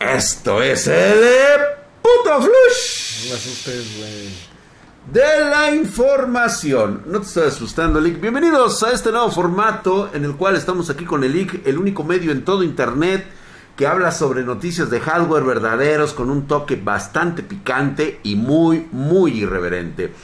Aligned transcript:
Esto 0.00 0.62
es 0.62 0.86
el 0.86 1.60
puto 2.00 2.40
flush 2.40 3.24
No 3.24 3.28
me 3.28 3.34
asustes, 3.36 3.98
güey. 3.98 4.30
de 5.12 5.50
la 5.50 5.74
información. 5.74 7.02
No 7.06 7.20
te 7.20 7.26
estoy 7.26 7.48
asustando, 7.48 8.00
Lick. 8.00 8.18
Bienvenidos 8.18 8.82
a 8.82 8.92
este 8.92 9.12
nuevo 9.12 9.30
formato 9.30 10.08
en 10.14 10.24
el 10.24 10.36
cual 10.36 10.56
estamos 10.56 10.88
aquí 10.88 11.04
con 11.04 11.22
el 11.22 11.34
Lick, 11.34 11.66
el 11.66 11.76
único 11.76 12.02
medio 12.02 12.32
en 12.32 12.46
todo 12.46 12.62
internet 12.62 13.26
que 13.76 13.86
habla 13.86 14.10
sobre 14.10 14.42
noticias 14.42 14.88
de 14.88 15.00
hardware 15.00 15.44
verdaderos 15.44 16.14
con 16.14 16.30
un 16.30 16.46
toque 16.46 16.76
bastante 16.76 17.42
picante 17.42 18.20
y 18.22 18.36
muy, 18.36 18.88
muy 18.92 19.42
irreverente. 19.42 20.14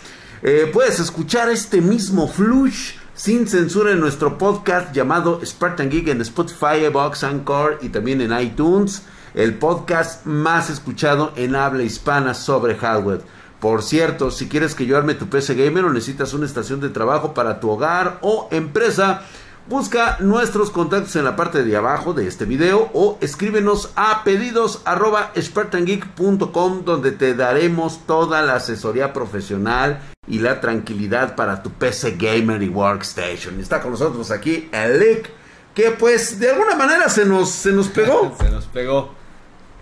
Eh, 0.43 0.71
puedes 0.73 1.01
escuchar 1.01 1.51
este 1.51 1.83
mismo 1.83 2.29
flush 2.29 2.93
sin 3.15 3.47
censura 3.47 3.93
en 3.93 4.01
nuestro 4.01 4.39
podcast 4.39 4.95
llamado 4.95 5.41
Spartan 5.45 5.91
Geek 5.91 6.09
en 6.09 6.23
Spotify, 6.23 6.89
Box, 6.91 7.25
Anchor 7.25 7.79
y 7.83 7.91
también 7.91 8.23
en 8.23 8.39
iTunes, 8.41 9.03
el 9.37 9.55
podcast 9.55 10.25
más 10.25 10.71
escuchado 10.71 11.33
en 11.37 11.55
habla 11.55 11.83
hispana 11.83 12.33
sobre 12.35 12.75
hardware. 12.75 13.21
Por 13.61 13.83
cierto, 13.83 14.31
si 14.31 14.49
quieres 14.49 14.75
que 14.75 14.87
yo 14.87 14.97
arme 14.97 15.15
tu 15.15 15.29
PC 15.29 15.55
gamer 15.55 15.85
o 15.85 15.93
necesitas 15.93 16.33
una 16.33 16.47
estación 16.47 16.81
de 16.81 16.89
trabajo 16.89 17.35
para 17.35 17.61
tu 17.61 17.71
hogar 17.71 18.19
o 18.23 18.49
empresa, 18.51 19.23
busca 19.69 20.17
nuestros 20.21 20.71
contactos 20.71 21.17
en 21.17 21.25
la 21.25 21.37
parte 21.37 21.65
de 21.65 21.77
abajo 21.77 22.15
de 22.15 22.27
este 22.27 22.47
video 22.47 22.91
o 22.95 23.19
escríbenos 23.21 23.93
a 23.95 24.25
pedidos 24.25 24.81
arroba 24.87 25.33
spartangeek.com 25.39 26.85
donde 26.85 27.13
te 27.13 27.35
daremos 27.35 28.07
toda 28.07 28.41
la 28.41 28.55
asesoría 28.55 29.13
profesional 29.13 30.01
y 30.27 30.39
la 30.39 30.63
tranquilidad 30.63 31.37
para 31.37 31.63
tu 31.63 31.71
PC 31.71 32.17
gamer 32.19 32.63
y 32.63 32.71
workstation. 32.71 33.61
Está 33.61 33.83
con 33.83 33.91
nosotros 33.91 34.31
aquí 34.31 34.71
el 34.73 34.99
Lick, 34.99 35.31
que 35.75 35.91
pues 35.91 36.41
de 36.41 36.53
alguna 36.53 36.75
manera 36.75 37.11
se 37.11 37.27
nos, 37.27 37.51
se 37.51 37.73
nos 37.73 37.89
pegó. 37.89 38.35
Se 38.41 38.51
nos 38.51 38.65
pegó. 38.65 39.26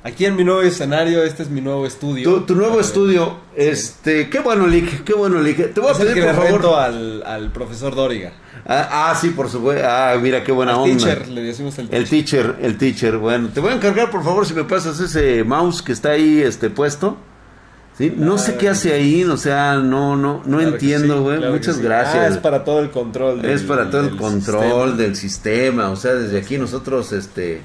Aquí 0.06 0.26
en 0.26 0.36
mi 0.36 0.44
nuevo 0.44 0.60
escenario, 0.60 1.22
este 1.24 1.42
es 1.42 1.48
mi 1.48 1.62
nuevo 1.62 1.86
estudio. 1.86 2.24
Tu, 2.30 2.40
tu 2.42 2.54
nuevo 2.54 2.78
estudio, 2.78 3.38
este, 3.56 4.28
qué 4.28 4.40
bueno 4.40 4.66
Lick, 4.66 5.02
qué 5.02 5.14
bueno 5.14 5.40
Lick. 5.40 5.72
Te 5.72 5.80
voy 5.80 5.88
a 5.88 5.92
Es 5.92 6.00
el 6.00 6.08
pedir 6.08 6.24
que 6.24 6.32
por 6.34 6.60
favor. 6.62 6.78
al, 6.80 7.22
al 7.24 7.50
profesor 7.52 7.94
Dóriga. 7.94 8.32
Ah, 8.66 9.10
ah, 9.10 9.14
sí, 9.18 9.30
por 9.30 9.48
supuesto. 9.48 9.82
Ah, 9.88 10.14
mira 10.20 10.44
qué 10.44 10.52
buena 10.52 10.72
Al 10.72 10.78
onda. 10.80 10.96
teacher, 11.06 11.28
le 11.28 11.42
decimos 11.42 11.78
el 11.78 11.88
El 11.90 12.06
teacher. 12.06 12.52
teacher, 12.52 12.56
el 12.66 12.76
teacher. 12.78 13.16
Bueno, 13.16 13.48
te 13.48 13.60
voy 13.60 13.72
a 13.72 13.76
encargar, 13.76 14.10
por 14.10 14.22
favor, 14.22 14.44
si 14.44 14.52
me 14.52 14.64
pasas 14.64 15.00
ese 15.00 15.42
mouse 15.42 15.80
que 15.80 15.92
está 15.92 16.10
ahí 16.10 16.42
este 16.42 16.68
puesto. 16.68 17.16
¿Sí? 17.96 18.12
No 18.14 18.36
sé 18.38 18.44
Claro 18.46 18.58
qué 18.60 18.68
hace 18.70 18.92
ahí, 18.92 19.24
o 19.24 19.36
sea, 19.38 19.76
no 19.76 20.16
no 20.16 20.42
no 20.44 20.58
Claro 20.58 20.72
entiendo, 20.74 21.14
sí, 21.16 21.20
güey. 21.22 21.36
claro 21.38 21.52
Muchas 21.54 21.76
sí. 21.76 21.82
gracias. 21.82 22.24
Ah, 22.24 22.28
es 22.28 22.38
para 22.38 22.62
todo 22.64 22.80
el 22.80 22.90
control. 22.90 23.40
del- 23.40 23.52
Es 23.52 23.62
para 23.62 23.88
todo 23.88 24.02
el 24.02 24.16
control 24.16 24.62
sistema. 24.90 24.96
del 24.96 25.16
sistema, 25.16 25.90
o 25.90 25.96
sea, 25.96 26.12
desde 26.14 26.38
aquí 26.38 26.58
nosotros 26.58 27.12
este 27.12 27.62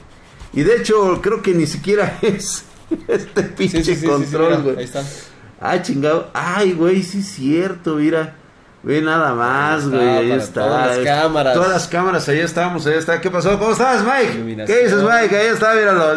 y 0.53 0.63
de 0.63 0.77
hecho 0.77 1.19
creo 1.21 1.41
que 1.41 1.53
ni 1.53 1.65
siquiera 1.67 2.17
es 2.21 2.65
este 3.07 3.43
pinche 3.43 3.83
sí, 3.83 3.83
sí, 3.83 3.95
sí, 3.95 4.01
sí, 4.01 4.07
control, 4.07 4.63
güey. 4.63 4.77
ahí 4.77 4.83
está. 4.85 5.03
Ay, 5.61 5.81
chingado. 5.81 6.29
Ay, 6.33 6.71
güey, 6.73 7.03
sí 7.03 7.19
es 7.19 7.27
cierto, 7.27 7.95
mira. 7.95 8.35
Ve 8.81 9.01
nada 9.01 9.33
más, 9.33 9.89
güey, 9.89 10.07
ahí 10.07 10.31
está. 10.31 10.65
todas 10.65 10.97
las 10.97 11.05
cámaras. 11.05 11.53
Todas 11.53 11.69
las 11.69 11.87
cámaras, 11.87 12.29
ahí 12.29 12.39
estamos, 12.39 12.87
ahí 12.87 12.93
está. 12.93 13.19
¿Qué 13.19 13.29
pasó? 13.29 13.59
¿Cómo 13.59 13.71
estás, 13.73 14.03
Mike? 14.03 14.65
¿Qué 14.65 14.83
dices, 14.83 15.03
Mike? 15.03 15.35
Ahí 15.35 15.47
está, 15.47 15.73
míralo. 15.73 16.15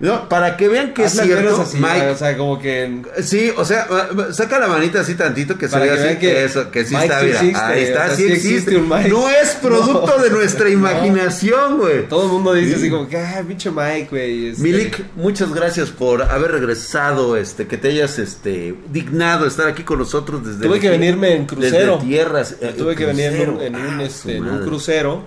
No, 0.00 0.28
para 0.28 0.56
que 0.56 0.68
vean 0.68 0.94
que 0.94 1.02
es 1.04 1.12
Hazla 1.18 1.24
menos 1.24 1.42
cierto, 1.42 1.62
así, 1.62 1.78
Mike. 1.78 2.10
O 2.10 2.16
sea, 2.16 2.36
como 2.36 2.58
que. 2.60 3.02
Sí, 3.20 3.50
o 3.56 3.64
sea, 3.64 3.88
saca 4.30 4.60
la 4.60 4.68
manita 4.68 5.00
así 5.00 5.16
tantito 5.16 5.58
que 5.58 5.66
se 5.68 5.76
vea 5.76 5.94
así, 5.94 6.18
que 6.18 6.44
eso, 6.44 6.70
que 6.70 6.84
sí 6.84 6.94
Mike 6.94 7.06
está, 7.06 7.22
mira. 7.22 7.34
existe, 7.40 7.58
ahí 7.60 7.82
está, 7.82 8.02
o 8.04 8.06
sea, 8.06 8.16
sí 8.16 8.22
sí 8.26 8.32
existe. 8.32 8.54
existe 8.54 8.76
un 8.76 8.88
Mike. 8.88 9.08
No 9.08 9.28
es 9.28 9.48
producto 9.60 10.14
No. 10.16 10.22
de 10.22 10.30
nuestra 10.30 10.68
imaginación, 11.12 11.78
güey. 11.78 12.08
Todo 12.08 12.26
el 12.26 12.32
mundo 12.32 12.54
dice 12.54 12.74
Sí. 12.74 12.80
así 12.82 12.90
como 12.90 13.08
que, 13.08 13.16
ah, 13.16 13.42
pinche 13.46 13.70
Mike, 13.72 14.06
güey. 14.10 14.48
este, 14.50 14.62
Milik, 14.62 15.04
muchas 15.16 15.52
gracias 15.52 15.90
por 15.90 16.22
haber 16.22 16.52
regresado, 16.52 17.36
este, 17.36 17.66
que 17.66 17.76
te 17.76 17.88
hayas, 17.88 18.20
este, 18.20 18.76
dignado 18.92 19.46
estar 19.48 19.66
aquí 19.66 19.82
con 19.82 19.98
nosotros 19.98 20.46
desde. 20.46 20.64
Tuve 20.64 20.78
que 20.78 20.90
venirme 20.90 21.34
en 21.34 21.44
crucero. 21.46 21.94
Desde 21.96 22.06
tierras. 22.06 22.54
eh, 22.60 22.72
Tuve 22.78 22.94
que 22.94 23.04
venir 23.04 23.32
en 23.32 23.48
un, 23.50 23.56
crucero. 23.56 23.62
en 23.66 23.74
un, 23.74 24.00
Ah, 24.00 24.02
este, 24.04 24.36
en 24.36 24.44
un 24.48 24.64
crucero 24.64 25.24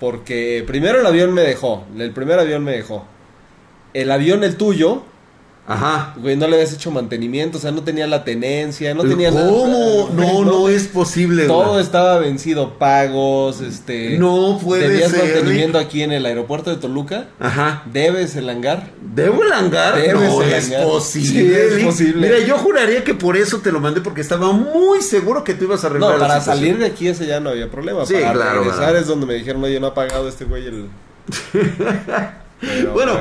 porque 0.00 0.64
primero 0.66 1.00
el 1.00 1.06
avión 1.06 1.32
me 1.34 1.42
dejó, 1.42 1.86
el 1.98 2.12
primer 2.12 2.38
avión 2.38 2.64
me 2.64 2.72
dejó. 2.72 3.06
El 4.02 4.10
avión, 4.10 4.44
el 4.44 4.56
tuyo, 4.56 5.02
Ajá. 5.68 6.14
güey, 6.18 6.36
no 6.36 6.46
le 6.46 6.54
habías 6.56 6.72
hecho 6.72 6.90
mantenimiento, 6.92 7.58
o 7.58 7.60
sea, 7.60 7.72
no 7.72 7.82
tenía 7.82 8.06
la 8.06 8.22
tenencia, 8.22 8.94
no 8.94 9.02
tenía 9.02 9.30
nada. 9.32 9.48
¿Cómo? 9.50 10.10
No, 10.14 10.44
no 10.44 10.68
es 10.68 10.86
posible, 10.86 11.46
Todo 11.46 11.70
güey. 11.72 11.82
estaba 11.82 12.18
vencido, 12.18 12.78
pagos, 12.78 13.60
este... 13.62 14.16
No 14.18 14.60
puede 14.62 14.86
Debías 14.88 15.10
ser, 15.10 15.24
mantenimiento 15.34 15.78
aquí 15.78 16.02
en 16.02 16.12
el 16.12 16.24
aeropuerto 16.24 16.70
de 16.70 16.76
Toluca, 16.76 17.28
Ajá. 17.40 17.82
debes 17.92 18.36
el 18.36 18.48
hangar. 18.48 18.90
¿Debo 19.14 19.42
el 19.42 19.52
hangar? 19.52 19.96
Debes 19.96 20.30
no 20.30 20.42
el 20.42 20.52
es 20.52 20.66
hangar. 20.66 20.84
posible. 20.84 21.28
Sí, 21.30 21.52
es 21.78 21.84
posible. 21.84 22.28
Mira, 22.28 22.46
yo 22.46 22.58
juraría 22.58 23.02
que 23.02 23.14
por 23.14 23.36
eso 23.36 23.58
te 23.58 23.72
lo 23.72 23.80
mandé 23.80 24.02
porque 24.02 24.20
estaba 24.20 24.52
muy 24.52 25.02
seguro 25.02 25.42
que 25.42 25.54
tú 25.54 25.64
ibas 25.64 25.82
a 25.82 25.88
arreglar 25.88 26.12
No, 26.12 26.18
la 26.18 26.26
para 26.28 26.40
situación. 26.40 26.64
salir 26.64 26.78
de 26.78 26.86
aquí 26.86 27.08
ese 27.08 27.26
ya 27.26 27.40
no 27.40 27.50
había 27.50 27.68
problema. 27.70 28.06
Sí, 28.06 28.12
para 28.14 28.32
claro, 28.34 28.58
regresar 28.60 28.78
claro. 28.84 28.98
es 28.98 29.06
donde 29.08 29.26
me 29.26 29.34
dijeron, 29.34 29.64
oye, 29.64 29.80
no 29.80 29.88
ha 29.88 29.94
pagado 29.94 30.28
este 30.28 30.44
güey 30.44 30.64
el... 30.66 30.86
Pero 32.60 32.92
bueno, 32.92 33.12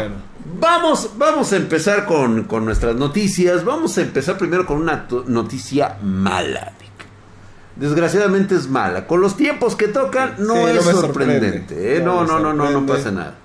Vamos, 0.59 1.11
vamos 1.17 1.51
a 1.53 1.57
empezar 1.57 2.06
con, 2.06 2.44
con 2.44 2.66
nuestras 2.66 2.95
noticias. 2.95 3.66
Vamos 3.66 3.97
a 3.97 4.01
empezar 4.01 4.38
primero 4.38 4.66
con 4.66 4.78
una 4.78 5.07
noticia 5.28 5.97
mala. 6.03 6.73
Desgraciadamente 7.75 8.55
es 8.55 8.69
mala. 8.69 9.05
Con 9.07 9.22
los 9.22 9.35
tiempos 9.35 9.75
que 9.75 9.88
tocan, 9.88 10.35
no 10.39 10.53
Sí, 10.55 10.78
es 10.78 10.84
sorprendente. 10.85 11.57
sorprende. 11.73 11.97
¿eh? 11.97 12.01
No, 12.01 12.23
No 12.25 12.39
no, 12.39 12.53
no, 12.53 12.69
no, 12.69 12.85
pasa 12.85 13.11
nada. 13.11 13.35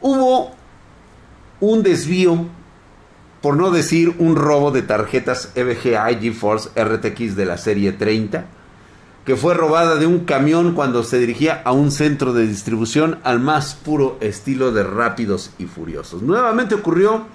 Hubo 0.00 0.54
un 1.60 1.82
desvío, 1.82 2.46
por 3.40 3.56
no 3.56 3.70
decir 3.70 4.14
un 4.18 4.36
robo 4.36 4.70
de 4.72 4.82
tarjetas 4.82 5.52
EVGA 5.54 6.06
GeForce 6.20 6.68
RTX 6.78 7.36
de 7.36 7.46
la 7.46 7.56
serie 7.56 7.92
30 7.92 8.44
que 9.26 9.34
fue 9.34 9.54
robada 9.54 9.96
de 9.96 10.06
un 10.06 10.20
camión 10.20 10.72
cuando 10.72 11.02
se 11.02 11.18
dirigía 11.18 11.60
a 11.64 11.72
un 11.72 11.90
centro 11.90 12.32
de 12.32 12.46
distribución 12.46 13.18
al 13.24 13.40
más 13.40 13.74
puro 13.74 14.16
estilo 14.20 14.70
de 14.70 14.84
rápidos 14.84 15.50
y 15.58 15.64
furiosos. 15.64 16.22
Nuevamente 16.22 16.76
ocurrió, 16.76 17.26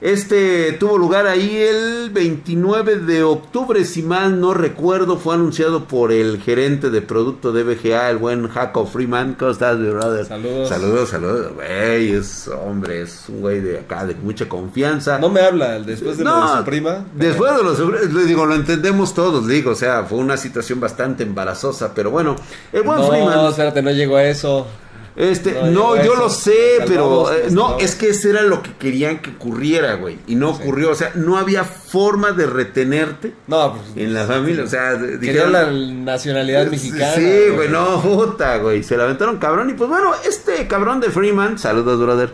este 0.00 0.72
tuvo 0.72 0.96
lugar 0.96 1.26
ahí 1.26 1.56
el 1.56 2.08
29 2.10 3.00
de 3.00 3.22
octubre, 3.22 3.84
si 3.84 4.02
mal 4.02 4.40
no 4.40 4.54
recuerdo, 4.54 5.18
fue 5.18 5.34
anunciado 5.34 5.84
por 5.84 6.10
el 6.10 6.40
gerente 6.40 6.88
de 6.88 7.02
producto 7.02 7.52
de 7.52 7.64
BGA, 7.64 8.08
el 8.10 8.16
buen 8.16 8.48
Jaco 8.48 8.86
Freeman. 8.86 9.34
¿Cómo 9.38 9.50
estás, 9.50 9.78
mi 9.78 9.90
brother? 9.90 10.24
Saludos. 10.24 10.68
Saludos, 10.68 11.08
saludos. 11.10 11.52
Güey, 11.54 12.12
es 12.12 12.48
hombre, 12.48 13.02
es 13.02 13.24
un 13.28 13.40
güey 13.42 13.60
de 13.60 13.80
acá, 13.80 14.06
de 14.06 14.14
mucha 14.14 14.48
confianza. 14.48 15.18
No 15.18 15.28
me 15.28 15.40
habla 15.40 15.78
después 15.80 16.16
de 16.16 16.24
lo 16.24 16.30
No, 16.30 16.50
de 16.50 16.58
su 16.58 16.64
prima. 16.64 17.04
Después 17.14 17.56
de 17.56 17.62
los 17.62 17.78
le 18.12 18.24
digo, 18.24 18.46
lo 18.46 18.54
entendemos 18.54 19.12
todos, 19.12 19.46
digo, 19.46 19.72
o 19.72 19.74
sea, 19.76 20.04
fue 20.04 20.18
una 20.18 20.36
situación 20.36 20.80
bastante 20.80 21.24
embarazosa, 21.24 21.92
pero 21.94 22.10
bueno, 22.10 22.36
el 22.72 22.82
buen 22.82 23.00
no, 23.00 23.08
Freeman, 23.08 23.46
espérate, 23.50 23.82
no 23.82 23.90
llegó 23.90 24.16
a 24.16 24.24
eso. 24.24 24.66
Este, 25.16 25.60
no 25.70 26.02
yo 26.02 26.14
lo 26.14 26.30
sé, 26.30 26.78
pero 26.86 27.32
eh, 27.32 27.48
no, 27.50 27.78
es 27.78 27.94
que 27.94 28.08
eso 28.10 28.28
era 28.30 28.42
lo 28.42 28.62
que 28.62 28.72
querían 28.74 29.18
que 29.20 29.30
ocurriera, 29.30 29.94
güey, 29.94 30.18
y 30.26 30.34
no 30.36 30.54
Sí. 30.54 30.62
ocurrió, 30.62 30.90
o 30.90 30.94
sea, 30.94 31.12
no 31.14 31.36
había 31.36 31.64
forma 31.64 32.32
de 32.32 32.46
retenerte 32.46 33.34
No, 33.46 33.74
pues. 33.74 33.96
en 33.96 34.14
la 34.14 34.24
familia, 34.24 34.64
o 34.64 34.68
sea, 34.68 34.94
dijeron- 34.94 35.52
la 35.52 35.70
nacionalidad 35.70 36.66
mexicana. 36.70 37.14
Sí, 37.14 37.42
güey, 37.54 37.68
no, 37.68 38.00
puta, 38.00 38.58
güey. 38.58 38.82
Se 38.82 38.96
la 38.96 39.04
aventaron 39.04 39.38
cabrón. 39.38 39.70
Y 39.70 39.74
pues 39.74 39.90
bueno, 39.90 40.12
este 40.26 40.66
cabrón 40.68 41.00
de 41.00 41.10
Freeman, 41.10 41.58
saludos, 41.58 42.00
brother. 42.00 42.32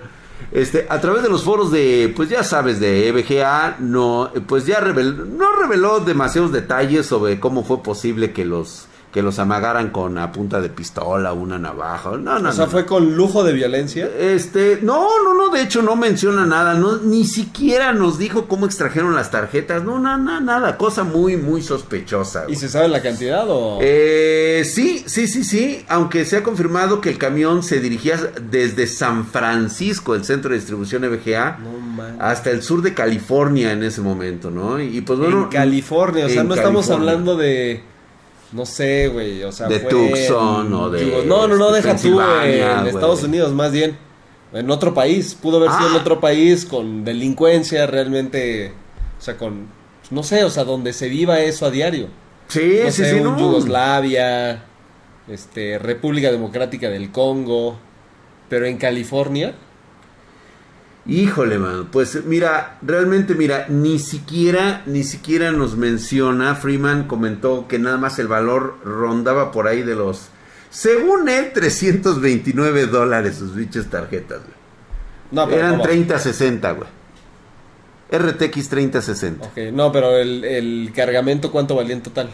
Este, 0.52 0.86
a 0.88 1.00
través 1.00 1.22
de 1.22 1.28
los 1.28 1.42
foros 1.42 1.72
de, 1.72 2.12
pues 2.14 2.28
ya 2.28 2.44
sabes, 2.44 2.78
de 2.78 3.08
EVGA, 3.08 3.76
no, 3.80 4.30
pues 4.46 4.64
ya 4.64 4.78
reveló, 4.80 5.24
no 5.24 5.56
reveló 5.56 6.00
demasiados 6.00 6.52
detalles 6.52 7.06
sobre 7.06 7.40
cómo 7.40 7.64
fue 7.64 7.82
posible 7.82 8.32
que 8.32 8.44
los, 8.44 8.86
que 9.16 9.22
los 9.22 9.38
amagaran 9.38 9.88
con 9.88 10.18
a 10.18 10.30
punta 10.30 10.60
de 10.60 10.68
pistola, 10.68 11.32
una 11.32 11.58
navaja. 11.58 12.18
No, 12.18 12.38
no, 12.38 12.50
O 12.50 12.52
sea, 12.52 12.66
no. 12.66 12.70
fue 12.70 12.84
con 12.84 13.16
lujo 13.16 13.44
de 13.44 13.54
violencia. 13.54 14.10
Este, 14.20 14.80
no, 14.82 15.08
no, 15.24 15.32
no, 15.32 15.48
de 15.48 15.62
hecho 15.62 15.80
no 15.80 15.96
menciona 15.96 16.44
nada, 16.44 16.74
no, 16.74 16.98
ni 16.98 17.24
siquiera 17.24 17.94
nos 17.94 18.18
dijo 18.18 18.46
cómo 18.46 18.66
extrajeron 18.66 19.14
las 19.14 19.30
tarjetas, 19.30 19.84
no, 19.84 19.98
no, 19.98 20.18
no, 20.18 20.38
nada, 20.42 20.76
cosa 20.76 21.02
muy, 21.02 21.38
muy 21.38 21.62
sospechosa. 21.62 22.44
¿Y 22.46 22.56
se 22.56 22.68
sabe 22.68 22.88
la 22.88 23.00
cantidad 23.00 23.46
o.? 23.48 23.78
Eh, 23.80 24.64
sí, 24.70 25.02
sí, 25.06 25.26
sí, 25.28 25.44
sí, 25.44 25.82
aunque 25.88 26.26
se 26.26 26.36
ha 26.36 26.42
confirmado 26.42 27.00
que 27.00 27.08
el 27.08 27.16
camión 27.16 27.62
se 27.62 27.80
dirigía 27.80 28.18
desde 28.42 28.86
San 28.86 29.24
Francisco, 29.24 30.14
el 30.14 30.26
centro 30.26 30.50
de 30.50 30.56
distribución 30.56 31.04
EVGA, 31.04 31.56
no 31.62 31.86
hasta 32.18 32.50
el 32.50 32.62
sur 32.62 32.82
de 32.82 32.94
California 32.94 33.72
en 33.72 33.82
ese 33.82 34.00
momento, 34.00 34.50
¿no? 34.50 34.80
Y 34.80 35.00
pues 35.00 35.18
bueno, 35.18 35.44
en 35.44 35.48
California, 35.48 36.26
o 36.26 36.28
sea, 36.28 36.44
no 36.44 36.54
estamos 36.54 36.90
hablando 36.90 37.36
de. 37.36 37.82
No 38.56 38.64
sé, 38.66 39.08
güey, 39.08 39.42
o 39.44 39.52
sea, 39.52 39.68
De 39.68 39.80
fue 39.80 39.90
Tucson 39.90 40.66
en 40.68 40.72
o 40.74 40.90
de 40.90 41.24
No, 41.26 41.46
no, 41.46 41.56
no, 41.56 41.70
deja 41.72 41.94
tú, 41.94 42.14
güey, 42.14 42.60
en. 42.62 42.86
Estados 42.86 43.22
Unidos, 43.22 43.52
más 43.52 43.70
bien. 43.70 43.98
En 44.52 44.70
otro 44.70 44.94
país, 44.94 45.34
pudo 45.40 45.58
haber 45.58 45.70
sido 45.72 45.88
en 45.90 45.94
Ah. 45.96 46.00
otro 46.00 46.20
país 46.20 46.64
con 46.64 47.04
delincuencia 47.04 47.86
realmente. 47.86 48.72
O 49.18 49.22
sea, 49.22 49.36
con. 49.36 49.66
No 50.10 50.22
sé, 50.22 50.42
o 50.44 50.50
sea, 50.50 50.64
donde 50.64 50.92
se 50.92 51.08
viva 51.08 51.40
eso 51.40 51.66
a 51.66 51.70
diario. 51.70 52.08
sí, 52.48 52.80
no 52.84 52.90
sí, 52.90 53.02
sé, 53.02 53.10
sí, 53.10 53.16
un 53.16 53.24
no. 53.24 53.38
Yugoslavia, 53.38 54.62
este, 55.28 55.78
República 55.78 56.30
Democrática 56.30 56.88
del 56.88 57.10
Congo, 57.12 57.76
pero 58.48 58.66
en 58.66 58.78
California. 58.78 59.54
Híjole, 61.08 61.58
man. 61.58 61.88
Pues 61.92 62.24
mira, 62.24 62.78
realmente, 62.82 63.34
mira, 63.34 63.66
ni 63.68 63.98
siquiera, 63.98 64.82
ni 64.86 65.04
siquiera 65.04 65.52
nos 65.52 65.76
menciona. 65.76 66.54
Freeman 66.56 67.06
comentó 67.06 67.68
que 67.68 67.78
nada 67.78 67.96
más 67.96 68.18
el 68.18 68.26
valor 68.26 68.78
rondaba 68.84 69.52
por 69.52 69.68
ahí 69.68 69.82
de 69.82 69.94
los, 69.94 70.28
según 70.70 71.28
él, 71.28 71.52
329 71.52 72.86
dólares 72.86 73.36
sus 73.36 73.54
bichas 73.54 73.86
tarjetas, 73.86 74.40
güey. 74.40 74.56
No, 75.30 75.46
pero 75.46 75.58
Eran 75.58 75.70
¿cómo? 75.72 75.82
3060, 75.84 76.72
güey. 76.72 76.88
RTX 78.10 78.68
3060. 78.68 79.46
Ok, 79.46 79.58
no, 79.72 79.90
pero 79.92 80.16
el, 80.16 80.44
el 80.44 80.92
cargamento, 80.94 81.50
¿cuánto 81.50 81.74
valía 81.74 81.94
en 81.94 82.02
total? 82.02 82.30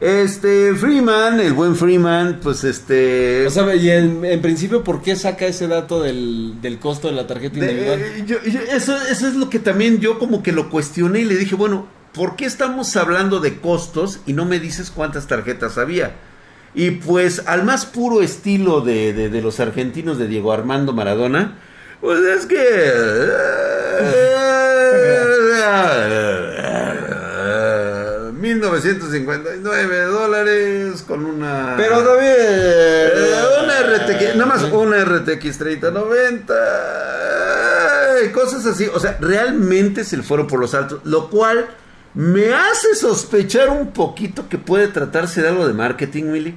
Este, 0.00 0.74
Freeman, 0.76 1.40
el 1.40 1.52
buen 1.52 1.76
Freeman, 1.76 2.40
pues 2.42 2.64
este... 2.64 3.46
O 3.46 3.50
sea, 3.50 3.74
y 3.74 3.90
en, 3.90 4.24
en 4.24 4.40
principio, 4.40 4.82
¿por 4.82 5.02
qué 5.02 5.14
saca 5.14 5.46
ese 5.46 5.68
dato 5.68 6.02
del, 6.02 6.54
del 6.62 6.78
costo 6.78 7.08
de 7.08 7.14
la 7.14 7.26
tarjeta 7.26 7.58
individual? 7.58 8.00
eh, 8.00 8.24
yo- 8.26 8.42
yo- 8.42 8.60
eso, 8.72 8.96
eso 8.96 9.28
es 9.28 9.34
lo 9.34 9.50
que 9.50 9.58
también 9.58 10.00
yo 10.00 10.18
como 10.18 10.42
que 10.42 10.52
lo 10.52 10.70
cuestioné 10.70 11.20
y 11.20 11.24
le 11.24 11.36
dije, 11.36 11.54
bueno, 11.54 11.86
¿por 12.14 12.34
qué 12.36 12.46
estamos 12.46 12.96
hablando 12.96 13.40
de 13.40 13.60
costos 13.60 14.20
y 14.26 14.32
no 14.32 14.46
me 14.46 14.58
dices 14.58 14.90
cuántas 14.90 15.26
tarjetas 15.26 15.76
había? 15.76 16.12
Y 16.74 16.92
pues 16.92 17.42
al 17.46 17.64
más 17.64 17.84
puro 17.84 18.22
estilo 18.22 18.80
de, 18.80 19.12
de- 19.12 19.28
de 19.28 19.42
los 19.42 19.60
argentinos 19.60 20.16
de 20.16 20.28
Diego 20.28 20.52
Armando 20.52 20.94
Maradona, 20.94 21.58
pues 22.00 22.20
es 22.20 22.46
que... 22.46 22.56
eh, 28.50 28.54
1959 28.54 30.02
dólares 30.04 31.04
con 31.06 31.24
una... 31.24 31.74
Pero 31.76 32.02
también... 32.02 32.34
Eh, 32.36 33.42
una 33.64 33.82
RTX, 33.82 34.36
nada 34.36 34.46
más 34.46 34.62
una 34.64 35.04
RTX 35.04 35.58
3090. 35.58 36.54
eh, 38.22 38.30
Cosas 38.32 38.66
así. 38.66 38.86
O 38.92 39.00
sea, 39.00 39.16
realmente 39.20 40.04
se 40.04 40.16
le 40.16 40.22
fueron 40.22 40.46
por 40.46 40.60
los 40.60 40.74
altos. 40.74 41.00
Lo 41.04 41.30
cual 41.30 41.68
me 42.14 42.52
hace 42.52 42.94
sospechar 42.94 43.68
un 43.70 43.92
poquito 43.92 44.48
que 44.48 44.58
puede 44.58 44.88
tratarse 44.88 45.42
de 45.42 45.48
algo 45.48 45.66
de 45.66 45.74
marketing, 45.74 46.24
Milik. 46.24 46.56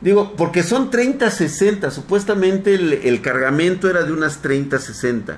Digo, 0.00 0.34
porque 0.36 0.62
son 0.62 0.90
30-60. 0.90 1.90
Supuestamente 1.90 2.74
el, 2.74 2.92
el 2.92 3.22
cargamento 3.22 3.88
era 3.88 4.02
de 4.02 4.12
unas 4.12 4.42
30-60. 4.42 5.36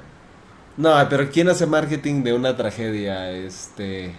No, 0.76 0.94
pero 1.11 1.29
¿quién 1.31 1.49
hace 1.49 1.67
marketing 1.67 2.23
de 2.23 2.32
una 2.32 2.56
tragedia? 2.56 3.31
Este... 3.32 4.14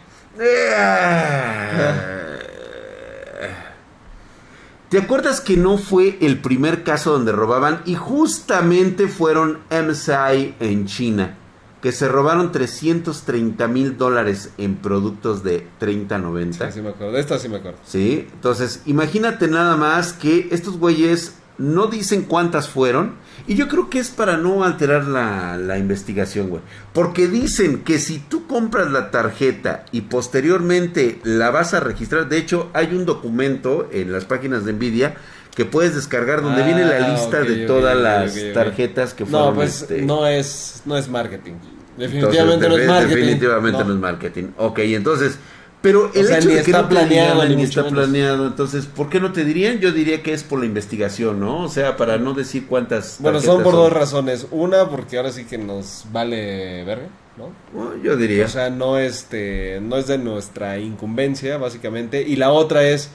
¿Te 4.89 4.97
acuerdas 4.97 5.41
que 5.41 5.57
no 5.57 5.77
fue 5.77 6.17
el 6.21 6.39
primer 6.39 6.83
caso 6.83 7.11
donde 7.11 7.33
robaban? 7.33 7.81
Y 7.85 7.95
justamente 7.95 9.09
fueron 9.09 9.59
MSI 9.69 10.55
en 10.61 10.85
China, 10.85 11.35
que 11.81 11.91
se 11.91 12.07
robaron 12.07 12.53
330 12.53 13.67
mil 13.67 13.97
dólares 13.97 14.51
en 14.57 14.77
productos 14.77 15.43
de 15.43 15.67
3090. 15.77 16.67
Sí, 16.67 16.73
sí 16.73 16.81
me 16.81 16.89
acuerdo. 16.89 17.13
De 17.13 17.19
esta 17.19 17.37
sí 17.37 17.49
me 17.49 17.57
acuerdo. 17.57 17.79
Sí, 17.85 18.25
entonces 18.31 18.81
imagínate 18.85 19.49
nada 19.49 19.75
más 19.75 20.13
que 20.13 20.47
estos 20.51 20.77
güeyes 20.77 21.35
no 21.57 21.87
dicen 21.87 22.23
cuántas 22.23 22.69
fueron. 22.69 23.15
Y 23.49 23.55
yo 23.55 23.67
creo 23.67 23.89
que 23.89 23.97
es 23.97 24.11
para 24.11 24.37
no 24.37 24.63
alterar 24.63 25.05
la, 25.05 25.57
la 25.57 25.79
investigación, 25.79 26.49
güey. 26.49 26.61
Porque 26.93 27.27
dicen 27.27 27.79
que 27.83 27.97
si 27.97 28.19
tú 28.19 28.45
compras 28.45 28.91
la 28.91 29.09
tarjeta 29.09 29.85
y 29.91 30.01
posteriormente 30.01 31.19
la 31.23 31.49
vas 31.49 31.73
a 31.73 31.79
registrar, 31.79 32.29
de 32.29 32.37
hecho 32.37 32.69
hay 32.73 32.93
un 32.93 33.05
documento 33.05 33.89
en 33.91 34.11
las 34.11 34.25
páginas 34.25 34.65
de 34.65 34.73
Nvidia 34.73 35.15
que 35.55 35.65
puedes 35.65 35.95
descargar 35.95 36.43
donde 36.43 36.61
Ah, 36.61 36.65
viene 36.67 36.85
la 36.85 37.09
lista 37.09 37.39
ok, 37.41 37.47
de 37.47 37.65
todas 37.65 37.97
las 37.97 38.35
tarjetas 38.53 39.15
que 39.15 39.25
fueron. 39.25 39.49
No, 39.49 39.55
pues 39.55 39.81
este, 39.81 40.03
no 40.03 40.27
es 40.27 40.83
no 40.85 40.95
es 40.95 41.09
marketing. 41.09 41.53
entonces, 41.53 41.97
Definitivamente 41.97 42.69
no 42.69 42.77
es 42.77 42.87
marketing. 42.87 43.15
Definitivamente 43.15 43.83
no. 43.83 43.93
es 43.93 43.99
marketing. 43.99 44.43
Ok, 44.57 44.79
entonces... 44.79 45.39
Pero 45.81 46.11
el 46.13 46.27
sea, 46.27 46.39
hecho 46.39 46.49
ni 46.49 46.55
de 46.55 46.63
que 46.63 46.71
está 46.71 46.81
no 46.81 46.89
planeado, 46.89 47.41
digan, 47.41 47.57
ni 47.57 47.63
está 47.63 47.83
menos. 47.83 47.99
planeado, 47.99 48.47
entonces, 48.47 48.85
¿por 48.85 49.09
qué 49.09 49.21
no 49.21 49.31
te 49.31 49.45
dirían? 49.45 49.79
Yo 49.79 49.93
diría 49.93 50.21
que 50.21 50.33
es 50.33 50.43
por 50.43 50.59
la 50.59 50.65
investigación, 50.65 51.39
¿no? 51.39 51.63
O 51.63 51.69
sea, 51.69 51.95
para 51.95 52.17
no 52.17 52.33
decir 52.33 52.67
cuántas. 52.67 53.17
Bueno, 53.19 53.39
son 53.39 53.63
por 53.63 53.73
dos 53.73 53.93
razones. 53.93 54.47
Una, 54.51 54.89
porque 54.89 55.17
ahora 55.17 55.31
sí 55.31 55.45
que 55.45 55.57
nos 55.57 56.05
vale 56.11 56.83
verga, 56.83 57.07
¿no? 57.37 57.51
Bueno, 57.73 58.03
yo 58.03 58.17
diría. 58.17 58.45
O 58.45 58.49
sea, 58.49 58.69
no 58.69 58.97
este, 58.97 59.79
no 59.81 59.95
es 59.95 60.07
de 60.07 60.17
nuestra 60.17 60.79
incumbencia, 60.79 61.57
básicamente. 61.57 62.23
Y 62.23 62.35
la 62.35 62.51
otra 62.51 62.83
es 62.83 63.09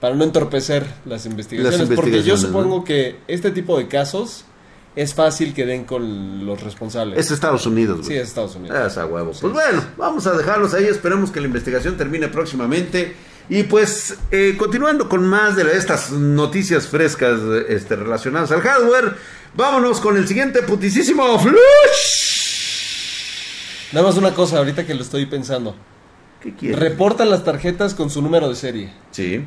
para 0.00 0.14
no 0.14 0.22
entorpecer 0.22 0.86
las 1.06 1.26
investigaciones. 1.26 1.88
Las 1.88 1.96
porque 1.96 2.22
yo 2.22 2.36
supongo 2.36 2.78
¿no? 2.78 2.84
que 2.84 3.16
este 3.26 3.50
tipo 3.50 3.76
de 3.76 3.88
casos 3.88 4.44
es 4.96 5.14
fácil 5.14 5.54
que 5.54 5.66
den 5.66 5.84
con 5.84 6.46
los 6.46 6.62
responsables. 6.62 7.18
es 7.18 7.30
Estados 7.30 7.66
Unidos, 7.66 7.98
güey. 7.98 8.08
Sí, 8.08 8.14
es 8.16 8.28
Estados 8.28 8.54
Unidos. 8.54 8.78
Es 8.92 8.96
a 8.96 9.06
huevo. 9.06 9.32
Sí, 9.32 9.40
pues 9.42 9.52
bueno, 9.52 9.82
vamos 9.96 10.26
a 10.26 10.36
dejarlos 10.36 10.72
ahí. 10.74 10.84
Esperemos 10.84 11.30
que 11.30 11.40
la 11.40 11.46
investigación 11.46 11.96
termine 11.96 12.28
próximamente. 12.28 13.14
Y 13.48 13.64
pues, 13.64 14.16
eh, 14.30 14.54
continuando 14.56 15.08
con 15.08 15.26
más 15.26 15.56
de 15.56 15.76
estas 15.76 16.12
noticias 16.12 16.86
frescas 16.86 17.40
este, 17.68 17.96
relacionadas 17.96 18.52
al 18.52 18.60
hardware, 18.62 19.16
vámonos 19.54 20.00
con 20.00 20.16
el 20.16 20.26
siguiente 20.26 20.62
putisísimo 20.62 21.38
flush. 21.38 21.58
Nada 23.92 24.06
más 24.06 24.16
una 24.16 24.32
cosa, 24.34 24.58
ahorita 24.58 24.86
que 24.86 24.94
lo 24.94 25.02
estoy 25.02 25.26
pensando. 25.26 25.76
¿Qué 26.40 26.54
quieres? 26.54 26.78
Reportan 26.78 27.30
las 27.30 27.44
tarjetas 27.44 27.94
con 27.94 28.10
su 28.10 28.22
número 28.22 28.48
de 28.48 28.54
serie. 28.54 28.92
sí. 29.10 29.44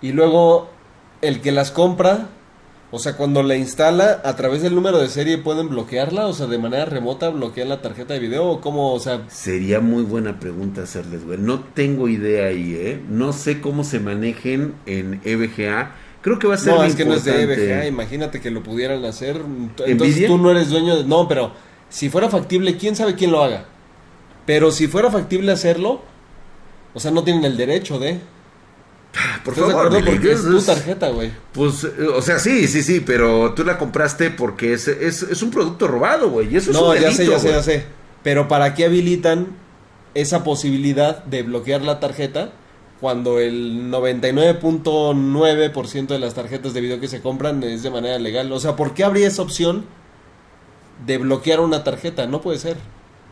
Y 0.00 0.12
luego 0.12 0.70
el 1.22 1.40
que 1.40 1.50
las 1.50 1.72
compra, 1.72 2.28
o 2.90 2.98
sea, 2.98 3.16
cuando 3.16 3.42
la 3.42 3.54
instala 3.54 4.22
a 4.24 4.34
través 4.36 4.62
del 4.62 4.74
número 4.74 4.98
de 4.98 5.08
serie 5.08 5.36
pueden 5.36 5.68
bloquearla, 5.68 6.26
o 6.26 6.32
sea, 6.32 6.46
de 6.46 6.56
manera 6.56 6.86
remota 6.86 7.28
bloquean 7.28 7.68
la 7.68 7.82
tarjeta 7.82 8.14
de 8.14 8.20
video 8.20 8.46
o 8.46 8.60
cómo, 8.62 8.94
o 8.94 9.00
sea, 9.00 9.24
Sería 9.28 9.80
muy 9.80 10.04
buena 10.04 10.40
pregunta 10.40 10.82
hacerles, 10.82 11.24
güey. 11.24 11.38
No 11.38 11.60
tengo 11.60 12.08
idea 12.08 12.46
ahí, 12.46 12.74
¿eh? 12.74 13.02
No 13.08 13.34
sé 13.34 13.60
cómo 13.60 13.84
se 13.84 14.00
manejen 14.00 14.74
en 14.86 15.20
EVGA. 15.24 15.96
Creo 16.22 16.38
que 16.38 16.46
va 16.46 16.54
a 16.54 16.58
ser 16.58 16.74
no, 16.74 16.82
es 16.82 16.94
que 16.94 17.04
no 17.04 17.14
es 17.14 17.24
de. 17.24 17.42
EVGA, 17.42 17.86
imagínate 17.86 18.40
que 18.40 18.50
lo 18.50 18.62
pudieran 18.62 19.04
hacer, 19.04 19.36
entonces 19.36 19.92
¿Envidia? 19.92 20.28
tú 20.28 20.38
no 20.38 20.50
eres 20.50 20.70
dueño 20.70 20.96
de, 20.96 21.04
no, 21.04 21.28
pero 21.28 21.52
si 21.90 22.08
fuera 22.08 22.30
factible, 22.30 22.78
quién 22.78 22.96
sabe 22.96 23.14
quién 23.14 23.32
lo 23.32 23.42
haga. 23.42 23.66
Pero 24.46 24.70
si 24.70 24.86
fuera 24.86 25.10
factible 25.10 25.52
hacerlo, 25.52 26.00
o 26.94 27.00
sea, 27.00 27.10
no 27.10 27.22
tienen 27.22 27.44
el 27.44 27.58
derecho 27.58 27.98
de. 27.98 28.18
Por 29.44 29.54
¿Estás 29.54 29.68
de 29.68 29.74
favor? 29.74 29.90
Billy, 29.96 30.10
Porque 30.12 30.32
es 30.32 30.42
tu 30.42 30.60
tarjeta, 30.62 31.08
güey. 31.08 31.32
Pues, 31.52 31.82
eh, 31.84 32.06
o 32.14 32.22
sea, 32.22 32.38
sí, 32.38 32.68
sí, 32.68 32.82
sí, 32.82 33.00
pero 33.00 33.52
tú 33.54 33.64
la 33.64 33.78
compraste 33.78 34.30
porque 34.30 34.74
es, 34.74 34.86
es, 34.86 35.22
es 35.22 35.42
un 35.42 35.50
producto 35.50 35.88
robado, 35.88 36.28
güey. 36.30 36.52
Y 36.52 36.56
eso 36.56 36.72
No, 36.72 36.92
es 36.92 37.00
un 37.00 37.04
ya 37.06 37.10
sé, 37.12 37.22
delito, 37.22 37.32
ya 37.32 37.38
sé, 37.40 37.48
güey. 37.48 37.58
ya 37.58 37.62
sé. 37.62 37.84
Pero 38.22 38.46
¿para 38.48 38.74
qué 38.74 38.84
habilitan 38.84 39.46
esa 40.14 40.44
posibilidad 40.44 41.24
de 41.24 41.42
bloquear 41.42 41.82
la 41.82 41.98
tarjeta 42.00 42.52
cuando 43.00 43.38
el 43.40 43.90
99.9% 43.90 46.06
de 46.08 46.18
las 46.18 46.34
tarjetas 46.34 46.74
de 46.74 46.80
video 46.80 47.00
que 47.00 47.08
se 47.08 47.20
compran 47.20 47.62
es 47.62 47.82
de 47.82 47.90
manera 47.90 48.18
legal? 48.18 48.50
O 48.52 48.60
sea, 48.60 48.76
¿por 48.76 48.94
qué 48.94 49.04
habría 49.04 49.28
esa 49.28 49.42
opción 49.42 49.84
de 51.06 51.18
bloquear 51.18 51.60
una 51.60 51.84
tarjeta? 51.84 52.26
No 52.26 52.40
puede 52.40 52.58
ser. 52.58 52.76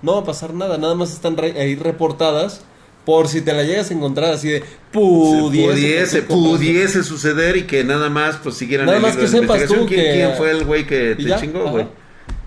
No 0.02 0.14
va 0.14 0.20
a 0.20 0.24
pasar 0.24 0.54
nada, 0.54 0.78
nada 0.78 0.94
más 0.94 1.12
están 1.12 1.36
re- 1.36 1.58
ahí 1.60 1.74
reportadas 1.74 2.62
por 3.06 3.28
si 3.28 3.40
te 3.40 3.54
la 3.54 3.62
llegas 3.62 3.90
a 3.90 3.94
encontrar 3.94 4.32
así 4.34 4.48
de 4.50 4.62
pudiese, 4.92 5.72
pudiese, 5.72 6.22
pudiese 6.22 7.02
suceder 7.04 7.56
y 7.56 7.62
que 7.62 7.84
nada 7.84 8.10
más 8.10 8.36
pues 8.42 8.56
siguieran 8.56 8.86
Nada 8.86 9.00
más 9.00 9.16
que 9.16 9.28
sepas 9.28 9.64
tú 9.66 9.86
¿Quién, 9.86 9.88
que- 9.88 10.12
quién 10.12 10.32
fue 10.36 10.50
el 10.50 10.64
güey 10.64 10.86
que 10.86 11.14
te 11.14 11.22
ya, 11.22 11.40
chingó, 11.40 11.70
güey? 11.70 11.86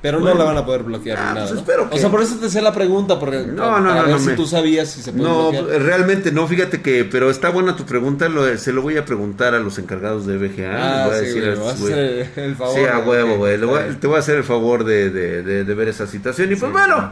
Pero 0.02 0.20
Bueno. 0.22 0.36
no 0.36 0.40
la 0.40 0.46
van 0.46 0.58
a 0.58 0.66
poder 0.66 0.84
bloquear 0.84 1.18
Ah, 1.18 1.22
ni 1.22 1.34
nada. 1.36 1.42
pues 1.42 1.52
¿no? 1.56 1.60
espero 1.60 1.84
O 1.84 1.90
que- 1.90 2.00
sea, 2.00 2.10
por 2.10 2.22
eso 2.22 2.36
te 2.38 2.50
sé 2.50 2.62
la 2.62 2.72
pregunta, 2.74 3.20
porque 3.20 3.40
No, 3.40 3.64
para 3.64 3.80
no, 3.82 3.94
no, 3.96 4.02
ver 4.04 4.10
no 4.12 4.20
si 4.20 4.28
me- 4.28 4.34
tú 4.34 4.48
sabías 4.48 4.90
si 4.90 5.02
se 5.02 5.12
puede 5.12 5.26
No, 5.26 5.52
bloquear. 5.52 5.82
realmente 5.82 6.32
no, 6.32 6.48
fíjate 6.48 6.82
que, 6.82 7.04
pero 7.04 7.30
está 7.30 7.50
buena 7.50 7.76
tu 7.76 7.86
pregunta, 7.86 8.30
lo- 8.30 8.58
se 8.58 8.72
lo 8.72 8.82
voy 8.82 8.96
a 8.96 9.04
preguntar 9.04 9.56
a 9.56 9.60
los 9.60 9.78
encargados 9.78 10.26
de 10.26 10.38
BGA. 10.38 10.72
Ah, 11.04 11.06
voy 11.08 11.16
a 11.16 11.20
sí, 11.20 11.26
decir 11.26 11.42
güey, 11.42 11.50
a 11.50 11.54
estos 11.54 11.66
vas 11.66 11.76
a 11.76 11.80
güey. 11.82 12.22
hacer 12.22 12.44
el 12.46 12.56
favor. 12.56 12.76
Sí, 12.76 12.86
a 12.86 12.94
¿no? 12.94 13.00
huevo, 13.02 13.38
güey. 13.38 13.56
a-. 13.56 14.00
Te 14.00 14.08
voy 14.08 14.16
a 14.16 14.20
hacer 14.20 14.38
el 14.38 14.44
favor 14.46 14.86
de, 14.86 15.10
de- 15.10 15.44
de- 15.44 15.64
de 15.66 15.74
ver 15.76 15.90
esa 15.90 16.08
situación. 16.08 16.50
Y 16.50 16.56
pues 16.56 16.70
Sí, 16.72 16.78
bueno, 16.78 17.12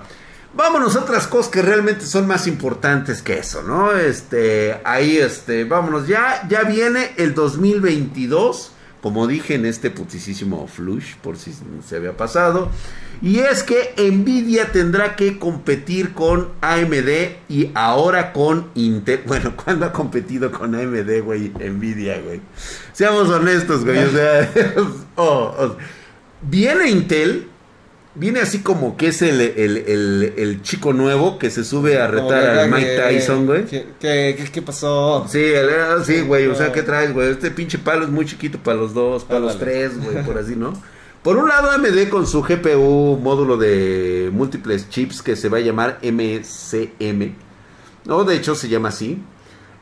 vámonos 0.57 0.95
a 0.95 1.01
otras 1.01 1.27
cosas 1.27 1.51
que 1.51 1.61
realmente 1.61 2.05
son 2.05 2.27
más 2.27 2.47
importantes 2.47 3.21
que 3.21 3.37
eso, 3.37 3.61
¿no? 3.61 3.95
Este, 3.95 4.81
ahí, 4.83 5.17
este, 5.17 5.63
vámonos. 5.63 6.07
Ya, 6.07 6.45
ya 6.49 6.63
viene 6.63 7.11
el 7.17 7.33
2022. 7.33 8.73
Como 9.01 9.27
dije 9.27 9.53
en 9.53 9.67
este 9.67 9.91
putisísimo 9.91 10.67
flush, 10.67 11.15
por 11.21 11.37
si 11.37 11.53
se 11.87 11.95
había 11.95 12.17
pasado. 12.17 12.71
Y 13.21 13.39
es 13.39 13.61
que 13.61 13.93
Nvidia 13.95 14.71
tendrá 14.71 15.15
que 15.15 15.37
competir 15.37 16.13
con 16.13 16.49
AMD 16.61 17.09
y 17.47 17.71
ahora 17.75 18.33
con 18.33 18.69
Intel. 18.73 19.21
Bueno, 19.27 19.53
¿cuándo 19.55 19.85
ha 19.85 19.93
competido 19.93 20.51
con 20.51 20.73
AMD, 20.73 21.21
güey? 21.23 21.49
Nvidia, 21.49 22.19
güey. 22.21 22.41
Seamos 22.91 23.29
honestos, 23.29 23.85
güey. 23.85 24.03
O 24.03 24.09
sea, 24.09 24.51
oh, 25.15 25.55
oh. 25.57 25.77
viene 26.41 26.89
Intel. 26.89 27.47
Viene 28.19 28.39
así 28.39 28.59
como 28.59 28.97
que 28.97 29.07
es 29.09 29.21
el, 29.21 29.39
el, 29.39 29.77
el- 29.77 30.33
el 30.37 30.61
chico 30.63 30.91
nuevo 30.91 31.37
que 31.37 31.51
se 31.51 31.63
sube 31.63 31.99
a 32.01 32.07
retar 32.07 32.43
al 32.59 32.71
Mike 32.71 32.97
Tyson, 33.09 33.45
güey. 33.45 33.65
¿Qué, 33.65 33.85
qué, 33.99 34.49
qué- 34.51 34.61
pasó? 34.63 35.25
Sí, 35.29 35.39
el- 35.43 35.69
sí, 36.03 36.21
güey, 36.21 36.47
o 36.47 36.55
sea, 36.55 36.71
¿qué 36.71 36.81
traes, 36.83 37.13
güey? 37.13 37.29
Este 37.31 37.51
pinche 37.51 37.77
palo 37.77 38.05
es 38.05 38.09
muy 38.09 38.25
chiquito 38.25 38.57
para 38.57 38.77
los 38.77 38.93
dos, 38.93 39.23
para 39.23 39.39
los 39.39 39.59
tres, 39.59 40.01
güey, 40.03 40.23
por 40.25 40.37
así, 40.37 40.55
¿no? 40.55 40.73
Por 41.23 41.35
un 41.35 41.49
lado, 41.49 41.71
AMD 41.71 42.07
con 42.09 42.25
su 42.25 42.41
GPU 42.41 43.19
módulo 43.21 43.57
de 43.57 44.29
múltiples 44.31 44.87
chips 44.89 45.21
que 45.21 45.35
se 45.35 45.49
va 45.49 45.57
a 45.57 45.61
llamar 45.61 45.99
MCM. 46.01 47.33
No, 48.05 48.23
de 48.23 48.35
hecho 48.35 48.55
se 48.55 48.69
llama 48.69 48.89
así. 48.89 49.21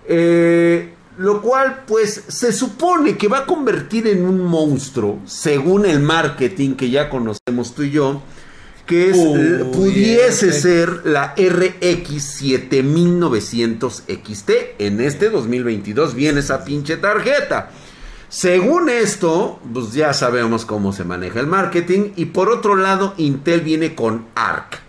Eh, 0.08 0.95
lo 1.18 1.42
cual, 1.42 1.84
pues, 1.88 2.24
se 2.28 2.52
supone 2.52 3.18
que 3.18 3.28
va 3.28 3.40
a 3.40 3.46
convertir 3.46 4.08
en 4.08 4.26
un 4.26 4.42
monstruo, 4.44 5.20
según 5.26 5.86
el 5.86 6.00
marketing 6.00 6.76
que 6.76 6.90
ya 6.90 7.10
conocemos 7.10 7.74
tú 7.74 7.84
y 7.84 7.92
yo, 7.92 8.22
que 8.86 9.10
es, 9.10 9.18
pudiese 9.74 10.50
ese. 10.50 10.62
ser 10.62 11.06
la 11.06 11.34
RX 11.36 12.24
7900 12.24 14.04
XT. 14.08 14.52
En 14.80 15.02
este 15.02 15.30
2022 15.30 16.14
viene 16.14 16.42
esa 16.42 16.64
pinche 16.64 16.98
tarjeta. 16.98 17.72
Según 18.30 18.90
esto, 18.90 19.60
pues 19.74 19.94
ya 19.94 20.14
sabemos 20.14 20.66
cómo 20.66 20.94
se 20.94 21.04
maneja 21.04 21.40
el 21.40 21.48
marketing. 21.48 22.12
Y 22.16 22.26
por 22.26 22.50
otro 22.50 22.76
lado, 22.76 23.14
Intel 23.18 23.62
viene 23.62 23.96
con 23.96 24.26
ARC. 24.36 24.85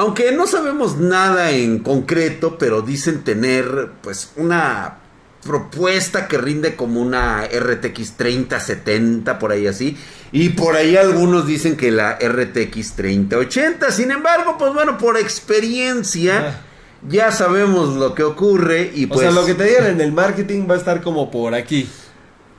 Aunque 0.00 0.32
no 0.32 0.46
sabemos 0.46 0.96
nada 0.96 1.50
en 1.50 1.80
concreto, 1.80 2.56
pero 2.56 2.80
dicen 2.80 3.22
tener 3.22 3.90
pues 4.00 4.32
una 4.36 4.96
propuesta 5.44 6.26
que 6.26 6.38
rinde 6.38 6.74
como 6.74 7.02
una 7.02 7.44
RTX 7.44 8.16
3070 8.16 9.38
por 9.38 9.52
ahí 9.52 9.66
así. 9.66 9.98
Y 10.32 10.48
por 10.48 10.74
ahí 10.76 10.96
algunos 10.96 11.46
dicen 11.46 11.76
que 11.76 11.90
la 11.90 12.18
RTX 12.18 12.94
3080. 12.96 13.90
Sin 13.90 14.10
embargo, 14.10 14.56
pues 14.58 14.72
bueno, 14.72 14.96
por 14.96 15.18
experiencia 15.18 16.62
ya 17.06 17.30
sabemos 17.30 17.94
lo 17.94 18.14
que 18.14 18.22
ocurre 18.22 18.92
y 18.94 19.04
Ah. 19.04 19.06
O 19.06 19.08
pues 19.10 19.20
sea, 19.20 19.30
lo 19.32 19.44
que 19.44 19.52
te 19.52 19.64
digan 19.64 19.84
en 19.84 20.00
el 20.00 20.12
marketing 20.12 20.66
va 20.66 20.76
a 20.76 20.78
estar 20.78 21.02
como 21.02 21.30
por 21.30 21.54
aquí. 21.54 21.86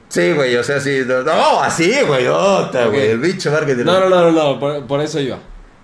Sí, 0.10 0.32
güey, 0.34 0.56
o 0.58 0.64
sea, 0.64 0.80
sí, 0.80 1.00
no, 1.08 1.24
no, 1.24 1.60
así, 1.60 1.92
güey, 2.06 2.28
güey, 2.28 3.08
el 3.10 3.18
bicho 3.18 3.50
marketing. 3.50 3.86
No, 3.86 4.00
no, 4.00 4.10
no, 4.12 4.32
no, 4.32 4.32
no, 4.32 4.60
por, 4.60 4.86
por 4.86 5.02
eso 5.02 5.20
iba. 5.20 5.40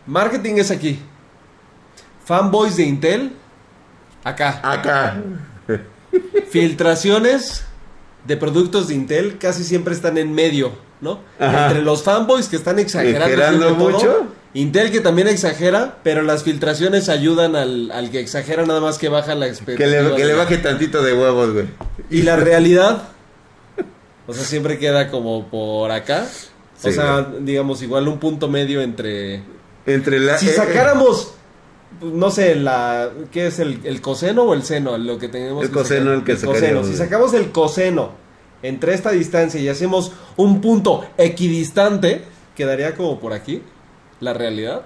Marketing 0.06 0.58
es 0.58 0.70
aquí. 0.70 1.00
Fanboys 2.28 2.76
de 2.76 2.84
Intel, 2.84 3.32
acá. 4.26 4.60
Acá. 4.62 5.16
Filtraciones 6.50 7.64
de 8.26 8.36
productos 8.36 8.90
de 8.90 8.96
Intel 8.96 9.38
casi 9.38 9.64
siempre 9.64 9.94
están 9.94 10.18
en 10.18 10.34
medio, 10.34 10.74
¿no? 11.00 11.22
Ajá. 11.40 11.68
Entre 11.68 11.82
los 11.82 12.04
fanboys 12.04 12.50
que 12.50 12.58
están 12.58 12.80
exagerando 12.80 13.26
Exagerando 13.28 13.68
todo, 13.78 13.92
mucho. 13.92 14.28
Intel 14.54 14.92
que 14.92 15.00
también 15.00 15.30
exagera, 15.30 16.00
pero 16.04 16.22
las 16.22 16.44
filtraciones 16.44 17.08
ayudan 17.08 17.56
al, 17.56 17.92
al 17.92 18.12
que 18.12 18.20
exagera 18.20 18.66
nada 18.66 18.82
más 18.82 18.98
que 18.98 19.08
baja 19.08 19.34
la 19.34 19.46
Que 19.46 19.52
expectativa. 19.52 20.02
le, 20.02 20.16
que 20.16 20.26
le 20.26 20.34
baje 20.34 20.58
tantito 20.58 21.02
de 21.02 21.14
huevos, 21.14 21.54
güey. 21.54 21.68
Y 22.10 22.24
la 22.24 22.36
realidad, 22.38 23.04
o 24.26 24.34
sea, 24.34 24.44
siempre 24.44 24.80
queda 24.80 25.10
como 25.10 25.48
por 25.48 25.92
acá. 25.92 26.26
Sí, 26.78 26.90
o 26.90 26.92
sea, 26.92 27.28
digamos, 27.40 27.82
igual 27.82 28.08
un 28.10 28.20
punto 28.20 28.50
medio 28.50 28.82
entre... 28.82 29.44
Entre 29.86 30.20
la. 30.20 30.38
Si 30.38 30.50
eh, 30.50 30.54
sacáramos, 30.54 31.26
pues, 31.26 31.38
no 32.02 32.30
sé, 32.32 32.56
la 32.56 33.10
¿qué 33.32 33.48
es 33.48 33.60
el, 33.60 33.80
el 33.84 34.02
coseno 34.02 34.44
o 34.44 34.54
el 34.54 34.64
seno? 34.64 34.98
Lo 34.98 35.18
que 35.18 35.28
tenemos 35.30 35.64
El 35.64 35.70
que 35.70 35.74
coseno, 35.74 36.00
sacar. 36.06 36.18
el 36.18 36.24
que 36.24 36.34
coseno. 36.34 36.54
sacaríamos. 36.54 36.88
Si 36.88 36.96
sacamos 36.96 37.34
el 37.34 37.52
coseno 37.52 38.12
entre 38.64 38.94
esta 38.94 39.12
distancia 39.12 39.60
y 39.62 39.70
hacemos 39.70 40.12
un 40.36 40.62
punto 40.62 41.06
equidistante, 41.18 42.24
quedaría 42.56 42.96
como 42.96 43.20
por 43.20 43.34
aquí 43.34 43.62
la 44.20 44.34
realidad. 44.34 44.84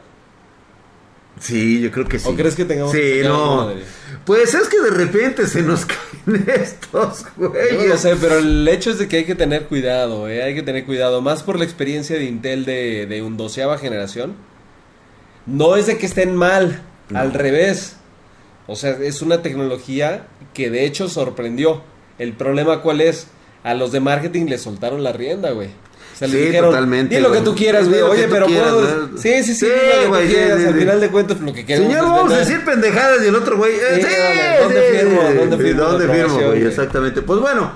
Sí, 1.39 1.81
yo 1.81 1.89
creo 1.91 2.05
que 2.07 2.19
sí. 2.19 2.27
¿O 2.29 2.35
crees 2.35 2.55
que 2.55 2.65
tengamos 2.65 2.91
Sí, 2.91 2.97
que 2.99 3.23
no. 3.23 3.69
de- 3.69 3.81
Pues 4.25 4.53
es 4.53 4.67
que 4.67 4.79
de 4.81 4.91
repente 4.91 5.47
se 5.47 5.61
nos 5.63 5.85
caen 6.25 6.45
estos, 6.47 7.25
güey. 7.37 7.77
Yo 7.83 7.87
no 7.87 7.97
sé, 7.97 8.15
pero 8.19 8.37
el 8.37 8.67
hecho 8.67 8.91
es 8.91 8.99
de 8.99 9.07
que 9.07 9.17
hay 9.17 9.23
que 9.25 9.33
tener 9.35 9.65
cuidado, 9.67 10.27
¿eh? 10.27 10.43
hay 10.43 10.53
que 10.53 10.61
tener 10.61 10.85
cuidado, 10.85 11.21
más 11.21 11.41
por 11.41 11.57
la 11.57 11.63
experiencia 11.63 12.17
de 12.17 12.25
Intel 12.25 12.65
de, 12.65 13.05
de 13.07 13.21
un 13.21 13.37
doceava 13.37 13.77
generación. 13.77 14.35
No 15.47 15.77
es 15.77 15.87
de 15.87 15.97
que 15.97 16.05
estén 16.05 16.35
mal, 16.35 16.81
No. 17.11 17.19
al 17.19 17.33
revés. 17.33 17.95
O 18.67 18.75
sea, 18.75 18.91
es 19.01 19.21
una 19.21 19.41
tecnología 19.41 20.27
que 20.53 20.69
de 20.69 20.85
hecho 20.85 21.09
sorprendió. 21.09 21.81
El 22.19 22.33
problema 22.33 22.81
cuál 22.81 23.01
es? 23.01 23.27
A 23.63 23.73
los 23.73 23.91
de 23.91 23.99
marketing 23.99 24.45
les 24.45 24.61
soltaron 24.61 25.03
la 25.03 25.11
rienda, 25.11 25.51
güey. 25.51 25.67
O 25.67 26.17
sea, 26.17 26.27
Sí, 26.27 26.35
les 26.35 26.45
dijeron, 26.47 26.69
totalmente, 26.69 27.15
Di 27.15 27.21
lo 27.21 27.31
que 27.31 27.41
tú 27.41 27.55
quieras, 27.55 27.89
güey. 27.89 28.01
Oye, 28.01 28.27
pero 28.29 28.45
quieras, 28.45 28.71
puedo... 28.71 29.07
¿no? 29.07 29.17
Sí, 29.17 29.43
sí, 29.43 29.55
sí, 29.55 29.65
Sí, 29.65 29.65
di 29.65 29.71
lo 29.95 30.01
que 30.03 30.07
güey, 30.07 30.21
tú 30.23 30.27
sí, 30.29 30.35
quieras. 30.35 30.59
sí, 30.61 30.67
Al 30.67 30.73
final 30.75 31.01
de 31.01 31.09
cuentas, 31.09 31.39
lo 31.41 31.53
que 31.53 31.65
queremos 31.65 31.91
Señor, 31.91 32.05
vamos 32.09 32.33
a 32.33 32.37
decir 32.37 32.63
pendejadas 32.65 33.23
y 33.23 33.27
el 33.27 33.35
otro 33.35 33.57
güey. 33.57 33.73
eh, 33.73 34.01
Sí, 34.07 34.61
¿dónde 34.63 34.81
firmo? 34.81 35.21
¿Dónde 35.23 35.57
firmo 35.57 35.83
¿Dónde 35.83 36.07
firmo, 36.07 36.39
güey? 36.47 36.65
Exactamente. 36.65 37.21
Pues 37.23 37.39
bueno, 37.39 37.71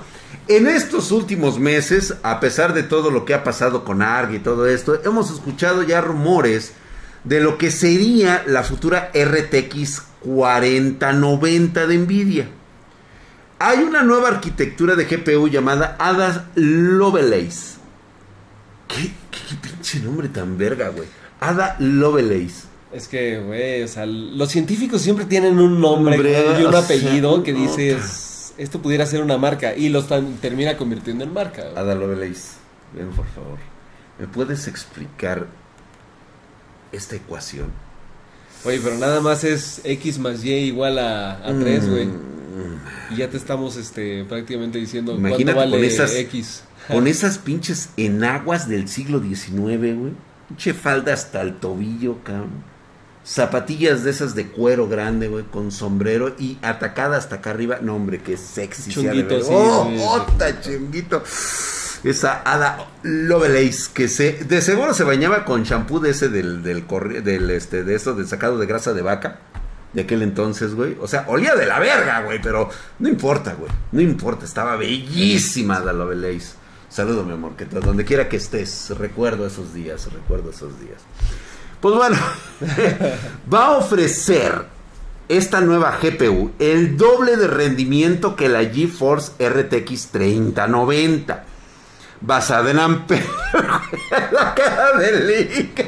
en 0.48 0.66
estos 0.68 1.10
últimos 1.10 1.58
meses, 1.58 2.14
a 2.22 2.38
pesar 2.40 2.72
de 2.72 2.84
todo 2.84 3.10
lo 3.10 3.24
que 3.24 3.34
ha 3.34 3.42
pasado 3.42 3.84
con 3.84 4.00
ARG 4.02 4.34
y 4.34 4.38
todo 4.38 4.66
esto, 4.68 5.00
hemos 5.04 5.30
escuchado 5.32 5.82
ya 5.82 6.00
rumores 6.00 6.72
de 7.26 7.40
lo 7.40 7.58
que 7.58 7.70
sería 7.70 8.44
la 8.46 8.62
futura 8.62 9.10
RTX 9.12 10.02
4090 10.20 11.86
de 11.86 11.98
Nvidia. 11.98 12.48
Hay 13.58 13.78
una 13.78 14.02
nueva 14.02 14.28
arquitectura 14.28 14.94
de 14.94 15.04
GPU 15.04 15.48
llamada 15.48 15.96
Ada 15.98 16.50
Lovelace. 16.54 17.76
¿Qué, 18.88 19.10
qué, 19.30 19.38
qué 19.48 19.56
pinche 19.56 20.00
nombre 20.00 20.28
tan 20.28 20.56
verga, 20.56 20.88
güey? 20.90 21.08
Ada 21.40 21.76
Lovelace. 21.80 22.66
Es 22.92 23.08
que, 23.08 23.40
güey, 23.40 23.82
o 23.82 23.88
sea, 23.88 24.06
los 24.06 24.50
científicos 24.50 25.02
siempre 25.02 25.24
tienen 25.24 25.58
un 25.58 25.80
nombre 25.80 26.16
Hombre, 26.16 26.60
y 26.60 26.64
un 26.64 26.70
sea, 26.70 26.80
apellido 26.80 27.42
que 27.42 27.52
no. 27.52 27.60
dices, 27.60 28.54
esto 28.56 28.80
pudiera 28.80 29.04
ser 29.04 29.22
una 29.22 29.36
marca, 29.36 29.74
y 29.74 29.88
los 29.88 30.06
termina 30.40 30.76
convirtiendo 30.76 31.24
en 31.24 31.32
marca. 31.32 31.64
Ada 31.74 31.94
Lovelace, 31.96 32.52
ven 32.94 33.08
por 33.10 33.26
favor. 33.26 33.58
¿Me 34.18 34.28
puedes 34.28 34.68
explicar 34.68 35.46
esta 36.92 37.16
ecuación? 37.16 37.70
Oye, 38.64 38.80
pero 38.82 38.96
nada 38.98 39.20
más 39.20 39.44
es 39.44 39.80
X 39.84 40.18
más 40.18 40.44
Y 40.44 40.52
igual 40.52 40.98
a, 40.98 41.32
a 41.46 41.58
3, 41.58 41.88
güey. 41.90 42.06
Mm, 42.06 43.12
Y 43.14 43.16
ya 43.18 43.28
te 43.30 43.36
estamos 43.36 43.76
este, 43.76 44.24
prácticamente 44.24 44.78
diciendo 44.78 45.14
Imagínate 45.14 45.44
cuánto 45.54 45.60
con 45.72 45.80
vale 45.80 45.86
esas- 45.86 46.14
X. 46.14 46.62
Con 46.88 47.08
esas 47.08 47.38
pinches 47.38 47.88
enaguas 47.96 48.68
del 48.68 48.88
siglo 48.88 49.20
XIX, 49.20 49.50
güey. 49.96 50.12
Pinche 50.48 50.72
falda 50.72 51.12
hasta 51.12 51.42
el 51.42 51.56
tobillo, 51.56 52.18
cabrón. 52.22 52.62
Zapatillas 53.24 54.04
de 54.04 54.10
esas 54.12 54.36
de 54.36 54.46
cuero 54.46 54.88
grande, 54.88 55.26
güey, 55.26 55.42
con 55.42 55.72
sombrero 55.72 56.36
y 56.38 56.58
atacada 56.62 57.16
hasta 57.16 57.36
acá 57.36 57.50
arriba. 57.50 57.80
No, 57.82 57.96
hombre, 57.96 58.20
qué 58.22 58.36
sexy. 58.36 58.90
de 58.90 58.94
Chunguito, 58.94 59.40
sí, 59.40 59.48
¡Oh, 59.50 59.88
sí, 59.90 59.98
sí, 60.62 60.70
chunguito! 60.70 61.22
Esa 62.06 62.42
Ada 62.44 62.86
Lovelace 63.02 63.90
que 63.92 64.08
se 64.08 64.32
de 64.44 64.62
seguro 64.62 64.94
se 64.94 65.02
bañaba 65.02 65.44
con 65.44 65.64
champú 65.64 65.98
de 65.98 66.10
ese 66.10 66.28
del 66.28 66.62
del, 66.62 66.86
del 67.24 67.50
este 67.50 67.82
de 67.82 67.94
eso 67.96 68.14
del 68.14 68.28
sacado 68.28 68.58
de 68.58 68.66
grasa 68.66 68.92
de 68.92 69.02
vaca 69.02 69.40
de 69.92 70.02
aquel 70.02 70.22
entonces, 70.22 70.74
güey. 70.74 70.96
O 71.00 71.08
sea, 71.08 71.24
olía 71.26 71.54
de 71.54 71.66
la 71.66 71.80
verga, 71.80 72.20
güey, 72.20 72.40
pero 72.40 72.68
no 72.98 73.08
importa, 73.08 73.54
güey. 73.54 73.72
No 73.92 74.00
importa, 74.02 74.44
estaba 74.44 74.76
bellísima 74.76 75.76
Ada 75.76 75.92
Lovelace. 75.94 76.54
Saludo, 76.88 77.24
mi 77.24 77.32
amor, 77.32 77.56
que 77.56 77.64
donde 77.64 78.04
quiera 78.04 78.28
que 78.28 78.36
estés, 78.36 78.90
recuerdo 78.98 79.46
esos 79.46 79.74
días, 79.74 80.12
recuerdo 80.12 80.50
esos 80.50 80.78
días. 80.80 81.02
Pues 81.80 81.94
bueno, 81.94 82.16
va 83.52 83.66
a 83.66 83.70
ofrecer 83.72 84.66
esta 85.28 85.60
nueva 85.60 85.98
GPU 86.00 86.52
el 86.58 86.96
doble 86.96 87.36
de 87.36 87.48
rendimiento 87.48 88.36
que 88.36 88.48
la 88.48 88.64
GeForce 88.64 89.32
RTX 89.48 90.08
3090. 90.08 91.44
Basada 92.20 92.70
en 92.70 92.78
Ampere. 92.78 93.24
la 94.32 94.54
cara 94.54 94.98
de 94.98 95.44
Link. 95.46 95.80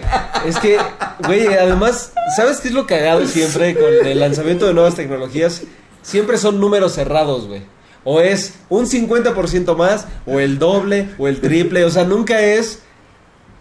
Es 0.46 0.58
que, 0.58 0.78
güey, 1.24 1.46
además, 1.46 2.12
¿sabes 2.36 2.58
qué 2.60 2.68
es 2.68 2.74
lo 2.74 2.86
cagado 2.86 3.26
siempre 3.26 3.74
con 3.74 4.06
el 4.06 4.20
lanzamiento 4.20 4.66
de 4.66 4.74
nuevas 4.74 4.94
tecnologías? 4.94 5.62
Siempre 6.02 6.38
son 6.38 6.60
números 6.60 6.92
cerrados, 6.94 7.46
güey. 7.46 7.62
O 8.04 8.20
es 8.20 8.54
un 8.68 8.86
50% 8.86 9.76
más, 9.76 10.06
o 10.26 10.38
el 10.40 10.58
doble, 10.58 11.08
o 11.18 11.28
el 11.28 11.40
triple. 11.40 11.84
O 11.84 11.90
sea, 11.90 12.04
nunca 12.04 12.40
es. 12.40 12.82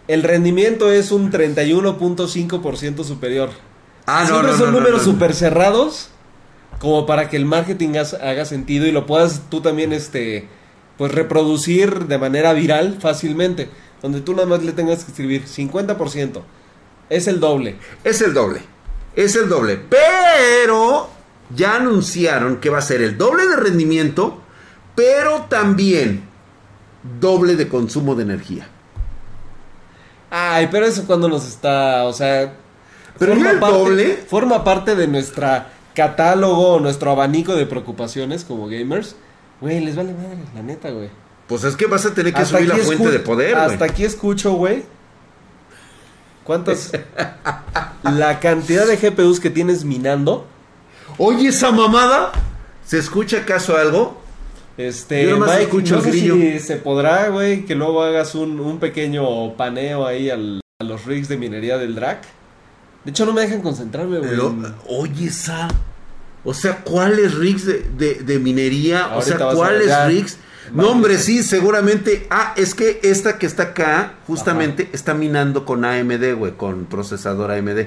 El 0.06 0.22
rendimiento 0.22 0.90
es 0.90 1.10
un 1.10 1.30
31.5% 1.30 3.04
superior. 3.04 3.50
Ah, 4.06 4.22
no, 4.22 4.28
Siempre 4.28 4.52
no, 4.52 4.58
son 4.58 4.66
no, 4.66 4.72
no, 4.72 4.78
números 4.78 5.06
no. 5.06 5.12
súper 5.12 5.34
cerrados. 5.34 6.10
Como 6.78 7.06
para 7.06 7.28
que 7.28 7.36
el 7.36 7.44
marketing 7.44 7.96
haga 8.22 8.44
sentido 8.44 8.86
y 8.86 8.92
lo 8.92 9.04
puedas 9.04 9.42
tú 9.50 9.60
también, 9.60 9.92
este. 9.92 10.48
Pues 10.98 11.12
reproducir 11.12 12.06
de 12.06 12.18
manera 12.18 12.52
viral 12.52 12.98
fácilmente. 13.00 13.70
Donde 14.02 14.20
tú 14.20 14.34
nada 14.34 14.46
más 14.46 14.62
le 14.62 14.72
tengas 14.72 15.04
que 15.04 15.12
escribir 15.12 15.46
50%. 15.46 16.42
Es 17.08 17.26
el 17.26 17.40
doble. 17.40 17.76
Es 18.04 18.20
el 18.20 18.34
doble. 18.34 18.60
Es 19.16 19.34
el 19.36 19.48
doble. 19.48 19.80
Pero 19.88 21.08
ya 21.54 21.76
anunciaron 21.76 22.58
que 22.58 22.70
va 22.70 22.78
a 22.78 22.82
ser 22.82 23.00
el 23.00 23.16
doble 23.16 23.46
de 23.46 23.56
rendimiento, 23.56 24.42
pero 24.94 25.46
también 25.48 26.24
doble 27.20 27.56
de 27.56 27.68
consumo 27.68 28.14
de 28.14 28.24
energía. 28.24 28.68
Ay, 30.30 30.68
pero 30.70 30.84
eso 30.84 31.06
cuando 31.06 31.28
nos 31.28 31.46
está, 31.46 32.04
o 32.04 32.12
sea, 32.12 32.54
Pero 33.18 33.34
ya 33.34 33.52
el 33.52 33.58
parte, 33.58 33.76
doble. 33.78 34.14
forma 34.28 34.62
parte 34.62 34.94
de 34.94 35.06
nuestra 35.06 35.72
catálogo, 35.94 36.78
nuestro 36.80 37.10
abanico 37.10 37.54
de 37.56 37.66
preocupaciones 37.66 38.44
como 38.44 38.68
gamers. 38.68 39.16
Güey, 39.60 39.80
les 39.80 39.96
vale 39.96 40.12
madre, 40.12 40.38
la 40.54 40.62
neta, 40.62 40.90
güey. 40.90 41.08
Pues 41.48 41.64
es 41.64 41.76
que 41.76 41.86
vas 41.86 42.04
a 42.06 42.14
tener 42.14 42.32
que 42.32 42.40
Hasta 42.42 42.58
subir 42.58 42.68
la 42.68 42.76
fuente 42.76 43.10
de 43.10 43.18
poder, 43.20 43.56
Hasta 43.56 43.76
güey. 43.76 43.90
aquí 43.90 44.04
escucho, 44.04 44.52
güey. 44.52 44.84
¿Cuántas? 46.44 46.92
la 48.02 48.40
cantidad 48.40 48.86
de 48.86 48.96
GPUs 48.96 49.40
que 49.40 49.50
tienes 49.50 49.84
minando. 49.84 50.46
Oye, 51.18 51.48
esa 51.48 51.70
mamada. 51.72 52.32
¿Se 52.86 52.98
escucha 52.98 53.38
acaso 53.38 53.76
algo? 53.76 54.20
Este, 54.76 55.24
Yo 55.24 55.32
nomás 55.32 55.50
Mike, 55.50 55.62
escucho 55.64 55.94
no 55.96 55.98
el 55.98 56.04
sé 56.04 56.10
grillo. 56.10 56.34
si 56.36 56.58
se 56.60 56.76
podrá, 56.76 57.28
güey, 57.28 57.64
que 57.66 57.74
luego 57.74 58.02
hagas 58.02 58.34
un, 58.34 58.60
un 58.60 58.78
pequeño 58.78 59.54
paneo 59.56 60.06
ahí 60.06 60.30
al- 60.30 60.60
a 60.80 60.84
los 60.84 61.04
rigs 61.04 61.28
de 61.28 61.36
minería 61.36 61.76
del 61.76 61.94
DRAC. 61.96 62.22
De 63.04 63.10
hecho, 63.10 63.26
no 63.26 63.32
me 63.32 63.40
dejan 63.40 63.60
concentrarme, 63.60 64.18
güey. 64.20 64.30
Oye, 64.88 65.26
esa. 65.26 65.68
O 66.44 66.54
sea, 66.54 66.78
¿cuáles 66.84 67.34
rigs 67.34 67.64
de, 67.66 67.84
de- 67.96 68.14
de 68.24 68.38
minería? 68.38 69.08
o 69.14 69.22
sea, 69.22 69.36
¿cuáles 69.54 69.90
rigs? 70.06 70.36
No, 70.72 70.90
hombre, 70.90 71.18
sí, 71.18 71.42
seguramente. 71.42 72.26
Ah, 72.30 72.52
es 72.56 72.74
que 72.74 73.00
esta 73.02 73.38
que 73.38 73.46
está 73.46 73.62
acá, 73.64 74.14
justamente, 74.26 74.88
está 74.92 75.14
minando 75.14 75.64
con 75.64 75.84
AMD, 75.84 76.34
güey, 76.36 76.52
con 76.52 76.84
procesador 76.86 77.50
AMD. 77.50 77.86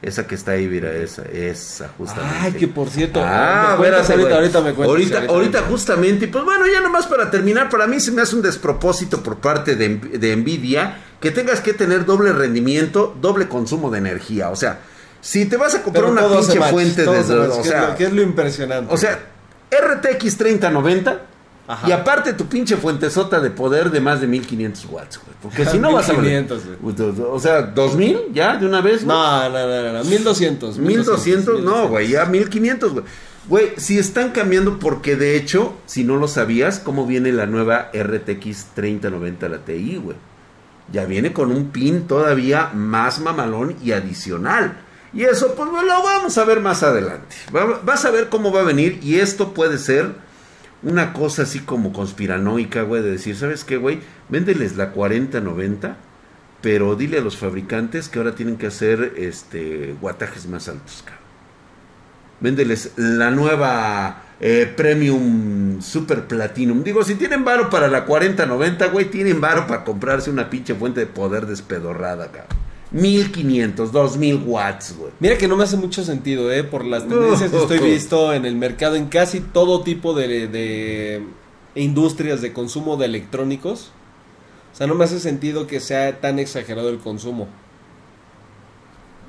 Esa 0.00 0.26
que 0.26 0.34
está 0.34 0.52
ahí, 0.52 0.66
mira, 0.66 0.90
esa, 0.92 1.22
esa, 1.26 1.88
justamente. 1.96 2.36
Ay, 2.40 2.52
que 2.54 2.66
por 2.66 2.90
cierto. 2.90 3.20
Ah, 3.22 3.68
me 3.72 3.76
cuentas 3.76 4.10
ahorita, 4.10 4.34
ahorita 4.34 4.60
me 4.60 4.72
cuentas. 4.74 4.88
Ahorita, 4.88 5.16
ahorita 5.18 5.32
ahorita 5.34 5.60
me- 5.60 5.66
justamente, 5.68 6.24
y 6.24 6.28
pues 6.28 6.42
bueno, 6.44 6.64
ya 6.66 6.80
nomás 6.80 7.06
para 7.06 7.30
terminar, 7.30 7.68
para 7.68 7.86
mí 7.86 8.00
se 8.00 8.10
me 8.10 8.20
hace 8.22 8.34
un 8.34 8.42
despropósito 8.42 9.22
por 9.22 9.36
parte 9.38 9.76
de, 9.76 9.96
de 9.96 10.34
Nvidia 10.36 10.98
que 11.20 11.30
tengas 11.30 11.60
que 11.60 11.72
tener 11.72 12.04
doble 12.04 12.32
rendimiento, 12.32 13.14
doble 13.20 13.46
consumo 13.46 13.92
de 13.92 13.98
energía. 13.98 14.50
O 14.50 14.56
sea, 14.56 14.80
si 15.22 15.46
te 15.46 15.56
vas 15.56 15.74
a 15.74 15.82
comprar 15.82 16.04
Pero 16.04 16.12
una 16.12 16.28
pinche 16.28 16.60
fuente 16.60 17.04
de... 17.06 17.16
hace 17.18 17.34
match, 17.34 17.50
o 17.50 17.54
que 17.54 17.60
es 17.62 17.66
sea, 17.68 17.88
lo- 17.88 17.96
que 17.96 18.04
es 18.04 18.12
lo 18.12 18.20
impresionante. 18.22 18.92
o 18.92 18.96
sea, 18.98 19.18
RTX 19.70 20.36
3090 20.36 21.20
Ajá. 21.68 21.88
y 21.88 21.92
aparte 21.92 22.34
tu 22.34 22.46
pinche 22.46 22.76
fuentezota 22.76 23.40
de 23.40 23.50
poder 23.50 23.90
de 23.90 24.00
más 24.00 24.20
de 24.20 24.26
1500 24.26 24.84
watts, 24.90 25.18
güey. 25.24 25.36
Porque 25.40 25.64
si 25.64 25.78
no 25.78 25.92
vas 25.92 26.08
a... 26.10 26.12
1500, 26.12 26.60
O 27.30 27.38
sea, 27.40 27.62
2000 27.62 28.18
ya 28.34 28.56
de 28.58 28.66
una 28.66 28.80
vez, 28.82 29.04
güey? 29.04 29.16
No, 29.16 29.48
no, 29.48 29.66
no, 29.66 29.92
no, 29.94 30.04
1200. 30.04 30.76
1200, 30.78 31.62
no, 31.62 31.88
güey, 31.88 32.08
ya 32.08 32.26
1500, 32.26 32.92
güey. 32.92 33.04
Güey, 33.48 33.72
si 33.76 33.98
están 33.98 34.30
cambiando, 34.30 34.78
porque 34.78 35.16
de 35.16 35.36
hecho, 35.36 35.74
si 35.86 36.04
no 36.04 36.16
lo 36.16 36.28
sabías, 36.28 36.78
cómo 36.78 37.06
viene 37.06 37.32
la 37.32 37.46
nueva 37.46 37.90
RTX 37.92 38.66
3090 38.74 39.48
la 39.48 39.58
TI, 39.58 39.96
güey. 40.02 40.16
Ya 40.92 41.06
viene 41.06 41.32
con 41.32 41.50
un 41.50 41.70
pin 41.70 42.06
todavía 42.06 42.70
más 42.74 43.18
mamalón 43.20 43.76
y 43.82 43.92
adicional. 43.92 44.76
Y 45.14 45.24
eso, 45.24 45.54
pues 45.54 45.68
lo 45.70 46.02
vamos 46.02 46.38
a 46.38 46.44
ver 46.44 46.60
más 46.60 46.82
adelante. 46.82 47.36
Va- 47.54 47.80
vas 47.84 48.04
a 48.04 48.10
ver 48.10 48.28
cómo 48.28 48.50
va 48.52 48.60
a 48.60 48.64
venir 48.64 48.98
y 49.02 49.16
esto 49.20 49.52
puede 49.52 49.76
ser 49.78 50.12
una 50.82 51.12
cosa 51.12 51.42
así 51.42 51.60
como 51.60 51.92
conspiranoica, 51.92 52.82
güey, 52.82 53.02
de 53.02 53.10
decir, 53.12 53.36
¿sabes 53.36 53.64
qué, 53.64 53.76
güey? 53.76 54.00
Véndeles 54.30 54.76
la 54.76 54.90
4090, 54.90 55.96
pero 56.62 56.96
dile 56.96 57.18
a 57.18 57.20
los 57.20 57.36
fabricantes 57.36 58.08
que 58.08 58.18
ahora 58.18 58.34
tienen 58.34 58.56
que 58.56 58.66
hacer 58.68 59.14
este 59.16 59.94
guatajes 60.00 60.46
más 60.46 60.68
altos, 60.68 61.02
cabrón. 61.04 61.22
Véndeles 62.40 62.92
la 62.96 63.30
nueva 63.30 64.22
eh, 64.40 64.72
Premium 64.76 65.80
Super 65.80 66.26
Platinum. 66.26 66.82
Digo, 66.82 67.04
si 67.04 67.14
tienen 67.14 67.44
varo 67.44 67.70
para 67.70 67.86
la 67.88 68.04
4090, 68.04 68.86
güey, 68.88 69.04
tienen 69.10 69.40
varo 69.40 69.66
para 69.68 69.84
comprarse 69.84 70.30
una 70.30 70.50
pinche 70.50 70.74
fuente 70.74 71.00
de 71.00 71.06
poder 71.06 71.46
despedorrada, 71.46 72.26
cabrón. 72.32 72.61
1500, 72.92 73.90
2000 73.92 74.42
watts, 74.46 74.96
güey. 74.96 75.12
Mira 75.20 75.38
que 75.38 75.48
no 75.48 75.56
me 75.56 75.64
hace 75.64 75.76
mucho 75.76 76.04
sentido, 76.04 76.52
¿eh? 76.52 76.62
Por 76.62 76.84
las 76.84 77.08
tendencias 77.08 77.50
que 77.50 77.56
estoy 77.56 77.78
visto 77.78 78.32
en 78.34 78.44
el 78.44 78.54
mercado, 78.56 78.96
en 78.96 79.06
casi 79.06 79.40
todo 79.40 79.82
tipo 79.82 80.14
de, 80.14 80.46
de 80.48 81.22
industrias 81.74 82.40
de 82.42 82.52
consumo 82.52 82.96
de 82.96 83.06
electrónicos. 83.06 83.90
O 84.72 84.76
sea, 84.76 84.86
no 84.86 84.94
me 84.94 85.04
hace 85.04 85.20
sentido 85.20 85.66
que 85.66 85.80
sea 85.80 86.20
tan 86.20 86.38
exagerado 86.38 86.88
el 86.88 86.98
consumo. 86.98 87.48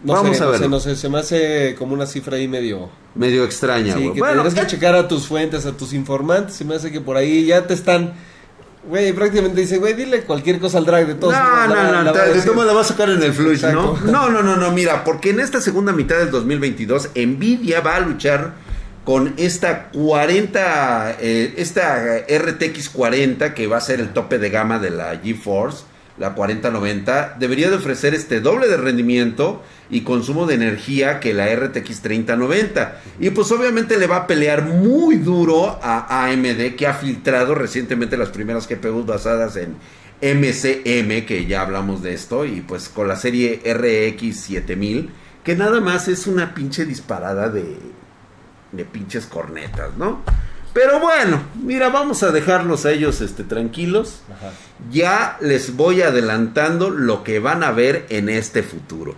No 0.03 0.13
Vamos 0.13 0.37
sé, 0.37 0.43
a 0.43 0.47
no 0.47 0.57
sé, 0.57 0.67
no 0.67 0.79
sé, 0.81 0.95
se 0.97 1.07
me 1.07 1.19
hace 1.19 1.75
como 1.79 1.93
una 1.93 2.05
cifra 2.05 2.35
ahí 2.35 2.47
medio... 2.47 2.89
Medio 3.15 3.45
extraña, 3.45 3.93
Sí, 3.93 4.01
güey. 4.01 4.13
que 4.13 4.19
Bueno, 4.19 4.43
tendrás 4.43 4.65
que 4.65 4.71
checar 4.71 4.95
a 4.95 5.07
tus 5.07 5.27
fuentes, 5.27 5.65
a 5.65 5.71
tus 5.77 5.93
informantes. 5.93 6.55
Se 6.55 6.65
me 6.65 6.75
hace 6.75 6.91
que 6.91 6.99
por 6.99 7.15
ahí 7.15 7.45
ya 7.45 7.67
te 7.67 7.73
están. 7.73 8.13
Güey, 8.85 9.13
prácticamente 9.13 9.61
dice, 9.61 9.77
güey, 9.77 9.93
dile 9.93 10.23
cualquier 10.23 10.59
cosa 10.59 10.77
al 10.77 10.85
drag 10.85 11.07
de 11.07 11.15
todos. 11.15 11.33
No, 11.33 11.67
no, 11.67 11.73
la- 11.91 12.03
no, 12.03 12.11
te- 12.11 12.19
de 12.33 12.65
la 12.65 12.73
va 12.73 12.81
a 12.81 12.83
sacar 12.83 13.09
en 13.09 13.23
el 13.23 13.31
flush, 13.33 13.63
¿no? 13.63 13.97
No, 14.05 14.29
no, 14.29 14.43
no, 14.43 14.57
no, 14.57 14.71
mira, 14.71 15.03
porque 15.05 15.29
en 15.29 15.39
esta 15.39 15.61
segunda 15.61 15.93
mitad 15.93 16.17
del 16.17 16.31
2022, 16.31 17.11
Nvidia 17.15 17.79
va 17.79 17.95
a 17.95 17.99
luchar 18.01 18.55
con 19.05 19.33
esta 19.37 19.89
40, 19.89 21.17
eh, 21.19 21.53
esta 21.57 22.17
RTX 22.27 22.89
40, 22.89 23.53
que 23.53 23.67
va 23.67 23.77
a 23.77 23.81
ser 23.81 23.99
el 23.99 24.09
tope 24.09 24.37
de 24.39 24.49
gama 24.49 24.79
de 24.79 24.89
la 24.89 25.17
GeForce, 25.23 25.85
la 26.17 26.35
4090, 26.35 27.37
debería 27.39 27.69
de 27.69 27.77
ofrecer 27.77 28.13
este 28.13 28.39
doble 28.39 28.67
de 28.67 28.77
rendimiento 28.77 29.63
y 29.89 30.01
consumo 30.01 30.45
de 30.45 30.55
energía 30.55 31.19
que 31.19 31.33
la 31.33 31.53
RTX 31.53 32.01
3090. 32.01 33.01
Y 33.19 33.31
pues 33.31 33.51
obviamente 33.51 33.97
le 33.97 34.07
va 34.07 34.17
a 34.17 34.27
pelear 34.27 34.63
muy 34.63 35.15
duro 35.15 35.79
a 35.81 36.25
AMD, 36.25 36.75
que 36.75 36.87
ha 36.87 36.93
filtrado 36.93 37.55
recientemente 37.55 38.17
las 38.17 38.29
primeras 38.29 38.67
GPUs 38.67 39.05
basadas 39.05 39.55
en 39.55 39.75
MCM, 40.21 41.25
que 41.25 41.45
ya 41.47 41.61
hablamos 41.61 42.01
de 42.03 42.13
esto, 42.13 42.45
y 42.45 42.61
pues 42.61 42.89
con 42.89 43.07
la 43.07 43.15
serie 43.15 43.61
RX 43.65 44.39
7000, 44.39 45.09
que 45.43 45.55
nada 45.55 45.81
más 45.81 46.07
es 46.07 46.27
una 46.27 46.53
pinche 46.53 46.85
disparada 46.85 47.49
de, 47.49 47.77
de 48.71 48.85
pinches 48.85 49.25
cornetas, 49.25 49.97
¿no? 49.97 50.21
Pero 50.73 50.99
bueno, 50.99 51.41
mira, 51.63 51.89
vamos 51.89 52.23
a 52.23 52.31
dejarlos 52.31 52.85
a 52.85 52.91
ellos 52.91 53.21
este, 53.21 53.43
tranquilos. 53.43 54.21
Ajá. 54.31 54.51
Ya 54.91 55.37
les 55.39 55.75
voy 55.75 56.01
adelantando 56.01 56.89
lo 56.89 57.23
que 57.23 57.39
van 57.39 57.63
a 57.63 57.71
ver 57.71 58.05
en 58.09 58.27
este 58.27 58.63
futuro. 58.63 59.13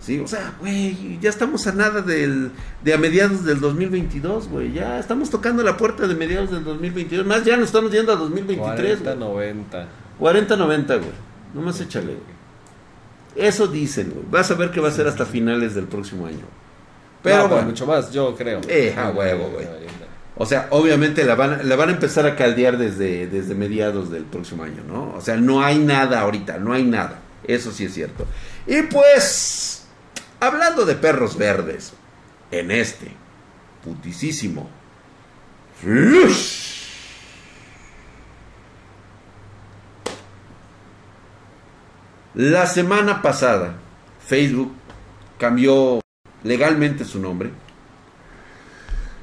Sí, 0.00 0.20
o 0.20 0.26
sea, 0.26 0.54
güey, 0.60 1.18
ya 1.20 1.28
estamos 1.28 1.66
a 1.66 1.72
nada 1.72 2.02
del, 2.02 2.50
de 2.82 2.94
a 2.94 2.98
mediados 2.98 3.44
del 3.44 3.60
2022, 3.60 4.48
güey. 4.48 4.72
Ya 4.72 4.98
estamos 4.98 5.28
tocando 5.28 5.62
la 5.62 5.76
puerta 5.76 6.06
de 6.06 6.14
mediados 6.14 6.50
del 6.50 6.64
2022. 6.64 7.26
Más 7.26 7.44
ya 7.44 7.56
nos 7.56 7.66
estamos 7.66 7.90
yendo 7.90 8.12
a 8.12 8.16
2023, 8.16 9.00
40, 9.00 9.14
güey. 9.26 9.54
90. 9.54 9.88
40-90, 10.20 10.86
güey. 10.86 11.10
Nomás 11.54 11.80
échale, 11.80 12.06
güey. 12.14 13.46
Eso 13.48 13.66
dicen, 13.66 14.10
güey. 14.14 14.24
Vas 14.30 14.50
a 14.50 14.54
ver 14.54 14.70
que 14.70 14.80
va 14.80 14.88
a 14.88 14.92
ser 14.92 15.06
hasta 15.06 15.24
finales 15.26 15.74
del 15.74 15.86
próximo 15.86 16.26
año. 16.26 16.46
Pero 17.22 17.42
No, 17.42 17.48
bueno, 17.48 17.66
mucho 17.66 17.86
más, 17.86 18.12
yo 18.12 18.34
creo. 18.36 18.60
Eh, 18.68 18.94
a 18.96 19.10
huevo, 19.10 19.50
güey. 19.50 19.66
O 20.38 20.46
sea, 20.46 20.68
obviamente 20.70 21.24
la 21.24 21.34
van, 21.34 21.68
la 21.68 21.74
van 21.74 21.88
a 21.88 21.92
empezar 21.92 22.24
a 22.24 22.36
caldear 22.36 22.78
desde, 22.78 23.26
desde 23.26 23.56
mediados 23.56 24.10
del 24.10 24.24
próximo 24.24 24.62
año, 24.62 24.84
¿no? 24.86 25.12
O 25.16 25.20
sea, 25.20 25.36
no 25.36 25.64
hay 25.64 25.78
nada 25.80 26.20
ahorita, 26.20 26.58
no 26.58 26.72
hay 26.72 26.84
nada. 26.84 27.18
Eso 27.42 27.72
sí 27.72 27.84
es 27.84 27.94
cierto. 27.94 28.24
Y 28.64 28.82
pues, 28.82 29.86
hablando 30.38 30.86
de 30.86 30.94
perros 30.94 31.36
verdes, 31.36 31.92
en 32.52 32.70
este 32.70 33.08
putisísimo 33.84 34.70
Flush. 35.80 36.68
La 42.34 42.66
semana 42.66 43.22
pasada, 43.22 43.74
Facebook 44.24 44.72
cambió 45.38 46.00
legalmente 46.44 47.04
su 47.04 47.18
nombre. 47.20 47.50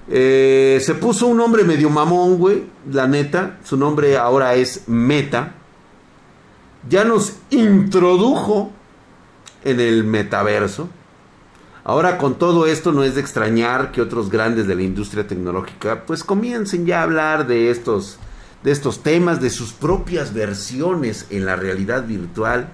Eh, 0.08 0.80
se 0.84 0.94
puso 0.96 1.28
un 1.28 1.38
nombre 1.38 1.64
medio 1.64 1.90
mamón, 1.90 2.38
güey. 2.38 2.64
La 2.92 3.08
neta. 3.08 3.58
Su 3.64 3.78
nombre 3.78 4.18
ahora 4.18 4.54
es 4.56 4.84
Meta. 4.88 5.54
Ya 6.88 7.04
nos 7.04 7.34
introdujo 7.50 8.72
en 9.64 9.80
el 9.80 10.04
metaverso. 10.04 10.90
Ahora 11.84 12.18
con 12.18 12.36
todo 12.36 12.66
esto 12.68 12.92
no 12.92 13.04
es 13.04 13.16
de 13.16 13.22
extrañar 13.22 13.92
que 13.92 14.02
otros 14.02 14.30
grandes 14.30 14.68
de 14.68 14.76
la 14.76 14.82
industria 14.84 15.28
tecnológica 15.28 16.04
pues 16.06 16.24
comiencen 16.24 16.86
ya 16.86 17.00
a 17.00 17.04
hablar 17.04 17.48
de 17.48 17.70
estos 17.70 18.18
de 18.64 18.72
estos 18.72 19.04
temas, 19.04 19.42
de 19.42 19.52
sus 19.52 19.74
propias 19.74 20.34
versiones 20.34 21.28
en 21.30 21.46
la 21.46 21.56
realidad 21.56 22.04
virtual 22.08 22.70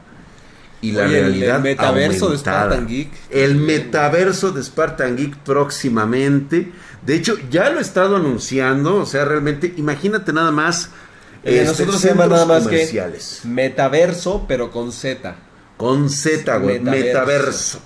y 0.79 0.93
la 0.93 1.03
Oye, 1.03 1.17
el- 1.19 1.25
realidad 1.25 1.57
el 1.57 1.63
metaverso 1.63 2.27
de 2.29 2.35
aumentada. 2.35 2.61
Spartan 2.67 2.87
Geek. 2.87 3.11
El 3.29 3.55
metaverso 3.55 4.51
de 4.51 4.63
Spartan 4.63 5.17
Geek 5.17 5.35
próximamente. 5.39 6.71
De 7.05 7.15
hecho, 7.15 7.35
ya 7.49 7.69
lo 7.69 7.79
he 7.79 7.81
estado 7.81 8.15
anunciando. 8.17 8.95
O 8.97 9.05
sea, 9.05 9.25
realmente, 9.25 9.73
imagínate 9.77 10.33
nada 10.33 10.51
más. 10.51 10.89
De 11.43 11.53
este, 11.61 11.65
nosotros 11.65 11.99
se 12.01 12.09
llama 12.09 12.27
nada 12.27 12.45
más 12.45 12.63
que 12.63 12.75
comerciales. 12.75 13.41
metaverso, 13.45 14.45
pero 14.47 14.69
con 14.71 14.91
Z. 14.91 15.35
Con 15.77 16.09
Z, 16.09 16.57
güey. 16.57 16.79
Metaverso. 16.79 17.07
Metaverso. 17.07 17.79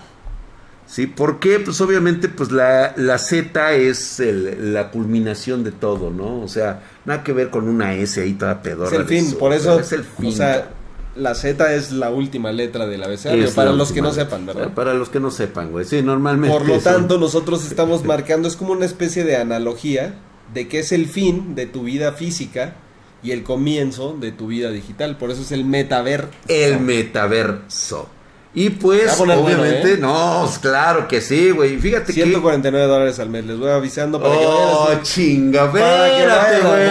Sí, 0.88 1.08
¿por 1.08 1.40
qué? 1.40 1.60
Pues 1.60 1.82
obviamente, 1.82 2.30
pues 2.30 2.52
la, 2.52 2.94
la 2.96 3.18
Z 3.18 3.74
es 3.74 4.20
el- 4.20 4.74
la 4.74 4.92
culminación 4.92 5.64
de 5.64 5.72
todo, 5.72 6.12
¿no? 6.12 6.42
O 6.42 6.48
sea, 6.48 6.84
nada 7.06 7.24
que 7.24 7.34
ver 7.34 7.50
con 7.50 7.68
una 7.68 7.96
S 7.96 8.22
ahí 8.22 8.34
toda 8.34 8.62
pedorra. 8.62 8.92
Es 8.92 9.00
el 9.02 9.06
fin, 9.08 9.26
eso, 9.26 9.38
por 9.40 9.52
eso, 9.54 9.80
Es 9.80 9.92
el 9.94 10.04
fin. 10.04 10.28
o 10.28 10.32
sea, 10.32 10.70
la 11.16 11.34
Z 11.36 11.74
es 11.74 11.92
la 11.92 12.10
última 12.10 12.52
letra 12.52 12.86
del 12.88 13.04
abecedario, 13.04 13.50
para 13.54 13.72
los 13.72 13.92
que 13.92 14.02
no 14.02 14.10
letra. 14.10 14.24
sepan, 14.26 14.46
¿verdad? 14.46 14.74
Para 14.74 14.94
los 14.94 15.10
que 15.10 15.20
no 15.20 15.32
sepan, 15.32 15.72
güey. 15.72 15.86
Sí, 15.86 16.02
normalmente. 16.02 16.56
Por 16.58 16.68
lo 16.68 16.76
son- 16.80 16.84
tanto, 16.84 17.18
nosotros 17.18 17.66
estamos 17.66 18.04
marcando, 18.06 18.48
es 18.48 18.56
como 18.56 18.74
una 18.74 18.86
especie 18.86 19.24
de 19.24 19.38
analogía 19.38 20.16
de 20.54 20.68
que 20.68 20.80
es 20.80 20.92
el 20.92 21.08
fin 21.08 21.56
de 21.56 21.66
tu 21.66 21.84
vida 21.84 22.12
física 22.14 22.76
y 23.24 23.32
el 23.32 23.44
comienzo 23.44 24.16
de 24.20 24.32
tu 24.32 24.48
vida 24.48 24.70
digital. 24.72 25.18
Por 25.18 25.32
eso 25.32 25.42
es 25.42 25.52
el 25.52 25.66
metaverso. 25.66 26.28
El 26.48 26.80
metaverso. 26.82 28.10
Y 28.54 28.70
pues, 28.70 29.12
a 29.12 29.16
bueno, 29.18 29.34
obviamente, 29.42 29.94
¿eh? 29.94 29.98
no, 29.98 30.50
claro 30.62 31.08
que 31.10 31.20
sí, 31.20 31.50
güey. 31.50 31.78
Fíjate 31.78 32.14
que. 32.14 32.24
149 32.24 32.88
dólares 32.88 33.20
al 33.20 33.30
mes. 33.30 33.46
Les 33.46 33.58
voy 33.58 33.70
avisando 33.70 34.22
para 34.22 34.34
que 34.38 34.46
Oh, 34.48 34.86
vayan. 34.88 35.04
chinga, 35.04 35.72
Para 35.72 36.06
que 36.06 36.20
espérate, 36.20 36.62
güey. 36.62 36.86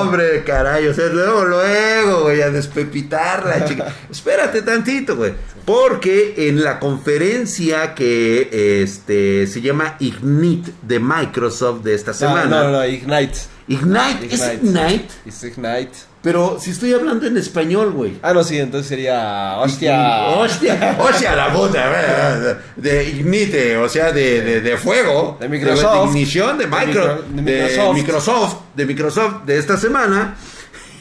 Hombre, 0.00 0.44
caray, 0.44 0.86
o 0.88 0.94
sea, 0.94 1.06
luego, 1.06 1.44
luego, 1.44 2.22
güey, 2.24 2.42
a 2.42 2.50
despepitarla, 2.50 3.64
chica. 3.64 3.92
Espérate 4.10 4.62
tantito, 4.62 5.16
güey. 5.16 5.34
Porque 5.64 6.34
en 6.48 6.62
la 6.62 6.78
conferencia 6.78 7.94
que 7.94 8.82
este 8.82 9.46
se 9.46 9.60
llama 9.62 9.96
Ignite 9.98 10.72
de 10.82 11.00
Microsoft 11.00 11.82
de 11.82 11.94
esta 11.94 12.10
No, 12.12 12.16
semana. 12.18 12.44
no, 12.64 12.70
no, 12.70 12.86
Ignite. 12.86 13.38
Ignite, 13.68 14.26
¿es 14.26 14.40
Ignite. 14.40 14.66
Ignite? 14.66 15.08
Es 15.26 15.42
Ignite. 15.44 15.92
Pero 16.24 16.56
si 16.58 16.70
estoy 16.70 16.92
hablando 16.94 17.26
en 17.26 17.36
español, 17.36 17.92
güey. 17.92 18.18
Ah, 18.22 18.32
no, 18.32 18.42
sí, 18.42 18.58
entonces 18.58 18.88
sería. 18.88 19.56
Hostia. 19.58 20.28
Hostia, 20.30 20.96
hostia, 20.98 21.36
la 21.36 21.52
puta, 21.52 22.58
de 22.76 23.04
Ignite, 23.10 23.76
o 23.76 23.88
sea, 23.90 24.10
de, 24.10 24.40
de, 24.40 24.60
de 24.62 24.76
fuego, 24.78 25.36
De 25.38 25.48
Microsoft. 25.50 26.02
de 26.04 26.08
ignición, 26.08 26.56
de, 26.58 26.64
De 26.66 26.70
micro, 26.86 27.22
de 27.28 27.42
Microsoft. 27.42 27.94
Microsoft, 27.94 28.56
de 28.74 28.86
Microsoft 28.86 29.44
de 29.44 29.58
esta 29.58 29.76
semana. 29.76 30.34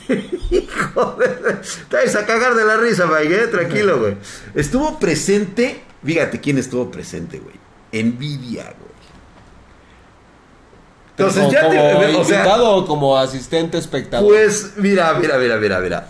Hijo 0.51 1.17
de- 1.17 1.61
Estáis 1.61 2.13
a 2.17 2.25
cagar 2.25 2.55
de 2.55 2.65
la 2.65 2.75
risa, 2.75 3.05
Mike, 3.07 3.33
eh, 3.43 3.47
tranquilo, 3.47 3.99
güey. 4.01 4.17
Estuvo 4.53 4.99
presente, 4.99 5.81
fíjate 6.05 6.41
quién 6.41 6.57
estuvo 6.57 6.91
presente, 6.91 7.39
güey. 7.39 7.55
Nvidia, 8.03 8.63
güey. 8.77 8.92
Entonces 11.17 11.43
como, 11.43 11.51
ya 11.51 11.69
te, 11.69 11.77
como 11.77 12.21
o 12.21 12.25
sea, 12.25 12.39
invitado 12.39 12.75
o 12.75 12.85
como 12.87 13.17
asistente 13.17 13.77
espectador. 13.77 14.27
pues 14.27 14.73
mira, 14.77 15.13
mira, 15.13 15.37
mira, 15.37 15.57
mira, 15.57 15.79
mira. 15.79 16.07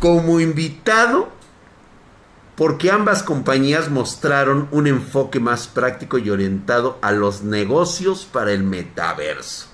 Como 0.00 0.40
invitado, 0.40 1.28
porque 2.56 2.90
ambas 2.90 3.22
compañías 3.22 3.90
mostraron 3.90 4.68
un 4.70 4.86
enfoque 4.86 5.40
más 5.40 5.66
práctico 5.66 6.18
y 6.18 6.28
orientado 6.28 6.98
a 7.00 7.12
los 7.12 7.42
negocios 7.42 8.26
para 8.30 8.52
el 8.52 8.62
metaverso 8.62 9.68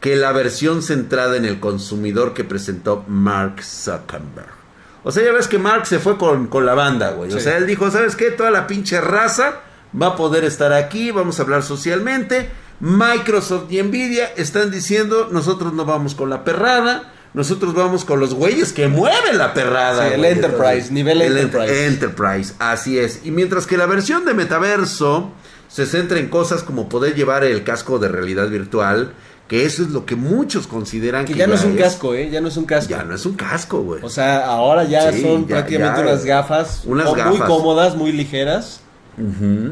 que 0.00 0.16
la 0.16 0.32
versión 0.32 0.82
centrada 0.82 1.36
en 1.36 1.44
el 1.44 1.60
consumidor 1.60 2.34
que 2.34 2.44
presentó 2.44 3.04
Mark 3.08 3.62
Zuckerberg. 3.62 4.58
O 5.04 5.10
sea, 5.12 5.24
ya 5.24 5.32
ves 5.32 5.48
que 5.48 5.58
Mark 5.58 5.86
se 5.86 5.98
fue 5.98 6.18
con, 6.18 6.48
con 6.48 6.66
la 6.66 6.74
banda, 6.74 7.10
güey. 7.12 7.32
O 7.32 7.40
sea, 7.40 7.56
él 7.56 7.66
dijo, 7.66 7.90
¿sabes 7.90 8.14
qué? 8.14 8.30
Toda 8.30 8.50
la 8.50 8.66
pinche 8.66 9.00
raza 9.00 9.60
va 10.00 10.08
a 10.08 10.16
poder 10.16 10.44
estar 10.44 10.72
aquí, 10.72 11.10
vamos 11.10 11.38
a 11.38 11.42
hablar 11.42 11.62
socialmente. 11.62 12.48
Microsoft 12.80 13.70
y 13.72 13.82
Nvidia 13.82 14.26
están 14.36 14.70
diciendo, 14.70 15.28
nosotros 15.32 15.72
no 15.72 15.84
vamos 15.84 16.14
con 16.14 16.30
la 16.30 16.44
perrada, 16.44 17.12
nosotros 17.34 17.74
vamos 17.74 18.04
con 18.04 18.20
los 18.20 18.34
güeyes 18.34 18.72
que 18.72 18.88
mueven 18.88 19.36
la 19.36 19.52
perrada. 19.52 20.06
Sí, 20.08 20.14
el 20.14 20.20
güey. 20.20 20.32
Enterprise, 20.32 20.92
nivel 20.92 21.20
el 21.22 21.36
ent- 21.36 21.40
Enterprise. 21.42 21.86
Enterprise, 21.86 22.54
así 22.58 22.98
es. 22.98 23.20
Y 23.24 23.30
mientras 23.30 23.66
que 23.66 23.76
la 23.76 23.86
versión 23.86 24.24
de 24.24 24.34
metaverso 24.34 25.30
se 25.68 25.86
centra 25.86 26.18
en 26.18 26.28
cosas 26.28 26.62
como 26.62 26.88
poder 26.88 27.14
llevar 27.14 27.44
el 27.44 27.64
casco 27.64 27.98
de 27.98 28.08
realidad 28.08 28.48
virtual, 28.48 29.12
que 29.48 29.64
eso 29.64 29.82
es 29.82 29.88
lo 29.90 30.04
que 30.06 30.14
muchos 30.14 30.66
consideran 30.66 31.24
que 31.24 31.34
ya 31.34 31.46
no 31.46 31.54
es 31.54 31.64
un 31.64 31.74
casco, 31.76 32.14
¿eh? 32.14 32.28
Ya 32.30 32.40
no 32.40 32.48
es 32.48 32.56
un 32.56 32.64
casco. 32.66 32.90
Ya 32.90 33.02
no 33.02 33.14
es 33.14 33.24
un 33.26 33.34
casco, 33.34 33.80
güey. 33.82 34.02
O 34.04 34.10
sea, 34.10 34.46
ahora 34.46 34.84
ya 34.84 35.10
Sí, 35.12 35.22
son 35.22 35.42
ya- 35.46 35.56
prácticamente 35.56 36.00
ya. 36.02 36.06
unas 36.06 36.24
gafas, 36.24 36.82
Unas 36.84 37.06
co- 37.06 37.14
muy 37.16 37.22
gafas. 37.38 37.48
cómodas, 37.48 37.96
muy 37.96 38.12
ligeras, 38.12 38.80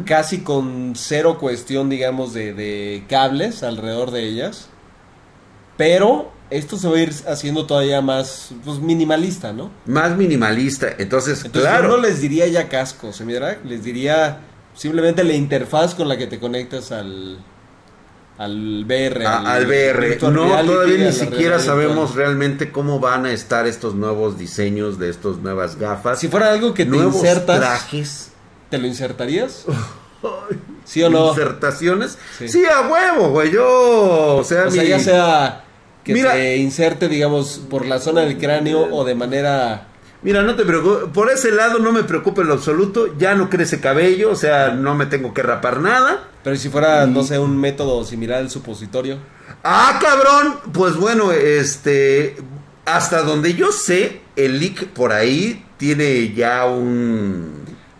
Casi 0.04 0.38
con 0.40 0.92
cero 0.96 1.38
cuestión, 1.38 1.88
digamos, 1.88 2.32
de, 2.34 2.52
de 2.52 3.04
cables 3.08 3.62
alrededor 3.62 4.10
de 4.10 4.24
ellas. 4.28 4.68
Pero 5.76 6.32
esto 6.50 6.76
se 6.76 6.88
va 6.88 6.96
a 6.96 7.00
ir 7.00 7.12
haciendo 7.28 7.66
todavía 7.66 8.00
más 8.00 8.50
pues, 8.64 8.78
minimalista, 8.78 9.52
¿no? 9.52 9.70
Más 9.86 10.16
minimalista. 10.16 10.88
Entonces, 10.98 11.44
Entonces 11.44 11.70
claro. 11.70 11.90
yo 11.90 11.96
no 11.96 12.02
les 12.02 12.20
diría 12.20 12.46
ya 12.46 12.68
casco, 12.68 13.12
¿se 13.12 13.24
mira? 13.24 13.58
Les 13.64 13.84
diría 13.84 14.40
simplemente 14.74 15.22
la 15.24 15.34
interfaz 15.34 15.94
con 15.94 16.08
la 16.08 16.16
que 16.16 16.26
te 16.26 16.38
conectas 16.38 16.92
al 16.92 17.38
al 18.38 18.84
VR. 18.86 19.24
a- 19.26 19.54
al 19.54 19.64
VR. 19.66 20.18
No, 20.30 20.44
reality, 20.44 20.66
todavía 20.66 21.06
ni 21.06 21.12
siquiera 21.12 21.58
sabemos 21.58 22.10
virtual. 22.10 22.16
realmente 22.18 22.70
cómo 22.70 23.00
van 23.00 23.24
a 23.24 23.32
estar 23.32 23.66
estos 23.66 23.94
nuevos 23.94 24.38
diseños 24.38 24.98
de 24.98 25.08
estas 25.08 25.38
nuevas 25.38 25.76
gafas. 25.78 26.18
Si 26.20 26.28
fuera 26.28 26.50
algo 26.52 26.74
que 26.74 26.84
te 26.84 26.90
nuevos 26.90 27.16
insertas, 27.16 27.58
trajes. 27.58 28.32
¿Te 28.70 28.78
lo 28.78 28.86
insertarías? 28.86 29.64
¿Sí 30.84 31.02
o 31.02 31.10
no? 31.10 31.30
Insertaciones. 31.30 32.18
Sí. 32.38 32.48
Sí. 32.48 32.64
a 32.64 32.88
huevo, 32.88 33.30
güey. 33.30 33.50
Yo, 33.52 34.36
o 34.36 34.44
sea, 34.44 34.66
O 34.66 34.70
sea, 34.70 34.84
ya 34.84 34.98
sea 35.00 35.64
que 36.04 36.12
Mira- 36.14 36.32
se 36.32 36.56
inserte, 36.56 37.08
digamos, 37.08 37.60
por 37.68 37.84
la 37.86 37.98
zona 37.98 38.20
del 38.22 38.38
cráneo 38.38 38.94
o 38.94 39.04
de 39.04 39.14
manera... 39.14 39.88
Mira, 40.22 40.42
no 40.42 40.56
te 40.56 40.64
preocupes, 40.64 41.08
por 41.12 41.30
ese 41.30 41.52
lado 41.52 41.78
no 41.78 41.92
me 41.92 42.02
preocupa 42.02 42.40
en 42.42 42.48
lo 42.48 42.54
absoluto, 42.54 43.16
ya 43.18 43.34
no 43.34 43.50
crece 43.50 43.80
cabello, 43.80 44.30
o 44.30 44.34
sea, 44.36 44.70
no 44.70 44.94
me 44.94 45.06
tengo 45.06 45.32
que 45.34 45.42
rapar 45.42 45.80
nada. 45.80 46.28
Pero 46.42 46.56
si 46.56 46.68
fuera, 46.68 47.06
no 47.06 47.22
sé, 47.22 47.38
un 47.38 47.56
método 47.56 48.04
similar 48.04 48.38
al 48.38 48.50
supositorio. 48.50 49.18
Ah, 49.62 49.98
cabrón, 50.00 50.56
pues 50.72 50.96
bueno, 50.96 51.32
este, 51.32 52.36
hasta 52.86 53.22
donde 53.22 53.54
yo 53.54 53.70
sé, 53.72 54.20
el 54.36 54.58
leak 54.58 54.86
por 54.88 55.12
ahí 55.12 55.64
tiene 55.76 56.32
ya 56.32 56.64
un... 56.66 57.55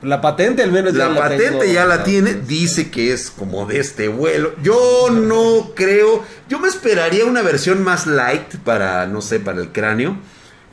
La 0.06 0.20
patente 0.20 0.62
al 0.62 0.70
menos 0.72 0.92
ya 0.94 1.08
La 1.08 1.14
la 1.14 1.20
patente 1.20 1.44
tengo. 1.50 1.64
ya 1.64 1.84
la 1.84 2.04
tiene, 2.04 2.34
dice 2.34 2.90
que 2.90 3.12
es 3.12 3.30
como 3.30 3.66
de 3.66 3.80
este 3.80 4.08
vuelo. 4.08 4.54
Yo 4.62 5.08
no 5.10 5.72
creo, 5.74 6.22
yo 6.48 6.58
me 6.58 6.68
esperaría 6.68 7.24
una 7.24 7.42
versión 7.42 7.82
más 7.82 8.06
light 8.06 8.56
para, 8.64 9.06
no 9.06 9.20
sé, 9.20 9.40
para 9.40 9.60
el 9.60 9.72
cráneo. 9.72 10.16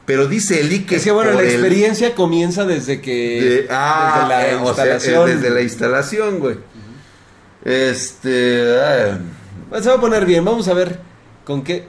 Pero 0.06 0.28
dice 0.28 0.60
el 0.60 0.70
leak 0.70 0.86
que 0.86 0.96
Es 0.98 1.04
que 1.06 1.12
bueno, 1.12 1.32
la 1.32 1.42
el- 1.42 1.48
experiencia 1.50 2.14
comienza 2.14 2.66
desde 2.66 3.00
que... 3.02 3.12
de- 3.42 3.68
ah, 3.72 4.28
desde 4.28 4.30
la 4.30 4.50
eh, 4.52 4.56
o 4.56 4.74
sea, 4.76 4.86
instalación. 4.94 5.26
desde 5.28 5.50
la 5.50 5.62
instalación, 5.62 6.40
güey. 6.40 6.58
Este. 7.64 8.78
ah, 8.82 9.18
se 9.82 9.90
va 9.90 9.96
a 9.96 10.02
poner 10.02 10.26
bien, 10.26 10.44
vamos 10.44 10.68
a 10.68 10.74
ver 10.74 11.00
con 11.46 11.64
qué... 11.64 11.88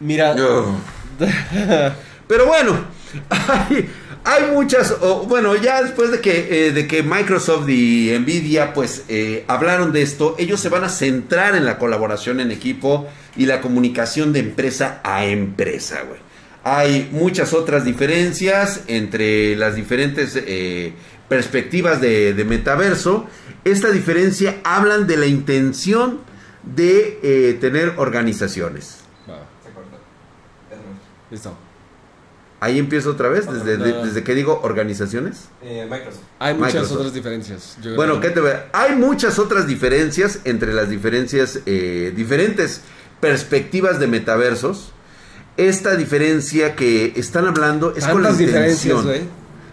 Mira... 0.00 0.34
Pero 2.28 2.46
bueno, 2.46 2.76
hay, 3.30 3.88
hay 4.26 4.50
muchas. 4.50 4.98
bueno, 5.28 5.54
ya 5.54 5.82
después 5.82 6.10
de 6.10 6.20
que, 6.20 6.68
eh, 6.68 6.72
de 6.72 6.86
que 6.86 7.02
Microsoft 7.02 7.68
y 7.68 8.10
Nvidia 8.18 8.74
pues 8.74 9.04
eh, 9.08 9.44
hablaron 9.46 9.92
de 9.92 10.02
esto, 10.02 10.34
ellos 10.38 10.60
se 10.60 10.68
van 10.68 10.84
a 10.84 10.88
centrar 10.88 11.54
en 11.54 11.64
la 11.64 11.78
colaboración 11.78 12.40
en 12.40 12.50
equipo 12.50 13.08
y 13.36 13.46
la 13.46 13.60
comunicación 13.60 14.32
de 14.32 14.40
empresa 14.40 15.00
a 15.04 15.24
empresa, 15.24 16.02
güey. 16.02 16.20
Hay 16.64 17.08
muchas 17.12 17.52
otras 17.52 17.84
diferencias 17.84 18.80
entre 18.88 19.54
las 19.54 19.76
diferentes 19.76 20.34
eh, 20.34 20.92
perspectivas 21.28 22.00
de, 22.00 22.34
de 22.34 22.44
metaverso. 22.44 23.26
Esta 23.64 23.90
diferencia 23.90 24.56
hablan 24.64 25.06
de 25.06 25.16
la 25.16 25.26
intención 25.26 26.18
de 26.64 27.20
eh, 27.22 27.56
tener 27.60 27.94
organizaciones. 27.96 28.98
Va, 29.30 29.46
Se 29.64 29.70
cortó. 29.70 29.96
Error. 30.70 30.82
listo. 31.30 31.56
Ahí 32.58 32.78
empiezo 32.78 33.10
otra 33.10 33.28
vez, 33.28 33.46
desde, 33.52 33.76
de- 33.76 33.92
desde 34.04 34.22
que 34.24 34.34
digo 34.34 34.60
organizaciones. 34.62 35.48
Eh, 35.62 35.86
Microsoft. 35.90 36.22
Hay 36.38 36.54
muchas 36.54 36.72
Microsoft. 36.74 36.96
otras 36.98 37.14
diferencias. 37.14 37.76
Yo 37.82 37.94
Bueno. 37.96 38.18
¿qué 38.20 38.30
te 38.30 38.40
ve? 38.40 38.56
Hay 38.72 38.96
muchas 38.96 39.38
otras 39.38 39.66
diferencias 39.66 40.40
entre 40.44 40.72
las 40.72 40.88
diferencias, 40.88 41.60
eh, 41.66 42.12
diferentes 42.16 42.80
perspectivas 43.20 43.98
de 44.00 44.06
metaversos. 44.06 44.92
Esta 45.58 45.96
diferencia 45.96 46.74
que 46.76 47.12
están 47.16 47.46
hablando 47.46 47.94
es 47.96 48.06
con 48.06 48.22
la 48.22 48.30
intención 48.30 49.04
güey. 49.04 49.22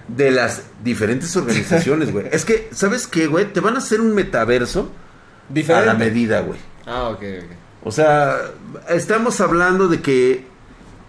de 0.08 0.32
las 0.32 0.64
diferentes 0.84 1.36
organizaciones, 1.36 2.12
güey. 2.12 2.26
es 2.32 2.46
que, 2.46 2.70
¿sabes 2.74 3.08
qué, 3.08 3.28
güey? 3.28 3.52
Te 3.52 3.60
van 3.60 3.76
a 3.76 3.80
hacer 3.80 4.00
un 4.02 4.14
metaverso 4.16 4.90
Diferente. 5.50 5.90
a 5.90 5.94
la 5.94 6.00
medida, 6.00 6.40
güey. 6.42 6.60
Ah, 6.86 7.10
ok, 7.10 7.22
ok. 7.40 7.52
O 7.86 7.92
sea, 7.92 8.38
estamos 8.90 9.42
hablando 9.42 9.88
de 9.90 10.02
que 10.02 10.46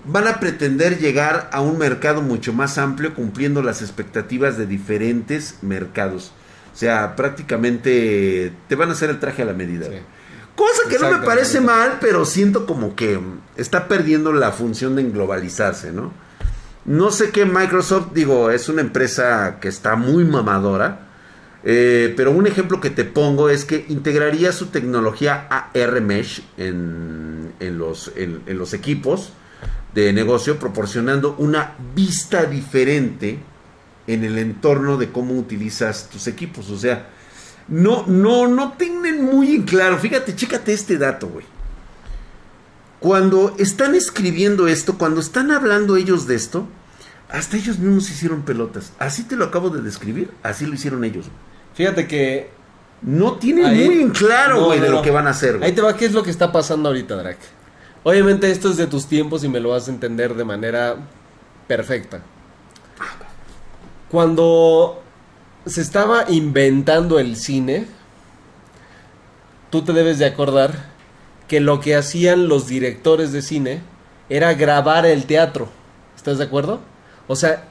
van 0.06 0.28
a 0.28 0.40
pretender 0.40 0.98
llegar 0.98 1.48
a 1.52 1.60
un 1.60 1.78
mercado 1.78 2.20
mucho 2.22 2.52
más 2.52 2.78
amplio 2.78 3.14
cumpliendo 3.14 3.62
las 3.62 3.80
expectativas 3.82 4.58
de 4.58 4.66
diferentes 4.66 5.58
mercados. 5.62 6.32
O 6.72 6.76
sea, 6.76 7.14
prácticamente 7.16 8.52
te 8.68 8.74
van 8.74 8.88
a 8.90 8.92
hacer 8.92 9.10
el 9.10 9.18
traje 9.20 9.42
a 9.42 9.44
la 9.44 9.52
medida. 9.52 9.86
Sí. 9.86 9.96
Cosa 10.56 10.82
que 10.88 10.98
no 10.98 11.10
me 11.10 11.24
parece 11.26 11.60
mal, 11.60 11.98
pero 12.00 12.24
siento 12.24 12.64
como 12.66 12.94
que 12.94 13.18
está 13.56 13.88
perdiendo 13.88 14.32
la 14.32 14.52
función 14.52 14.94
de 14.94 15.02
englobalizarse, 15.02 15.92
¿no? 15.92 16.12
No 16.84 17.10
sé 17.10 17.30
qué 17.30 17.44
Microsoft, 17.46 18.08
digo, 18.12 18.50
es 18.50 18.68
una 18.68 18.82
empresa 18.82 19.58
que 19.60 19.68
está 19.68 19.96
muy 19.96 20.24
mamadora. 20.24 21.00
eh, 21.66 22.12
pero 22.16 22.30
un 22.30 22.46
ejemplo 22.46 22.78
que 22.80 22.90
te 22.90 23.04
pongo 23.04 23.48
es 23.48 23.64
que 23.64 23.86
integraría 23.88 24.52
su 24.52 24.66
tecnología 24.66 25.46
AR 25.48 26.00
Mesh 26.02 26.42
en, 26.58 27.52
en 27.58 27.78
los, 27.78 28.12
en- 28.16 28.42
en 28.46 28.58
los 28.58 28.74
equipos 28.74 29.32
de 29.94 30.12
negocio, 30.12 30.58
proporcionando 30.58 31.36
una 31.38 31.74
vista 31.94 32.44
diferente 32.46 33.38
en 34.06 34.24
el 34.24 34.38
entorno 34.38 34.96
de 34.96 35.10
cómo 35.12 35.34
utilizas 35.34 36.08
tus 36.10 36.26
equipos. 36.26 36.68
O 36.70 36.76
sea, 36.78 37.08
no, 37.68 38.04
no, 38.06 38.46
no 38.48 38.72
tienen 38.72 39.24
muy 39.24 39.54
en 39.54 39.62
claro. 39.62 39.96
Fíjate, 39.98 40.34
chécate 40.34 40.72
este 40.72 40.98
dato, 40.98 41.28
güey. 41.28 41.46
cuando 43.00 43.54
están 43.58 43.94
escribiendo 43.94 44.66
esto, 44.66 44.96
cuando 44.98 45.20
están 45.20 45.50
hablando 45.50 45.96
ellos 45.96 46.26
de 46.26 46.34
esto, 46.36 46.66
hasta 47.28 47.56
ellos 47.56 47.78
mismos 47.78 48.10
hicieron 48.10 48.42
pelotas. 48.42 48.92
Así 48.98 49.24
te 49.24 49.36
lo 49.36 49.44
acabo 49.44 49.68
de 49.70 49.82
describir, 49.82 50.30
así 50.42 50.64
lo 50.66 50.74
hicieron 50.74 51.04
ellos. 51.04 51.26
Fíjate 51.74 52.06
que 52.06 52.50
No 53.02 53.34
tienen 53.34 53.66
Ahí- 53.66 53.84
muy 53.84 54.00
en 54.00 54.10
claro, 54.10 54.60
No, 54.60 54.64
güey, 54.66 54.80
de 54.80 54.88
lo 54.88 54.96
no. 54.96 55.02
que 55.02 55.10
van 55.10 55.26
a 55.26 55.30
hacer, 55.30 55.58
güey. 55.58 55.68
Ahí 55.68 55.74
te 55.74 55.82
va, 55.82 55.94
¿qué 55.94 56.06
es 56.06 56.12
lo 56.12 56.22
que 56.22 56.30
está 56.30 56.50
pasando 56.50 56.88
ahorita, 56.88 57.16
Drac? 57.16 57.36
Obviamente 58.04 58.50
esto 58.50 58.70
es 58.70 58.76
de 58.76 58.86
tus 58.86 59.06
tiempos 59.06 59.42
y 59.44 59.48
me 59.48 59.60
lo 59.60 59.70
vas 59.70 59.88
a 59.88 59.90
entender 59.90 60.34
de 60.34 60.44
manera 60.44 60.96
perfecta. 61.66 62.20
Cuando 64.10 65.02
se 65.66 65.80
estaba 65.80 66.26
inventando 66.30 67.18
el 67.18 67.36
cine, 67.36 67.86
tú 69.70 69.82
te 69.82 69.94
debes 69.94 70.18
de 70.18 70.26
acordar 70.26 70.92
que 71.48 71.60
lo 71.60 71.80
que 71.80 71.96
hacían 71.96 72.46
los 72.46 72.68
directores 72.68 73.32
de 73.32 73.40
cine 73.40 73.80
era 74.28 74.52
grabar 74.52 75.06
el 75.06 75.24
teatro. 75.24 75.68
¿Estás 76.14 76.38
de 76.38 76.44
acuerdo? 76.44 76.80
O 77.26 77.36
sea, 77.36 77.64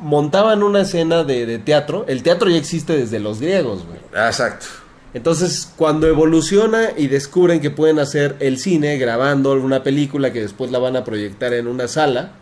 montaban 0.00 0.62
una 0.62 0.82
escena 0.82 1.24
de, 1.24 1.44
de 1.44 1.58
teatro. 1.58 2.04
El 2.06 2.22
teatro 2.22 2.48
ya 2.48 2.56
existe 2.56 2.96
desde 2.96 3.18
los 3.18 3.40
griegos, 3.40 3.84
güey. 3.84 3.98
Exacto. 4.14 4.66
Entonces, 5.14 5.70
cuando 5.76 6.06
evoluciona 6.06 6.90
y 6.96 7.06
descubren 7.06 7.60
que 7.60 7.70
pueden 7.70 7.98
hacer 7.98 8.36
el 8.40 8.58
cine 8.58 8.96
grabando 8.96 9.52
una 9.52 9.82
película 9.82 10.32
que 10.32 10.40
después 10.40 10.70
la 10.70 10.78
van 10.78 10.96
a 10.96 11.04
proyectar 11.04 11.52
en 11.52 11.66
una 11.66 11.86
sala, 11.86 12.32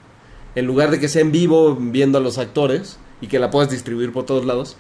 en 0.55 0.67
lugar 0.67 0.91
de 0.91 1.01
que 1.01 1.09
sea 1.09 1.23
en 1.23 1.33
vivo 1.33 1.77
viendo 1.77 2.19
a 2.19 2.21
los 2.21 2.39
actores 2.39 2.99
y 3.21 3.27
que 3.27 3.39
la 3.39 3.51
puedas 3.51 3.71
distribuir 3.71 4.13
por 4.13 4.25
todos 4.25 4.45
lados, 4.45 4.77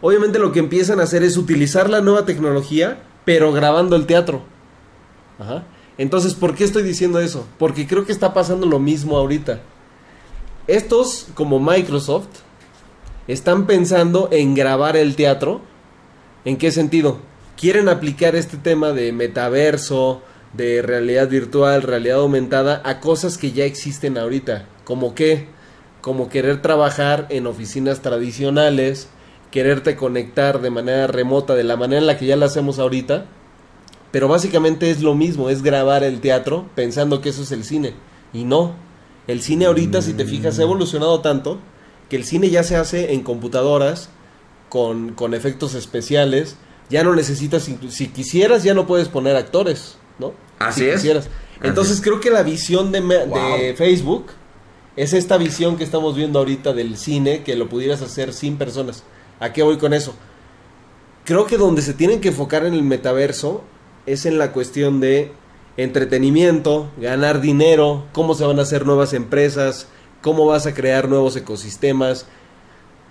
obviamente 0.00 0.38
lo 0.38 0.52
que 0.52 0.58
empiezan 0.58 1.00
a 1.00 1.04
hacer 1.04 1.22
es 1.22 1.36
utilizar 1.36 1.90
la 1.90 2.00
nueva 2.00 2.24
tecnología, 2.24 3.02
pero 3.24 3.52
grabando 3.52 3.94
el 3.94 4.06
teatro. 4.06 4.42
Ajá. 5.38 5.64
Entonces, 5.98 6.34
¿por 6.34 6.54
qué 6.54 6.64
estoy 6.64 6.84
diciendo 6.84 7.20
eso? 7.20 7.46
Porque 7.58 7.86
creo 7.86 8.06
que 8.06 8.12
está 8.12 8.32
pasando 8.32 8.66
lo 8.66 8.78
mismo 8.78 9.16
ahorita. 9.18 9.60
Estos, 10.68 11.26
como 11.34 11.58
Microsoft, 11.58 12.28
están 13.26 13.66
pensando 13.66 14.28
en 14.30 14.54
grabar 14.54 14.96
el 14.96 15.16
teatro. 15.16 15.60
¿En 16.48 16.56
qué 16.56 16.72
sentido? 16.72 17.18
Quieren 17.58 17.90
aplicar 17.90 18.34
este 18.34 18.56
tema 18.56 18.92
de 18.92 19.12
metaverso, 19.12 20.22
de 20.54 20.80
realidad 20.80 21.28
virtual, 21.28 21.82
realidad 21.82 22.20
aumentada, 22.20 22.80
a 22.86 23.00
cosas 23.00 23.36
que 23.36 23.52
ya 23.52 23.66
existen 23.66 24.16
ahorita. 24.16 24.64
¿Como 24.84 25.14
qué? 25.14 25.48
Como 26.00 26.30
querer 26.30 26.62
trabajar 26.62 27.26
en 27.28 27.46
oficinas 27.46 28.00
tradicionales, 28.00 29.08
quererte 29.50 29.94
conectar 29.94 30.62
de 30.62 30.70
manera 30.70 31.06
remota, 31.06 31.54
de 31.54 31.64
la 31.64 31.76
manera 31.76 32.00
en 32.00 32.06
la 32.06 32.16
que 32.16 32.24
ya 32.24 32.36
la 32.36 32.46
hacemos 32.46 32.78
ahorita. 32.78 33.26
Pero 34.10 34.26
básicamente 34.28 34.90
es 34.90 35.02
lo 35.02 35.14
mismo, 35.14 35.50
es 35.50 35.62
grabar 35.62 36.02
el 36.02 36.22
teatro 36.22 36.64
pensando 36.74 37.20
que 37.20 37.28
eso 37.28 37.42
es 37.42 37.52
el 37.52 37.62
cine. 37.62 37.92
Y 38.32 38.44
no. 38.44 38.72
El 39.26 39.42
cine 39.42 39.66
ahorita, 39.66 40.00
si 40.00 40.14
te 40.14 40.24
fijas, 40.24 40.58
ha 40.58 40.62
evolucionado 40.62 41.20
tanto 41.20 41.58
que 42.08 42.16
el 42.16 42.24
cine 42.24 42.48
ya 42.48 42.62
se 42.62 42.76
hace 42.76 43.12
en 43.12 43.22
computadoras, 43.22 44.08
con, 44.68 45.14
con 45.14 45.34
efectos 45.34 45.74
especiales. 45.74 46.56
Ya 46.90 47.04
no 47.04 47.14
necesitas, 47.14 47.64
si, 47.64 47.78
si 47.90 48.08
quisieras, 48.08 48.62
ya 48.62 48.74
no 48.74 48.86
puedes 48.86 49.08
poner 49.08 49.36
actores, 49.36 49.96
¿no? 50.18 50.32
Así 50.58 50.80
Si 50.80 50.86
es. 50.88 50.94
quisieras. 50.96 51.28
Entonces 51.62 52.00
creo 52.00 52.20
que 52.20 52.30
la 52.30 52.42
visión 52.42 52.92
de, 52.92 53.00
de 53.00 53.74
Facebook 53.76 54.26
es 54.96 55.12
esta 55.12 55.36
visión 55.36 55.76
que 55.76 55.84
estamos 55.84 56.16
viendo 56.16 56.38
ahorita 56.38 56.72
del 56.72 56.96
cine, 56.96 57.42
que 57.42 57.56
lo 57.56 57.68
pudieras 57.68 58.00
hacer 58.02 58.32
sin 58.32 58.56
personas. 58.56 59.02
¿A 59.40 59.52
qué 59.52 59.62
voy 59.62 59.76
con 59.76 59.92
eso? 59.92 60.14
Creo 61.24 61.46
que 61.46 61.56
donde 61.58 61.82
se 61.82 61.94
tienen 61.94 62.20
que 62.20 62.28
enfocar 62.28 62.64
en 62.64 62.74
el 62.74 62.82
metaverso 62.82 63.62
es 64.06 64.24
en 64.24 64.38
la 64.38 64.52
cuestión 64.52 65.00
de 65.00 65.32
entretenimiento, 65.76 66.90
ganar 66.96 67.40
dinero, 67.40 68.04
cómo 68.12 68.34
se 68.34 68.44
van 68.44 68.58
a 68.58 68.62
hacer 68.62 68.86
nuevas 68.86 69.12
empresas, 69.12 69.86
cómo 70.22 70.46
vas 70.46 70.66
a 70.66 70.74
crear 70.74 71.08
nuevos 71.08 71.36
ecosistemas, 71.36 72.26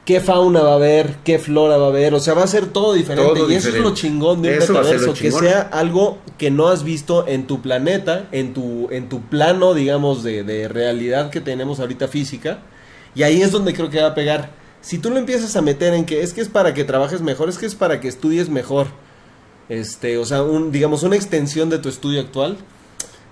qué 0.07 0.21
fauna 0.21 0.61
va 0.61 0.71
a 0.71 0.75
haber, 0.75 1.17
qué 1.25 1.37
flora 1.37 1.75
va 1.75 1.87
a 1.87 1.89
haber, 1.89 2.13
o 2.13 2.21
sea, 2.21 2.33
va 2.33 2.43
a 2.43 2.47
ser 2.47 2.67
todo 2.67 2.93
diferente. 2.93 3.29
Todo 3.33 3.51
y 3.51 3.55
eso 3.55 3.67
es 3.67 3.75
lo 3.75 3.93
chingón 3.93 4.41
de 4.41 4.55
un 4.55 4.63
Eso 4.63 4.71
metaverso, 4.71 5.13
que 5.13 5.33
sea 5.33 5.59
algo 5.59 6.19
que 6.37 6.49
no 6.49 6.69
has 6.69 6.85
visto 6.85 7.27
en 7.27 7.45
tu 7.45 7.61
planeta, 7.61 8.29
en 8.31 8.53
tu 8.53 8.87
en 8.89 9.09
tu 9.09 9.23
plano, 9.23 9.73
digamos, 9.73 10.23
de, 10.23 10.45
de 10.45 10.69
realidad 10.69 11.29
que 11.29 11.41
tenemos 11.41 11.81
ahorita 11.81 12.07
física, 12.07 12.59
y 13.15 13.23
ahí 13.23 13.41
es 13.41 13.51
donde 13.51 13.73
creo 13.73 13.89
que 13.89 13.99
va 13.99 14.07
a 14.07 14.15
pegar. 14.15 14.51
Si 14.79 14.97
tú 14.97 15.09
lo 15.09 15.17
empiezas 15.17 15.57
a 15.57 15.61
meter 15.61 15.93
en 15.93 16.05
que 16.05 16.21
es 16.21 16.31
que 16.31 16.39
es 16.39 16.47
para 16.47 16.73
que 16.73 16.85
trabajes 16.85 17.19
mejor, 17.19 17.49
es 17.49 17.57
que 17.57 17.65
es 17.65 17.75
para 17.75 17.99
que 17.99 18.07
estudies 18.07 18.47
mejor, 18.47 18.87
este, 19.67 20.17
o 20.17 20.23
sea, 20.23 20.41
un, 20.41 20.71
digamos, 20.71 21.03
una 21.03 21.17
extensión 21.17 21.69
de 21.69 21.79
tu 21.79 21.89
estudio 21.89 22.21
actual, 22.21 22.55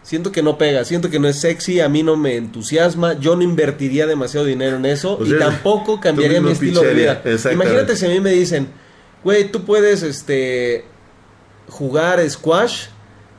siento 0.06 0.32
que 0.32 0.44
no 0.44 0.58
pega, 0.60 0.86
siento 0.86 1.10
que 1.10 1.20
no 1.20 1.28
es 1.28 1.42
sexy, 1.42 1.80
a 1.80 1.90
mí 1.90 2.04
no 2.04 2.16
me 2.16 2.36
entusiasma, 2.36 3.14
yo 3.20 3.36
no 3.36 3.42
invertiría 3.42 4.06
demasiado 4.06 4.46
dinero 4.46 4.78
en 4.78 4.86
eso 4.86 5.18
O 5.20 5.26
y 5.26 5.38
tampoco 5.40 6.00
cambiaría 6.00 6.40
mi 6.40 6.52
estilo 6.52 6.82
de 6.82 6.94
vida. 6.94 7.22
Imagínate 7.52 7.96
si 7.96 8.06
a 8.06 8.10
mí 8.10 8.20
me 8.20 8.30
dicen, 8.30 8.68
güey, 9.24 9.52
tú 9.52 9.66
puedes, 9.66 10.04
este, 10.04 10.86
jugar 11.70 12.22
squash 12.30 12.86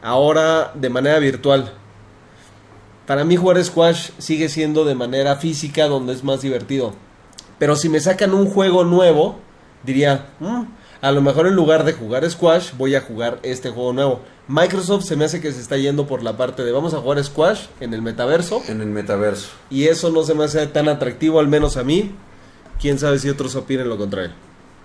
ahora 0.02 0.72
de 0.74 0.90
manera 0.90 1.20
virtual. 1.20 1.72
Para 3.06 3.24
mí 3.24 3.36
jugar 3.36 3.62
squash 3.62 4.10
sigue 4.18 4.48
siendo 4.48 4.84
de 4.84 4.96
manera 4.96 5.36
física 5.36 5.86
donde 5.86 6.12
es 6.14 6.24
más 6.24 6.42
divertido. 6.42 6.94
Pero 7.60 7.76
si 7.76 7.88
me 7.88 8.00
sacan 8.00 8.34
un 8.34 8.50
juego 8.50 8.82
nuevo, 8.82 9.38
diría, 9.84 10.26
"Mm, 10.40 10.64
a 11.06 11.12
lo 11.12 11.22
mejor 11.22 11.46
en 11.46 11.54
lugar 11.54 11.84
de 11.84 11.92
jugar 11.92 12.28
squash, 12.30 12.72
voy 12.76 12.94
a 12.94 13.00
jugar 13.00 13.38
este 13.42 13.70
juego 13.70 13.92
nuevo. 13.92 14.20
Microsoft 14.48 15.04
se 15.04 15.16
me 15.16 15.24
hace 15.24 15.40
que 15.40 15.52
se 15.52 15.60
está 15.60 15.76
yendo 15.76 16.06
por 16.06 16.22
la 16.22 16.36
parte 16.36 16.64
de 16.64 16.72
vamos 16.72 16.94
a 16.94 16.98
jugar 16.98 17.22
squash 17.24 17.66
en 17.80 17.94
el 17.94 18.02
metaverso. 18.02 18.62
En 18.68 18.80
el 18.80 18.88
metaverso. 18.88 19.48
Y 19.70 19.84
eso 19.84 20.10
no 20.10 20.22
se 20.22 20.34
me 20.34 20.44
hace 20.44 20.66
tan 20.68 20.88
atractivo, 20.88 21.40
al 21.40 21.48
menos 21.48 21.76
a 21.76 21.84
mí. 21.84 22.14
Quién 22.80 22.98
sabe 22.98 23.18
si 23.18 23.28
otros 23.28 23.54
opinen 23.56 23.88
lo 23.88 23.96
contrario. 23.96 24.32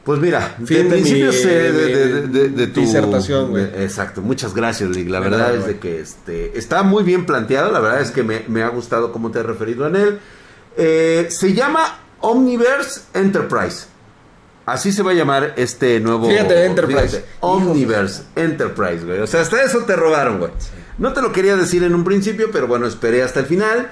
Pues 0.04 0.20
mira, 0.20 0.56
Fin 0.66 0.66
de 0.78 0.84
de 0.86 0.90
principio 0.90 1.28
mi- 1.28 1.34
sé 1.34 1.48
de, 1.50 1.72
de- 1.72 2.08
de- 2.08 2.28
de- 2.28 2.50
de 2.50 2.68
tu 2.68 2.82
disertación, 2.82 3.52
güey. 3.52 3.66
exacto, 3.78 4.22
muchas 4.22 4.56
gracias, 4.56 4.90
Lick. 4.90 5.08
La 5.10 5.20
verdad 5.20 5.54
es 5.56 5.68
de 5.68 5.78
que 5.78 6.00
este 6.00 6.58
está 6.58 6.82
muy 6.82 7.04
bien 7.04 7.28
planteado. 7.28 7.72
La 7.72 7.80
verdad 7.80 8.02
es 8.02 8.10
que 8.10 8.24
me, 8.24 8.44
me 8.48 8.64
ha 8.64 8.70
gustado 8.70 9.12
cómo 9.12 9.30
te 9.30 9.40
has 9.40 9.46
referido 9.46 9.86
en 9.86 9.96
él. 9.96 10.20
Eh, 10.78 11.28
se 11.30 11.54
llama 11.54 12.00
Omniverse 12.22 13.02
Enterprise. 13.14 13.86
Así 14.66 14.92
se 14.92 15.04
va 15.04 15.12
a 15.12 15.14
llamar 15.16 15.54
este 15.58 16.00
nuevo. 16.00 16.30
Fíjate, 16.30 16.66
Enterprise. 16.66 17.08
fíjate, 17.08 17.26
Omniverse 17.40 18.24
Enterprise, 18.36 19.06
güey. 19.06 19.20
O 19.20 19.28
sea, 19.28 19.42
hasta 19.42 19.62
eso 19.64 19.80
te 19.80 19.96
robaron, 19.96 20.40
güey. 20.40 20.52
No 20.98 21.14
te 21.14 21.22
lo 21.22 21.32
quería 21.32 21.56
decir 21.56 21.84
en 21.84 21.96
un 21.96 22.04
principio, 22.04 22.50
pero 22.52 22.68
bueno, 22.68 22.86
esperé 22.86 23.24
hasta 23.24 23.40
el 23.40 23.48
final. 23.48 23.90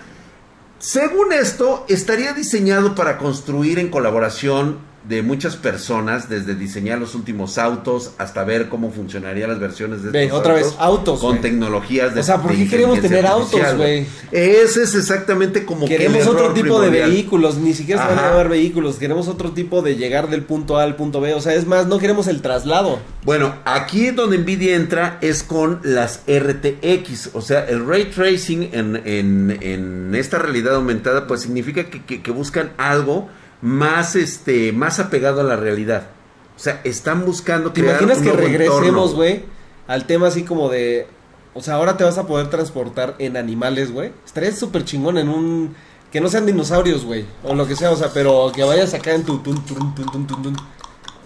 Según 0.78 1.34
esto, 1.34 1.86
estaría 1.90 2.34
diseñado 2.34 2.96
para 2.96 3.18
construir 3.18 3.80
en 3.80 3.90
colaboración 3.90 4.78
de 5.10 5.24
muchas 5.24 5.56
personas, 5.56 6.30
desde 6.30 6.54
diseñar 6.54 7.00
los 7.00 7.16
últimos 7.16 7.58
autos 7.58 8.12
hasta 8.20 8.44
ver 8.44 8.70
cómo 8.70 8.92
funcionarían 8.92 9.50
las 9.50 9.60
versiones 9.60 10.04
de 10.04 10.12
Ve, 10.12 10.26
estos 10.26 10.40
otra 10.40 10.54
autos 10.54 10.68
vez, 10.68 10.76
autos, 10.80 11.20
con 11.20 11.42
tecnologías 11.42 12.14
de 12.14 12.22
O 12.22 12.24
sea, 12.24 12.38
¿por 12.42 12.52
qué 12.56 12.68
queremos 12.70 13.02
tener 13.02 13.26
artificial, 13.26 13.66
autos, 13.66 13.78
güey? 13.78 14.06
Ese 14.32 14.84
es 14.84 14.94
exactamente 14.94 15.66
como 15.66 15.88
que 15.88 15.98
Queremos 15.98 16.28
otro 16.28 16.54
tipo 16.54 16.80
de 16.80 16.92
vehículos, 16.92 17.58
ni 17.58 17.74
siquiera 17.74 18.04
se 18.04 18.08
van 18.16 18.20
a 18.24 18.30
llamar 18.30 18.50
vehículos, 18.50 18.98
queremos 18.98 19.28
otro 19.28 19.52
tipo 19.52 19.82
de 19.82 19.96
llegar 19.96 20.30
del 20.30 20.44
punto 20.44 20.78
A 20.78 20.84
al 20.84 20.96
punto 20.96 21.20
B, 21.22 21.34
o 21.34 21.42
sea, 21.42 21.56
es 21.56 21.66
más, 21.66 21.88
no 21.88 21.98
queremos 21.98 22.28
el 22.28 22.42
traslado. 22.44 23.00
Bueno, 23.26 23.56
aquí 23.66 24.12
donde 24.12 24.38
Nvidia 24.38 24.76
entra 24.76 25.18
es 25.22 25.42
con 25.42 25.80
las 25.84 26.22
RTX, 26.28 27.32
o 27.34 27.42
sea, 27.42 27.66
el 27.68 27.86
ray 27.86 28.06
tracing 28.06 28.70
en, 28.74 29.02
en- 29.06 29.58
en 29.62 30.14
esta 30.16 30.38
realidad 30.38 30.76
aumentada, 30.76 31.26
pues 31.28 31.42
significa 31.42 31.86
que, 31.90 32.04
que- 32.04 32.22
que 32.22 32.32
buscan 32.32 32.72
algo 32.78 33.28
más, 33.62 34.16
este, 34.16 34.72
más 34.72 35.00
apegado 35.00 35.42
a 35.42 35.44
la 35.44 35.56
realidad. 35.56 36.08
O 36.56 36.60
sea, 36.60 36.82
están 36.84 37.26
buscando 37.26 37.72
¿Te 37.72 37.82
crear 37.82 38.02
imaginas 38.02 38.18
un 38.20 38.24
que 38.24 38.32
regresemos, 38.34 39.16
güey, 39.16 39.44
al 39.88 40.06
tema 40.06 40.28
así 40.28 40.44
como 40.44 40.70
de, 40.70 41.08
o 41.54 41.62
sea, 41.62 41.76
ahora 41.76 41.98
te 41.98 42.04
vas 42.04 42.18
a 42.18 42.28
poder 42.28 42.50
transportar 42.50 43.16
en 43.20 43.38
animales, 43.38 43.92
güey? 43.92 44.12
Estaría 44.26 44.52
súper 44.52 44.84
chingón 44.84 45.18
en 45.18 45.30
un, 45.30 45.76
que 46.12 46.20
no 46.20 46.28
sean 46.28 46.46
dinosaurios, 46.46 47.06
güey, 47.06 47.26
o 47.44 47.56
lo 47.56 47.68
que 47.68 47.76
sea, 47.76 47.92
o 47.92 47.96
sea, 47.96 48.12
pero 48.14 48.52
que 48.54 48.64
vayas 48.64 48.94
acá 48.94 49.14
en 49.14 49.24
tu, 49.24 49.40
tun, 49.40 49.64
tun, 49.66 49.94
tun, 50.28 50.56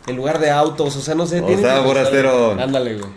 en 0.05 0.15
lugar 0.15 0.39
de 0.39 0.51
autos, 0.51 0.95
o 0.95 1.01
sea, 1.01 1.15
no 1.15 1.25
sé. 1.25 1.41
O 1.41 1.57
sea, 1.57 1.81
forastero. 1.81 2.51
Ándale, 2.59 2.97
güey. 2.97 3.11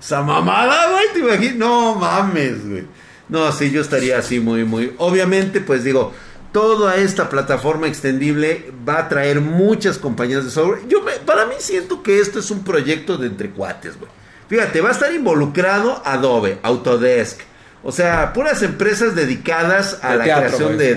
Esa 0.00 0.22
mamada, 0.22 0.90
güey, 0.90 1.04
te 1.12 1.18
imaginas. 1.20 1.56
No 1.56 1.94
mames, 1.94 2.68
güey. 2.68 2.84
No, 3.28 3.52
sí, 3.52 3.70
yo 3.70 3.80
estaría 3.80 4.18
así 4.18 4.40
muy, 4.40 4.64
muy. 4.64 4.92
Obviamente, 4.98 5.60
pues 5.60 5.84
digo, 5.84 6.12
toda 6.52 6.96
esta 6.96 7.28
plataforma 7.28 7.86
extendible 7.86 8.72
va 8.88 8.98
a 8.98 9.08
traer 9.08 9.40
muchas 9.40 9.98
compañías 9.98 10.44
de 10.44 10.50
software. 10.50 10.80
Yo, 10.88 11.02
me- 11.02 11.12
para 11.24 11.46
mí, 11.46 11.54
siento 11.58 12.02
que 12.02 12.18
esto 12.20 12.38
es 12.40 12.50
un 12.50 12.64
proyecto 12.64 13.16
de 13.16 13.28
entre 13.28 13.50
cuates, 13.50 13.98
güey. 13.98 14.10
Fíjate, 14.48 14.80
va 14.80 14.88
a 14.88 14.92
estar 14.92 15.12
involucrado 15.12 16.02
Adobe, 16.04 16.58
Autodesk. 16.62 17.40
O 17.82 17.92
sea, 17.92 18.32
puras 18.34 18.62
empresas 18.62 19.14
dedicadas 19.14 20.00
a 20.02 20.10
De 20.12 20.18
la 20.18 20.24
teatro, 20.24 20.46
creación 20.48 20.76
de, 20.76 20.90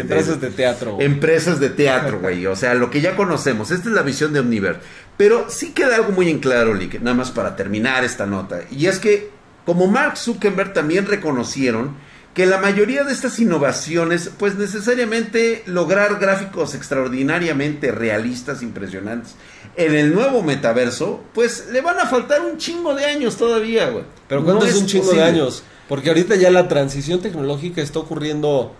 empresas 0.00 0.40
de 0.40 0.50
teatro. 0.50 0.92
güey. 0.94 1.06
Empresas 1.06 1.58
de 1.60 1.70
teatro, 1.70 2.18
güey. 2.22 2.46
O 2.46 2.54
sea, 2.54 2.74
lo 2.74 2.90
que 2.90 3.00
ya 3.00 3.16
conocemos. 3.16 3.70
Esta 3.72 3.88
es 3.88 3.94
la 3.94 4.02
visión 4.02 4.32
de 4.32 4.40
Omniverse. 4.40 4.80
Pero 5.16 5.46
sí 5.48 5.72
queda 5.72 5.96
algo 5.96 6.12
muy 6.12 6.28
en 6.30 6.38
claro, 6.38 6.74
Lick, 6.74 7.00
nada 7.00 7.16
más 7.16 7.30
para 7.30 7.56
terminar 7.56 8.04
esta 8.04 8.26
nota. 8.26 8.60
Y 8.70 8.86
es 8.86 8.98
que 9.00 9.30
como 9.66 9.86
Mark 9.88 10.16
Zuckerberg 10.16 10.72
también 10.72 11.06
reconocieron 11.06 11.96
que 12.34 12.46
la 12.46 12.58
mayoría 12.58 13.02
de 13.04 13.12
estas 13.12 13.38
innovaciones, 13.40 14.30
pues 14.38 14.54
necesariamente 14.54 15.62
lograr 15.66 16.18
gráficos 16.20 16.74
extraordinariamente 16.74 17.90
realistas, 17.90 18.62
impresionantes, 18.62 19.34
en 19.76 19.94
el 19.94 20.14
nuevo 20.14 20.42
metaverso, 20.42 21.24
pues 21.34 21.68
le 21.72 21.80
van 21.80 21.98
a 21.98 22.06
faltar 22.06 22.42
un 22.42 22.56
chingo 22.58 22.94
de 22.94 23.04
años 23.04 23.36
todavía, 23.36 23.90
güey. 23.90 24.04
Pero 24.28 24.44
¿cuánto 24.44 24.64
No 24.64 24.70
es 24.70 24.76
un 24.76 24.86
chingo 24.86 25.12
de 25.12 25.22
años? 25.22 25.62
Porque 25.88 26.08
ahorita 26.08 26.36
ya 26.36 26.50
la 26.50 26.68
transición 26.68 27.20
tecnológica 27.20 27.82
está 27.82 27.98
ocurriendo 27.98 28.74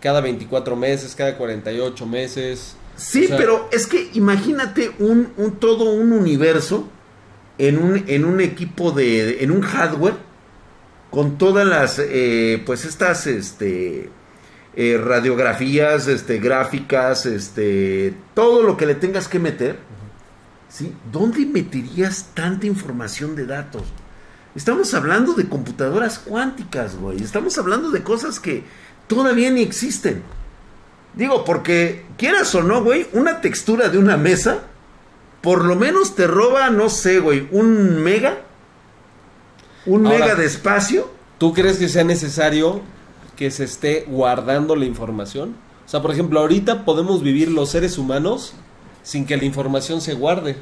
cada 0.00 0.20
24 0.20 0.76
meses, 0.76 1.14
cada 1.14 1.36
48 1.36 2.06
meses. 2.06 2.76
Sí, 2.96 3.24
O 3.24 3.28
sea, 3.28 3.36
pero 3.36 3.68
es 3.70 3.86
que 3.86 4.10
imagínate 4.14 4.92
un, 4.98 5.32
un 5.36 5.56
todo 5.56 5.90
un 5.90 6.12
universo 6.12 6.88
en 7.58 7.78
un, 7.78 8.04
en 8.06 8.24
un 8.24 8.40
equipo 8.40 8.92
de, 8.92 9.42
en 9.42 9.50
un 9.50 9.60
hardware 9.60 10.27
con 11.10 11.38
todas 11.38 11.66
las, 11.66 11.98
eh, 11.98 12.62
pues 12.66 12.84
estas, 12.84 13.26
este, 13.26 14.10
eh, 14.76 15.00
radiografías, 15.02 16.06
este, 16.06 16.38
gráficas, 16.38 17.26
este, 17.26 18.14
todo 18.34 18.62
lo 18.62 18.76
que 18.76 18.86
le 18.86 18.94
tengas 18.94 19.28
que 19.28 19.38
meter, 19.38 19.78
¿sí? 20.68 20.94
¿Dónde 21.10 21.46
meterías 21.46 22.30
tanta 22.34 22.66
información 22.66 23.34
de 23.34 23.46
datos? 23.46 23.82
Estamos 24.54 24.92
hablando 24.94 25.34
de 25.34 25.48
computadoras 25.48 26.18
cuánticas, 26.18 26.96
güey. 26.96 27.22
Estamos 27.22 27.56
hablando 27.58 27.90
de 27.90 28.02
cosas 28.02 28.40
que 28.40 28.64
todavía 29.06 29.50
ni 29.50 29.62
existen. 29.62 30.22
Digo, 31.14 31.44
porque 31.44 32.04
quieras 32.16 32.54
o 32.54 32.62
no, 32.62 32.82
güey, 32.82 33.06
una 33.12 33.40
textura 33.40 33.88
de 33.88 33.98
una 33.98 34.16
mesa, 34.16 34.58
por 35.42 35.64
lo 35.64 35.74
menos 35.74 36.14
te 36.14 36.26
roba, 36.26 36.70
no 36.70 36.88
sé, 36.88 37.18
güey, 37.18 37.48
un 37.50 38.02
mega, 38.02 38.42
un 39.88 40.06
Ahora- 40.06 40.18
mega 40.20 40.34
de 40.36 40.46
espacio. 40.46 41.10
¿Tú 41.38 41.52
crees 41.52 41.78
que 41.78 41.88
sea 41.88 42.04
necesario 42.04 42.80
que 43.36 43.50
se 43.50 43.64
esté 43.64 44.04
guardando 44.08 44.76
la 44.76 44.84
información? 44.84 45.56
O 45.86 45.88
sea, 45.88 46.02
por 46.02 46.10
ejemplo, 46.10 46.40
ahorita 46.40 46.84
podemos 46.84 47.22
vivir 47.22 47.50
los 47.50 47.70
seres 47.70 47.96
humanos 47.98 48.52
sin 49.02 49.24
que 49.24 49.36
la 49.36 49.44
información 49.44 50.00
se 50.00 50.14
guarde. 50.14 50.56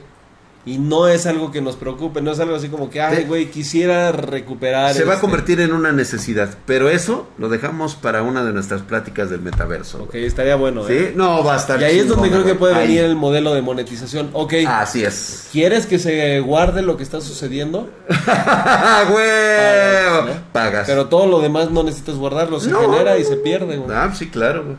Y 0.67 0.79
no 0.79 1.07
es 1.07 1.27
algo 1.27 1.53
que 1.53 1.61
nos 1.63 1.77
preocupe, 1.77 2.21
no 2.21 2.33
es 2.33 2.41
algo 2.41 2.57
así 2.57 2.69
como 2.69 2.91
que, 2.91 3.01
ay, 3.01 3.25
güey, 3.25 3.53
quisiera 3.53 4.11
recuperar. 4.11 4.93
Se 4.95 5.05
va 5.05 5.13
a 5.13 5.15
este". 5.15 5.21
convertir 5.25 5.61
en 5.61 5.73
una 5.73 5.93
necesidad, 5.93 6.51
pero 6.67 6.91
eso 6.91 7.29
lo 7.39 7.49
dejamos 7.49 7.95
para 7.95 8.23
una 8.23 8.45
de 8.45 8.53
nuestras 8.53 8.83
pláticas 8.83 9.31
del 9.31 9.43
metaverso. 9.43 10.03
Ok, 10.03 10.17
estaría 10.17 10.57
bueno, 10.57 10.85
¿Sí? 10.85 10.93
¿eh? 10.95 11.13
No, 11.15 11.45
va 11.45 11.55
a 11.55 11.57
estar 11.59 11.81
Y 11.81 11.85
ahí 11.85 12.01
es 12.01 12.09
donde 12.09 12.31
creo 12.31 12.45
que 12.45 12.57
puede 12.57 12.75
Ahí. 12.75 12.89
venir 12.89 13.05
el 13.05 13.15
modelo 13.15 13.55
de 13.55 13.63
monetización. 13.63 14.31
Ok, 14.33 14.55
Así 14.67 15.05
es. 15.05 15.49
¿quieres 15.53 15.87
que 15.87 16.01
se 16.01 16.41
guarde 16.41 16.83
lo 16.83 16.97
que 16.97 17.05
está 17.05 17.21
sucediendo? 17.21 17.89
¡Güey! 19.11 20.27
¿no? 20.27 20.43
Pagas. 20.53 20.87
Pero 20.87 21.07
todo 21.07 21.27
lo 21.27 21.41
demás 21.41 21.71
no 21.71 21.83
necesitas 21.83 22.17
guardarlo, 22.17 22.61
se 22.61 22.71
No. 22.71 22.81
genera 22.81 23.19
y 23.19 23.25
se 23.25 23.37
pierde, 23.37 23.77
güey. 23.77 23.97
Ah, 23.97 24.11
sí, 24.15 24.29
claro, 24.29 24.65
güey. 24.65 24.77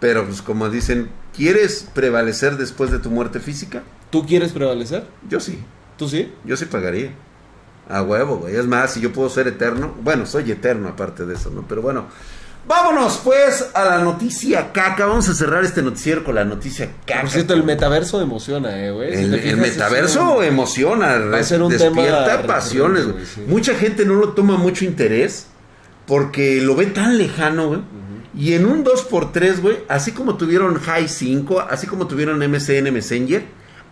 Pero, 0.00 0.24
pues, 0.26 0.42
como 0.42 0.68
dicen, 0.70 1.10
¿quieres 1.36 1.86
prevalecer 1.94 2.56
después 2.56 2.90
de 2.90 2.98
tu 2.98 3.10
muerte 3.10 3.40
física? 3.40 3.82
¿Tú 4.10 4.26
quieres 4.26 4.52
prevalecer? 4.52 5.04
Yo 5.28 5.40
sí. 5.40 5.58
¿Tú 5.96 6.08
sí? 6.08 6.32
Yo 6.44 6.56
sí 6.56 6.64
pagaría. 6.66 7.12
A 7.88 8.02
huevo, 8.02 8.36
güey. 8.38 8.54
Es 8.56 8.66
más, 8.66 8.92
si 8.92 9.00
yo 9.00 9.12
puedo 9.12 9.28
ser 9.30 9.48
eterno. 9.48 9.94
Bueno, 10.02 10.26
soy 10.26 10.50
eterno 10.50 10.88
aparte 10.88 11.24
de 11.26 11.34
eso, 11.34 11.50
¿no? 11.50 11.64
Pero 11.68 11.82
bueno. 11.82 12.06
Vámonos, 12.66 13.20
pues, 13.24 13.70
a 13.72 13.82
la 13.84 13.98
noticia 14.00 14.72
caca. 14.72 15.06
Vamos 15.06 15.26
a 15.30 15.34
cerrar 15.34 15.64
este 15.64 15.80
noticiero 15.80 16.22
con 16.22 16.34
la 16.34 16.44
noticia 16.44 16.90
caca. 17.06 17.22
Por 17.22 17.30
cierto, 17.30 17.54
el 17.54 17.64
metaverso 17.64 18.20
emociona, 18.20 18.84
eh, 18.84 18.90
güey. 18.90 19.16
Si 19.16 19.22
El, 19.22 19.56
metaverso 19.56 20.36
un- 20.36 20.44
emociona, 20.44 21.18
va 21.18 21.38
a 21.38 21.42
ser 21.44 21.62
un 21.62 21.70
despierta 21.70 22.26
tema 22.42 22.46
pasiones. 22.46 23.10
güey. 23.10 23.24
sí. 23.24 23.42
Mucha 23.46 23.74
gente 23.74 24.04
no 24.04 24.14
lo 24.14 24.30
toma 24.30 24.56
mucho 24.58 24.84
interés 24.84 25.46
porque 26.06 26.60
lo 26.60 26.74
ve 26.76 26.86
tan 26.86 27.16
lejano, 27.16 27.68
güey. 27.68 27.80
Y 28.36 28.52
en 28.52 28.66
un 28.66 28.84
2x3, 28.84 29.60
güey, 29.62 29.78
así 29.88 30.12
como 30.12 30.36
tuvieron 30.36 30.78
High 30.78 31.08
5, 31.08 31.60
así 31.70 31.86
como 31.86 32.06
tuvieron 32.06 32.38
MSN 32.38 32.90
Messenger, 32.92 33.44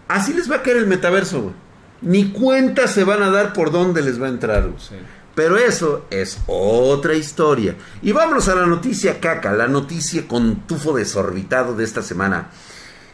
así 0.08 0.32
les 0.32 0.50
va 0.50 0.56
a 0.56 0.62
caer 0.62 0.78
el 0.78 0.86
metaverso, 0.86 1.42
güey. 1.42 1.54
Ni 2.02 2.30
cuenta 2.30 2.88
se 2.88 3.04
van 3.04 3.22
a 3.22 3.30
dar 3.30 3.52
por 3.52 3.70
dónde 3.70 4.02
les 4.02 4.20
va 4.20 4.26
a 4.26 4.30
entrar, 4.30 4.62
güey. 4.62 4.78
Sí. 4.78 4.96
Pero 5.36 5.58
eso 5.58 6.06
es 6.08 6.38
otra 6.46 7.12
historia. 7.12 7.76
Y 8.00 8.12
vámonos 8.12 8.48
a 8.48 8.54
la 8.54 8.64
noticia 8.64 9.20
caca, 9.20 9.52
la 9.52 9.68
noticia 9.68 10.26
con 10.26 10.66
tufo 10.66 10.94
desorbitado 10.94 11.76
de 11.76 11.84
esta 11.84 12.02
semana. 12.02 12.48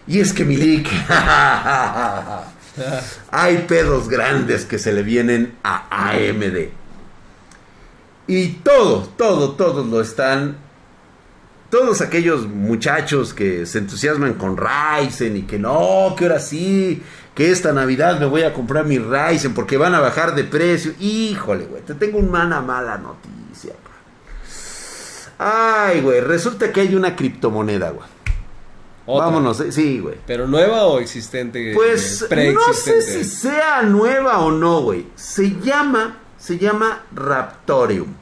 Y 0.07 0.20
es 0.20 0.33
que 0.33 0.44
Milik, 0.44 0.88
hay 3.31 3.59
pedos 3.66 4.09
grandes 4.09 4.64
que 4.64 4.78
se 4.78 4.92
le 4.92 5.02
vienen 5.02 5.55
a 5.64 5.88
AMD. 5.90 6.68
Y 8.28 8.48
todo, 8.62 9.00
todo, 9.16 9.52
todos 9.52 9.85
lo 9.87 10.00
están. 10.00 10.59
Todos 11.72 12.02
aquellos 12.02 12.46
muchachos 12.46 13.32
que 13.32 13.64
se 13.64 13.78
entusiasman 13.78 14.35
con 14.35 14.58
Ryzen 14.58 15.38
y 15.38 15.42
que 15.44 15.58
no, 15.58 16.14
que 16.18 16.26
ahora 16.26 16.38
sí, 16.38 17.02
que 17.35 17.50
esta 17.50 17.72
Navidad 17.72 18.20
me 18.20 18.26
voy 18.26 18.42
a 18.42 18.52
comprar 18.52 18.85
mi 18.85 18.98
Ryzen 18.98 19.54
porque 19.54 19.78
van 19.78 19.94
a 19.94 20.00
bajar 20.00 20.35
de 20.35 20.44
precio. 20.44 20.92
Híjole, 21.00 21.64
güey, 21.64 21.80
te 21.80 21.94
tengo 21.94 22.18
una 22.18 22.61
mala 22.61 22.98
noticia. 22.98 23.72
Ay, 25.38 26.02
güey, 26.02 26.20
resulta 26.20 26.70
que 26.70 26.82
hay 26.82 26.94
una 26.94 27.16
criptomoneda, 27.16 27.88
güey. 27.88 28.06
Otra. 29.06 29.28
Vámonos, 29.28 29.58
eh, 29.61 29.72
sí, 29.72 29.98
güey. 29.98 30.16
¿Pero 30.26 30.46
nueva 30.46 30.85
o 30.85 31.00
existente? 31.00 31.72
Pues 31.74 32.26
Eh, 32.30 32.52
no 32.52 32.74
sé 32.74 33.00
si 33.00 33.24
sea 33.24 33.80
nueva 33.80 34.40
o 34.40 34.50
no, 34.50 34.82
güey. 34.82 35.06
Se 35.14 35.58
llama, 35.58 36.18
se 36.37 36.58
llama 36.58 37.06
Raptorium. 37.14 38.21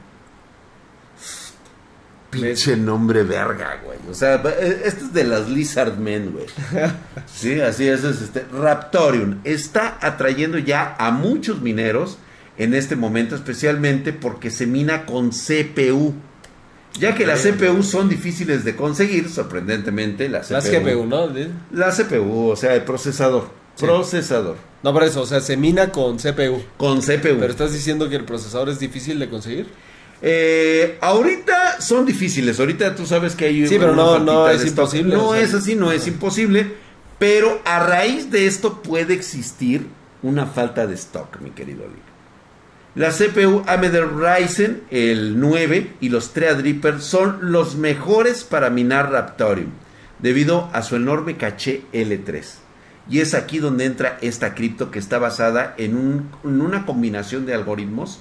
Pinche 2.31 2.77
nombre 2.77 3.23
verga, 3.23 3.81
güey. 3.83 3.97
O 4.09 4.13
sea, 4.13 4.35
este 4.35 5.01
es 5.01 5.13
de 5.13 5.25
las 5.25 5.49
Lizard 5.49 5.97
Men, 5.97 6.31
güey. 6.31 6.45
Sí, 7.33 7.59
así 7.59 7.87
es, 7.87 8.03
es 8.03 8.21
este 8.21 8.45
Raptorium 8.51 9.39
está 9.43 9.97
atrayendo 10.01 10.57
ya 10.57 10.95
a 10.97 11.11
muchos 11.11 11.61
mineros 11.61 12.17
en 12.57 12.73
este 12.73 12.95
momento, 12.95 13.35
especialmente 13.35 14.13
porque 14.13 14.49
se 14.49 14.65
mina 14.67 15.05
con 15.05 15.31
CPU. 15.31 16.13
Ya 16.99 17.15
que 17.15 17.25
las. 17.25 17.41
CPU 17.41 17.83
son 17.83 18.09
difíciles 18.09 18.63
de 18.63 18.75
conseguir, 18.75 19.29
sorprendentemente, 19.29 20.29
la 20.29 20.41
CPU. 20.41 20.53
Las 20.53 20.69
GPU, 20.69 21.05
¿no? 21.05 21.29
La 21.71 21.91
CPU, 21.91 22.49
o 22.49 22.55
sea, 22.55 22.75
el 22.75 22.83
procesador. 22.83 23.49
Sí. 23.75 23.85
Procesador. 23.85 24.57
No, 24.83 24.93
por 24.93 25.03
eso, 25.03 25.21
o 25.21 25.25
sea, 25.25 25.39
se 25.39 25.57
mina 25.57 25.91
con 25.91 26.17
CPU. 26.17 26.61
Con 26.77 27.01
CPU. 27.01 27.39
Pero 27.39 27.47
estás 27.47 27.73
diciendo 27.73 28.09
que 28.09 28.15
el 28.15 28.25
procesador 28.25 28.69
es 28.69 28.79
difícil 28.79 29.19
de 29.19 29.29
conseguir. 29.29 29.67
Eh, 30.21 30.97
ahorita 31.01 31.81
son 31.81 32.05
difíciles. 32.05 32.59
Ahorita 32.59 32.95
tú 32.95 33.05
sabes 33.05 33.35
que 33.35 33.45
hay. 33.45 33.67
Sí, 33.67 33.77
pero 33.79 33.95
no- 33.95 34.19
no 34.19 34.49
es 34.49 34.65
imposible, 34.65 35.15
No 35.15 35.29
o 35.29 35.33
sea. 35.33 35.41
es 35.43 35.53
así, 35.53 35.75
no 35.75 35.91
es 35.91 36.07
imposible. 36.07 36.73
Pero 37.17 37.61
a 37.65 37.79
raíz 37.85 38.31
de 38.31 38.47
esto 38.47 38.81
puede 38.81 39.13
existir 39.13 39.87
una 40.23 40.45
falta 40.47 40.87
de 40.87 40.95
stock, 40.95 41.39
mi 41.41 41.51
querido 41.51 41.85
Lee. 41.87 42.01
La 42.93 43.11
CPU 43.11 43.63
AMD 43.67 44.01
Ryzen, 44.01 44.81
el 44.91 45.39
9 45.39 45.93
y 46.01 46.09
los 46.09 46.33
Threadripper 46.33 46.99
son 46.99 47.51
los 47.51 47.75
mejores 47.75 48.43
para 48.43 48.69
minar 48.69 49.11
Raptorium, 49.11 49.69
debido 50.19 50.69
a 50.73 50.81
su 50.81 50.95
enorme 50.97 51.37
caché 51.37 51.83
L3. 51.93 52.43
Y 53.09 53.19
es 53.19 53.33
aquí 53.33 53.59
donde 53.59 53.85
entra 53.85 54.17
esta 54.21 54.53
cripto 54.55 54.91
que 54.91 54.99
está 54.99 55.19
basada 55.19 55.73
en, 55.77 55.95
un- 55.95 56.29
en 56.43 56.61
una 56.61 56.85
combinación 56.85 57.45
de 57.45 57.53
algoritmos 57.53 58.19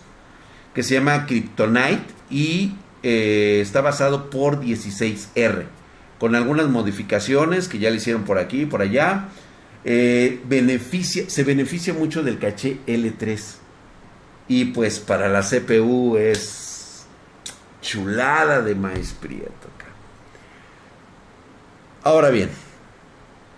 que 0.74 0.82
se 0.82 0.94
llama 0.94 1.26
Kryptonite 1.26 2.04
y 2.30 2.74
eh, 3.02 3.60
está 3.62 3.80
basado 3.80 4.30
por 4.30 4.60
16R, 4.60 5.64
con 6.18 6.34
algunas 6.34 6.68
modificaciones 6.68 7.68
que 7.68 7.78
ya 7.78 7.90
le 7.90 7.96
hicieron 7.96 8.24
por 8.24 8.38
aquí 8.38 8.62
y 8.62 8.66
por 8.66 8.82
allá. 8.82 9.28
Eh, 9.84 10.40
beneficia, 10.44 11.28
se 11.28 11.42
beneficia 11.42 11.94
mucho 11.94 12.22
del 12.22 12.38
caché 12.38 12.78
L3. 12.86 13.56
Y 14.48 14.66
pues 14.66 14.98
para 14.98 15.28
la 15.28 15.42
CPU 15.42 16.16
es 16.16 17.06
chulada 17.80 18.62
de 18.62 18.74
maíz 18.74 19.12
prieto. 19.12 19.70
Ahora 22.02 22.30
bien, 22.30 22.48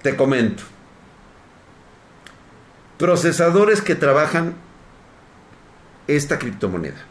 te 0.02 0.16
comento. 0.16 0.64
Procesadores 2.98 3.80
que 3.80 3.94
trabajan 3.94 4.54
esta 6.16 6.38
criptomoneda. 6.38 7.06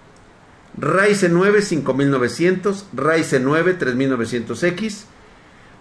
Ryzen 0.77 1.33
9 1.33 1.61
5900, 1.61 2.85
Ryzen 2.93 3.43
9 3.43 3.77
3900X, 3.77 5.03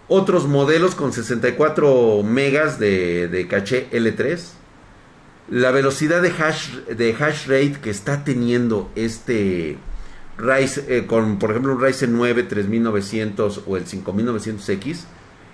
otros 0.07 0.47
modelos 0.47 0.95
con 0.95 1.13
64 1.13 2.23
megas 2.23 2.79
de, 2.79 3.47
caché 3.49 3.89
L3. 3.91 4.39
La 5.49 5.71
velocidad 5.71 6.21
de 6.21 6.29
hash, 6.29 6.75
de 6.87 7.13
hash 7.13 7.47
rate 7.47 7.77
que 7.81 7.89
está 7.89 8.23
teniendo 8.23 8.89
este 8.95 9.77
Ryzen, 10.37 10.85
eh, 10.87 11.05
con 11.07 11.39
por 11.39 11.49
ejemplo 11.51 11.73
un 11.73 11.81
Ryzen 11.81 12.13
9 12.13 12.43
3900 12.43 13.63
o 13.65 13.75
el 13.77 13.85
5900X 13.85 14.99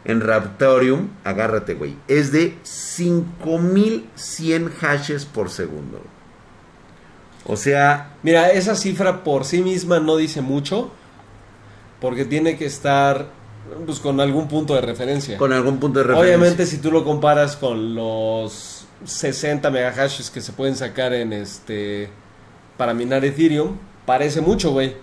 en 0.05 0.22
Raptorium, 0.22 1.09
agárrate 1.24 1.74
güey, 1.74 1.95
es 2.07 2.32
de 2.32 2.55
5100 2.63 4.72
hashes 4.80 5.26
por 5.26 5.49
segundo. 5.49 6.03
O 7.47 7.55
sea, 7.55 8.15
Mira, 8.23 8.49
esa 8.51 8.75
cifra 8.75 9.23
por 9.23 9.45
sí 9.45 9.61
misma 9.61 9.99
no 9.99 10.17
dice 10.17 10.41
mucho, 10.41 10.91
porque 12.01 12.25
tiene 12.25 12.57
que 12.57 12.65
estar 12.65 13.27
pues, 13.85 13.99
con 13.99 14.19
algún 14.19 14.47
punto 14.47 14.75
de 14.75 14.81
referencia. 14.81 15.37
con 15.37 15.53
algún 15.53 15.79
punto 15.79 15.99
de 15.99 16.05
referencia. 16.05 16.35
Obviamente, 16.35 16.65
si 16.65 16.77
tú 16.77 16.91
lo 16.91 17.03
comparas 17.03 17.55
con 17.55 17.95
los 17.95 18.85
60 19.05 19.69
megahashes 19.71 20.29
que 20.29 20.41
se 20.41 20.51
pueden 20.51 20.75
sacar 20.75 21.13
en 21.13 21.33
este 21.33 22.09
para 22.75 22.93
minar 22.93 23.25
Ethereum, 23.25 23.77
parece 24.05 24.41
mucho, 24.41 24.71
güey. 24.71 24.95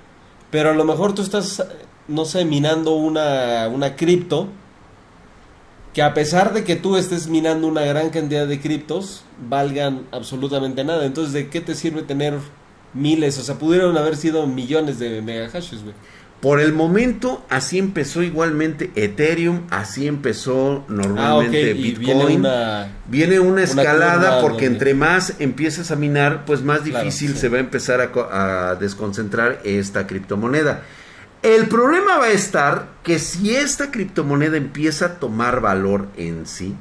Pero 0.51 0.71
a 0.71 0.75
lo 0.75 0.85
mejor 0.85 1.15
tú 1.15 1.23
estás, 1.23 1.65
no 2.07 2.25
sé, 2.25 2.45
minando 2.45 2.95
una, 2.95 3.69
una 3.69 3.97
cripto 3.97 4.49
que 5.95 6.03
a 6.03 6.13
pesar 6.13 6.53
de 6.53 6.65
que 6.65 6.77
tú 6.77 6.97
estés 6.97 7.29
minando 7.29 7.67
una 7.69 7.83
gran 7.83 8.11
cantidad 8.11 8.47
de 8.47 8.61
criptos, 8.61 9.25
valgan 9.49 10.03
absolutamente 10.11 10.83
nada. 10.85 11.07
Entonces, 11.07 11.33
¿de 11.33 11.49
qué 11.49 11.61
te 11.61 11.75
sirve 11.77 12.03
tener 12.03 12.35
miles? 12.93 13.39
O 13.39 13.43
sea, 13.43 13.55
pudieron 13.55 13.97
haber 13.97 14.17
sido 14.17 14.47
millones 14.47 14.99
de 14.99 15.23
megahashes, 15.23 15.83
güey. 15.83 15.95
Por 16.41 16.61
el 16.61 16.75
momento, 16.75 17.43
así 17.49 17.79
empezó 17.79 18.23
igualmente 18.23 18.91
Ethereum, 18.97 19.63
así 19.71 20.07
empezó 20.07 20.85
normalmente 20.89 21.71
Ah, 21.71 21.75
Bitcoin. 21.75 22.05
viene 22.05 22.25
una... 22.37 22.89
Viene 23.09 23.41
una 23.41 23.63
escalada 23.63 24.41
porque 24.43 24.65
donde- 24.65 24.67
entre 24.67 24.95
más 24.95 25.35
empiezas 25.39 25.91
a 25.91 25.97
minar, 25.97 26.45
pues 26.45 26.61
más 26.63 26.81
Claro, 26.81 27.05
difícil 27.05 27.33
sí. 27.35 27.39
se 27.39 27.49
va 27.49 27.57
a 27.59 27.61
empezar 27.61 28.01
a 28.03 28.75
desconcentrar 28.79 29.61
esta 29.65 30.07
criptomoneda. 30.07 30.83
El 31.45 31.69
problema 31.69 32.17
va 32.17 32.25
a 32.25 32.31
estar 32.33 32.89
que 33.03 33.19
si 33.19 33.55
esta 33.55 33.91
criptomoneda 33.91 34.57
empieza 34.57 35.05
a 35.07 35.15
tomar 35.21 35.61
valor 35.61 36.09
en 36.17 36.47
sí, 36.47 36.75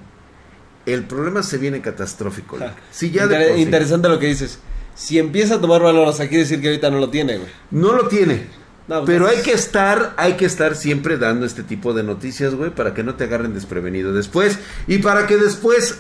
el 0.86 1.04
problema 1.04 1.44
se 1.44 1.58
viene 1.58 1.82
catastrófico. 1.82 2.58
Si 2.90 3.12
ya 3.12 3.24
Inter- 3.24 3.56
sí 3.56 3.62
Interesante 3.62 4.08
lo 4.08 4.20
que 4.20 4.28
dices. 4.28 4.60
Si 4.96 5.20
empieza 5.20 5.56
a 5.56 5.60
tomar 5.62 5.82
valor, 5.82 6.08
o 6.08 6.14
sea, 6.14 6.30
quiere 6.30 6.44
decir 6.44 6.62
que 6.62 6.68
ahorita 6.70 6.90
no 6.92 7.00
lo 7.00 7.10
tiene, 7.10 7.38
güey. 7.40 7.50
no 7.72 7.94
lo 7.94 8.08
tiene. 8.08 8.48
No, 8.88 9.00
pues, 9.00 9.08
Pero 9.08 9.28
hay 9.28 9.42
que 9.42 9.52
estar, 9.54 10.14
hay 10.18 10.34
que 10.34 10.46
estar 10.46 10.76
siempre 10.76 11.18
dando 11.18 11.46
este 11.46 11.64
tipo 11.64 11.94
de 11.94 12.04
noticias, 12.04 12.54
güey, 12.56 12.70
para 12.70 12.94
que 12.94 13.04
no 13.04 13.16
te 13.16 13.26
agarren 13.26 13.54
desprevenido 13.54 14.14
después 14.14 14.60
y 14.88 15.00
para 15.00 15.26
que 15.28 15.38
después 15.38 16.00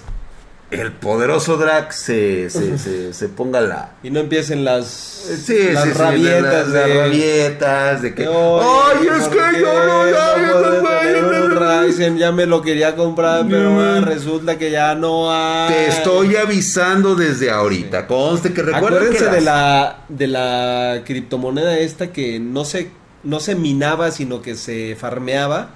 el 0.72 0.91
poderoso 0.91 1.57
Drax 1.57 1.95
se, 1.95 2.49
se, 2.49 2.78
se, 2.80 3.14
se 3.14 3.30
ponga 3.30 3.61
la... 3.61 3.91
Y 4.01 4.09
no 4.09 4.20
empiecen 4.22 4.66
las, 4.66 4.88
Sí, 4.88 5.70
las 5.72 5.84
sí, 5.84 5.89
sí, 5.91 5.97
rabietas 5.97 6.43
las, 6.43 6.68
las 6.70 6.74
de... 6.88 6.93
rabietas 7.01 8.01
de 8.01 8.16
que... 8.16 8.24
de, 8.24 8.30
¡Ay, 8.30 9.07
es 9.07 9.28
¿por 9.28 9.32
que 9.32 9.59
yo 9.61 9.86
no... 9.86 10.09
Ya, 10.09 11.82
Ryzen? 11.84 12.18
ya 12.18 12.32
me 12.32 12.45
lo 12.45 12.61
quería 12.61 12.95
comprar, 12.95 13.45
pero 13.47 13.72
Mm. 13.74 14.03
resulta 14.05 14.57
que 14.57 14.72
ya 14.72 14.95
no 14.95 15.32
hay. 15.32 15.72
Te 15.74 15.88
estoy 15.89 16.36
avisando 16.36 17.16
desde 17.16 17.51
ahorita. 17.51 18.07
Conste 18.07 18.53
que 18.53 18.61
recuerden 18.64 19.11
que 19.14 19.20
de 19.24 19.41
las- 19.41 19.43
la 19.43 19.97
de 20.09 20.28
la 20.28 21.01
criptomoneda 21.05 21.78
esta 21.78 22.07
que 22.11 22.39
no 22.39 22.66
se 22.66 22.89
no 23.24 23.39
se 23.39 23.55
minaba, 23.55 24.11
sino 24.11 24.41
que 24.41 24.55
se 24.55 24.95
farmeaba. 24.99 25.70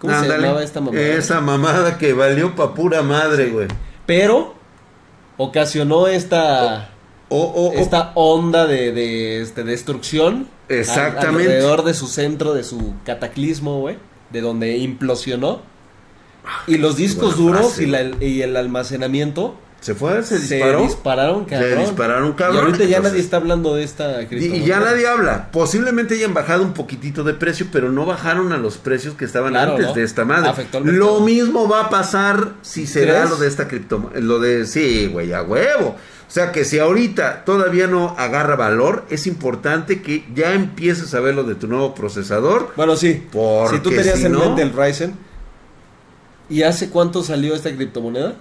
¿Cómo 0.00 0.18
se 0.20 0.28
llamaba 0.28 0.62
esta 0.62 0.80
mamada? 0.80 1.02
Esa 1.06 1.40
mamada 1.40 1.98
que 1.98 2.12
valió 2.12 2.54
pa' 2.56 2.74
pura 2.74 3.02
madre, 3.02 3.46
güey. 3.50 3.68
Pero 4.08 4.54
ocasionó 5.36 6.06
esta 6.08 6.88
O, 7.28 7.36
o, 7.42 7.68
o- 7.68 7.72
esta 7.74 8.12
onda 8.14 8.66
de, 8.66 8.90
de, 8.92 9.42
este, 9.42 9.62
destrucción 9.64 10.48
Exactamente. 10.70 11.26
al- 11.26 11.34
alrededor 11.36 11.84
de 11.84 11.92
su 11.92 12.06
centro, 12.06 12.54
de 12.54 12.64
su 12.64 12.94
cataclismo, 13.04 13.80
güey, 13.80 13.98
de 14.30 14.40
donde 14.40 14.78
implosionó. 14.78 15.60
Y 16.66 16.78
los 16.78 16.96
discos 16.96 17.36
duros 17.36 17.78
y, 17.78 17.84
la- 17.86 18.10
y 18.24 18.40
el 18.40 18.56
almacenamiento 18.56 19.54
se 19.80 19.94
fue, 19.94 20.22
se 20.24 20.38
se, 20.40 20.56
disparó. 20.56 20.82
dispararon, 20.82 21.44
cabrón. 21.44 21.78
dispararon, 21.78 22.32
cabrón. 22.32 22.56
Y 22.56 22.58
ahorita 22.60 22.78
ya 22.78 22.84
Entonces- 22.96 23.12
nadie 23.12 23.20
está 23.22 23.36
hablando 23.36 23.74
de 23.76 23.84
esta 23.84 24.26
criptomoneda. 24.26 24.56
y 24.64 24.66
ya 24.66 24.80
nadie 24.80 25.06
habla. 25.06 25.50
Posiblemente 25.52 26.14
hayan 26.16 26.34
bajado 26.34 26.62
un 26.64 26.72
poquitito 26.74 27.22
de 27.24 27.34
precio, 27.34 27.66
pero 27.70 27.90
no 27.92 28.04
bajaron 28.04 28.52
a 28.52 28.58
los 28.58 28.76
precios 28.76 29.14
que 29.14 29.24
estaban 29.24 29.52
Claro, 29.52 29.72
antes 29.72 29.86
¿no? 29.86 29.94
de 29.94 30.02
esta 30.02 30.24
madre. 30.24 30.66
Lo 30.82 31.20
mismo 31.20 31.68
va 31.68 31.82
a 31.84 31.90
pasar 31.90 32.54
si 32.62 32.86
se 32.86 33.06
da 33.06 33.24
lo 33.26 33.36
de 33.36 33.46
esta 33.48 33.68
cripto, 33.68 34.10
lo 34.16 34.40
de 34.40 34.66
sí, 34.66 35.06
güey, 35.12 35.32
a 35.32 35.42
huevo. 35.42 35.96
O 36.28 36.30
sea 36.30 36.52
que 36.52 36.66
si 36.66 36.78
ahorita 36.78 37.44
todavía 37.46 37.86
no 37.86 38.14
agarra 38.18 38.54
valor, 38.56 39.04
es 39.08 39.26
importante 39.26 40.02
que 40.02 40.26
ya 40.34 40.52
empieces 40.52 41.14
a 41.14 41.20
ver 41.20 41.34
lo 41.34 41.44
de 41.44 41.54
tu 41.54 41.68
nuevo 41.68 41.94
procesador. 41.94 42.72
Bueno, 42.76 42.96
sí. 42.96 43.26
Porque 43.32 43.76
si 43.76 43.82
tú 43.82 43.88
tenías 43.90 44.18
si 44.18 44.26
en 44.26 44.32
no- 44.32 44.40
mente 44.40 44.60
el 44.60 44.72
Ryzen. 44.74 45.14
¿Y 46.50 46.62
hace 46.64 46.90
cuánto 46.90 47.22
salió 47.22 47.54
esta 47.54 47.74
criptomoneda? 47.74 48.34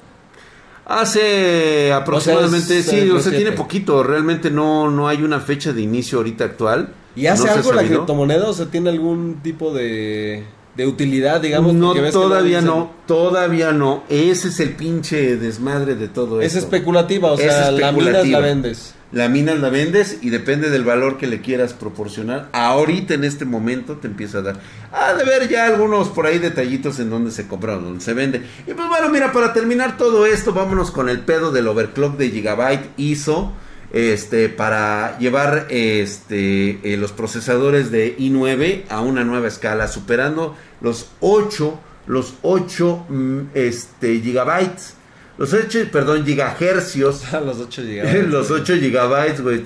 Hace 0.89 1.91
aproximadamente, 1.91 2.77
es 2.79 2.85
sí, 2.85 3.09
o 3.09 3.19
sea, 3.19 3.33
tiene 3.35 3.51
poquito, 3.51 4.03
realmente 4.03 4.49
no, 4.49 4.89
no 4.89 5.09
hay 5.09 5.21
una 5.21 5.41
fecha 5.41 5.73
de 5.73 5.81
inicio 5.81 6.19
ahorita 6.19 6.45
actual. 6.45 6.93
¿Y 7.13 7.25
hace 7.27 7.45
No 7.47 7.51
algo 7.51 7.73
la 7.73 7.83
criptomoneda? 7.83 8.47
O 8.47 8.53
sea, 8.53 8.67
¿tiene 8.67 8.89
algún 8.89 9.41
tipo 9.43 9.73
de, 9.73 10.45
de 10.75 10.88
utilidad, 10.88 11.41
digamos? 11.41 11.73
no, 11.73 11.93
todavía 12.11 12.61
no, 12.61 12.91
todavía 13.05 13.73
no. 13.73 14.03
Ese 14.07 14.47
es 14.47 14.59
el 14.61 14.75
pinche 14.75 15.35
desmadre 15.35 15.95
de 15.95 16.07
todo 16.07 16.39
Es 16.39 16.53
esto. 16.55 16.59
especulativa, 16.59 17.31
o 17.31 17.35
Es 17.35 17.41
sea, 17.41 17.69
la 17.71 17.91
minas 17.91 18.07
especulativa. 18.07 18.39
la 18.39 18.45
vendes. 18.45 18.93
La 19.14 19.30
minas 19.30 19.60
la 19.60 19.70
vendes 19.70 20.18
y 20.22 20.32
depende 20.32 20.70
del 20.70 20.84
valor 20.84 21.18
que 21.18 21.28
le 21.28 21.39
quieras 21.39 21.74
proporcionar. 21.74 22.49
Ahorita 22.51 23.14
en 23.14 23.24
este 23.24 23.45
momento 23.45 23.95
te 23.97 24.08
empieza 24.08 24.39
a 24.39 24.41
dar. 24.41 24.60
Ah, 24.91 25.14
de 25.14 25.24
ver 25.24 25.47
ya 25.47 25.66
algunos 25.66 26.10
por 26.10 26.26
ahí 26.26 26.39
detallitos 26.39 26.99
en 26.99 27.10
donde 27.10 27.32
se 27.32 27.47
compra 27.47 27.78
o 27.78 27.80
donde 27.80 28.03
se 28.03 28.14
vende. 28.14 28.41
Y 28.68 28.74
pues 28.74 28.89
bueno, 28.89 29.08
mira, 29.10 29.32
para 29.32 29.53
terminar 29.53 29.95
todo 29.95 30.26
esto, 30.26 30.51
vámonos 30.51 30.91
con 30.91 31.08
el 31.08 31.22
pedo 31.22 31.53
del 31.53 31.70
overclock 31.70 32.18
de 32.18 32.32
Gigabyte 32.32 32.89
ISO. 32.97 33.53
Este, 33.93 34.49
para 34.49 35.18
llevar 35.18 35.68
este, 35.70 36.82
eh, 36.84 36.97
los 36.97 37.14
procesadores 37.14 37.89
de 37.89 38.18
i9 38.18 38.84
a 38.89 38.99
una 38.99 39.24
nueva 39.24 39.47
escala, 39.47 39.88
superando 39.88 40.58
los 40.82 41.10
8, 41.22 41.80
los 42.05 42.34
8 42.41 43.05
mm, 43.08 43.39
este, 43.53 44.20
gigabytes, 44.20 44.96
los 45.38 45.53
8, 45.53 45.79
perdón, 45.91 46.25
gigahercios 46.25 47.23
los 47.45 47.59
8 47.59 47.81
gigabytes. 47.85 48.27
los 48.29 48.51
8 48.51 48.73
gigabytes, 48.75 49.41
güey. 49.41 49.65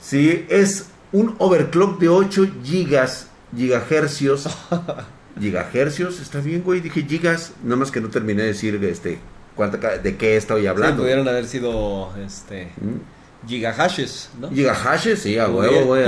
Sí, 0.00 0.46
es 0.48 0.86
un 1.12 1.34
overclock 1.38 1.98
de 2.00 2.08
8 2.08 2.46
gigas, 2.64 3.28
gigahercios. 3.56 4.48
gigahercios, 5.40 6.20
está 6.20 6.40
bien, 6.40 6.62
güey. 6.62 6.80
Dije 6.80 7.02
gigas, 7.08 7.52
nada 7.62 7.76
más 7.76 7.90
que 7.90 8.00
no 8.00 8.08
terminé 8.08 8.42
de 8.42 8.48
decir 8.48 8.82
este, 8.84 9.18
cuánta, 9.54 9.98
de 9.98 10.16
qué 10.16 10.36
estoy 10.36 10.62
Sí, 10.62 10.66
hablando. 10.66 11.02
pudieron 11.02 11.28
haber 11.28 11.46
sido 11.46 12.12
este 12.24 12.70
¿Mm? 12.80 13.46
gigahashes, 13.48 14.30
¿no? 14.38 14.50
Gigahashes, 14.50 15.20
sí, 15.20 15.38
a 15.38 15.48
huevo, 15.48 15.84
güey. 15.86 16.04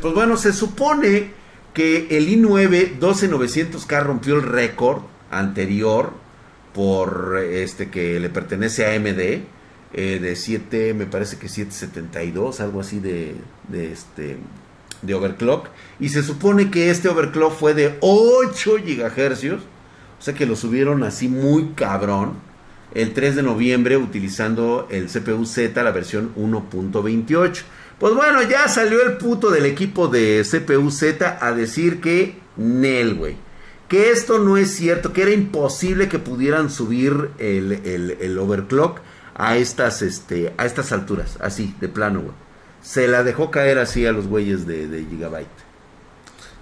Pues 0.00 0.14
bueno, 0.14 0.36
se 0.36 0.52
supone 0.52 1.30
que 1.74 2.08
el 2.10 2.28
i9 2.28 2.98
12900K 2.98 4.02
rompió 4.02 4.34
el 4.36 4.42
récord 4.42 5.02
anterior 5.30 6.12
por 6.74 7.38
este 7.38 7.90
que 7.90 8.20
le 8.20 8.30
pertenece 8.30 8.86
a 8.86 8.94
AMD 8.94 9.18
eh, 9.92 10.18
de 10.20 10.36
7, 10.36 10.94
me 10.94 11.06
parece 11.06 11.36
que 11.38 11.48
772, 11.48 12.60
algo 12.60 12.80
así 12.80 13.00
de, 13.00 13.34
de 13.68 13.92
este 13.92 14.38
de 15.02 15.14
overclock 15.14 15.68
y 15.98 16.10
se 16.10 16.22
supone 16.22 16.70
que 16.70 16.90
este 16.90 17.08
overclock 17.08 17.54
fue 17.54 17.72
de 17.74 17.96
8 18.00 18.76
gigahercios, 18.84 19.62
o 20.18 20.22
sea 20.22 20.34
que 20.34 20.46
lo 20.46 20.56
subieron 20.56 21.02
así 21.02 21.28
muy 21.28 21.70
cabrón 21.74 22.34
el 22.94 23.12
3 23.12 23.36
de 23.36 23.42
noviembre 23.42 23.96
utilizando 23.96 24.88
el 24.90 25.06
CPU 25.06 25.46
Z, 25.46 25.82
la 25.82 25.92
versión 25.92 26.32
1.28. 26.36 27.62
Pues 27.98 28.14
bueno, 28.14 28.42
ya 28.42 28.66
salió 28.68 29.02
el 29.02 29.16
puto 29.16 29.50
del 29.50 29.66
equipo 29.66 30.08
de 30.08 30.44
CPU 30.44 30.90
Z 30.90 31.38
a 31.40 31.52
decir 31.52 32.00
que 32.00 32.38
Nel. 32.56 33.36
Que 33.90 34.10
esto 34.10 34.38
no 34.38 34.56
es 34.56 34.74
cierto, 34.74 35.12
que 35.12 35.20
era 35.22 35.32
imposible 35.32 36.08
que 36.08 36.18
pudieran 36.18 36.70
subir 36.70 37.30
el, 37.38 37.72
el- 37.84 38.16
el 38.20 38.38
overclock 38.38 39.00
a 39.34 39.56
estas, 39.58 40.00
este, 40.00 40.54
a 40.56 40.64
estas 40.64 40.92
alturas, 40.92 41.36
así, 41.40 41.74
de 41.80 41.88
plano, 41.88 42.20
güey. 42.20 42.34
Se 42.82 43.06
la 43.08 43.22
dejó 43.24 43.50
caer 43.50 43.78
así 43.78 44.06
a 44.06 44.12
los 44.12 44.26
güeyes 44.26 44.66
de, 44.66 44.86
de 44.86 45.04
Gigabyte. 45.04 45.48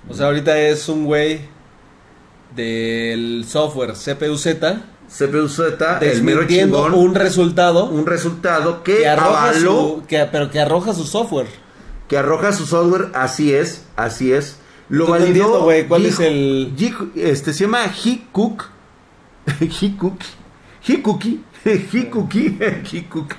O 0.08 0.14
sea, 0.14 0.26
ahorita 0.26 0.58
es 0.58 0.88
un 0.88 1.04
güey 1.04 1.42
del 2.56 3.44
software 3.46 3.92
CPU-Z 3.92 4.80
CPU 5.08 5.48
Z, 5.48 5.98
el 6.00 6.22
mero 6.22 6.40
desmintiendo 6.40 6.84
chingón, 6.86 6.94
un 6.94 7.14
resultado 7.14 7.86
un 7.86 8.04
resultado 8.06 8.82
que, 8.82 8.98
que 8.98 9.08
arroja 9.08 9.42
avaló 9.50 9.60
su, 10.00 10.02
que, 10.06 10.26
pero 10.30 10.50
que 10.50 10.60
arroja 10.60 10.92
su 10.94 11.04
software. 11.04 11.46
que 12.08 12.18
arroja 12.18 12.52
su 12.52 12.66
software, 12.66 13.08
así 13.14 13.54
es, 13.54 13.84
así 13.96 14.32
es. 14.32 14.56
Lo 14.90 15.04
no 15.04 15.10
validó. 15.10 15.62
güey, 15.64 15.86
¿cuál 15.86 16.02
Gi- 16.02 16.08
es 16.08 16.20
el- 16.20 16.72
Gi- 16.76 17.10
este 17.16 17.52
se 17.52 17.64
llama 17.64 17.84
Hikook. 18.04 18.64
Hikook. 19.60 20.18
Hikuki. 20.86 21.40
Hikuki. 21.92 22.58
Hikuki. 22.92 23.36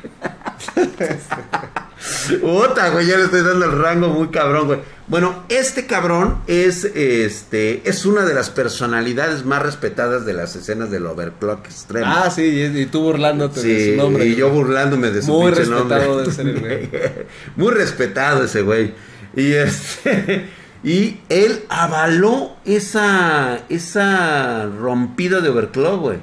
Puta, 2.42 2.90
güey, 2.92 3.08
ya 3.08 3.18
le 3.18 3.26
estoy 3.26 3.42
dando 3.42 3.66
el 3.66 3.72
rango 3.78 4.08
muy 4.10 4.30
cabrón, 4.30 4.68
güey. 4.68 4.80
Bueno, 5.08 5.44
este 5.50 5.86
cabrón 5.88 6.38
es, 6.48 6.86
este, 6.86 7.82
es 7.90 8.06
una 8.06 8.24
de 8.26 8.34
las 8.34 8.50
personalidades 8.52 9.44
más 9.46 9.62
respetadas 9.64 10.26
de 10.26 10.34
las 10.34 10.56
escenas 10.56 10.92
del 10.92 11.06
Overclock 11.08 11.66
Extreme. 11.66 12.06
Ah, 12.08 12.30
sí, 12.30 12.44
y, 12.44 12.64
y 12.82 12.86
tú 12.86 13.02
burlándote 13.02 13.62
de 13.62 13.92
su 13.92 13.98
nombre. 13.98 14.26
y 14.28 14.36
yo 14.36 14.50
burlándome 14.50 15.10
de 15.12 15.22
su 15.24 15.32
Muy 15.32 15.52
pinche 15.52 15.62
respetado 15.70 16.06
nombre. 16.06 16.22
debe 16.22 16.32
ser 16.32 16.48
el 16.48 16.60
güey. 16.60 16.90
Muy 17.56 17.74
respetado 17.74 18.44
ese 18.44 18.62
güey. 18.62 18.94
Y 19.36 19.54
este 19.54 20.46
y 20.84 21.18
él 21.30 21.64
avaló 21.70 22.52
esa 22.66 23.60
esa 23.70 24.66
rompida 24.66 25.42
de 25.42 25.50
Overclock, 25.50 26.00
güey. 26.02 26.18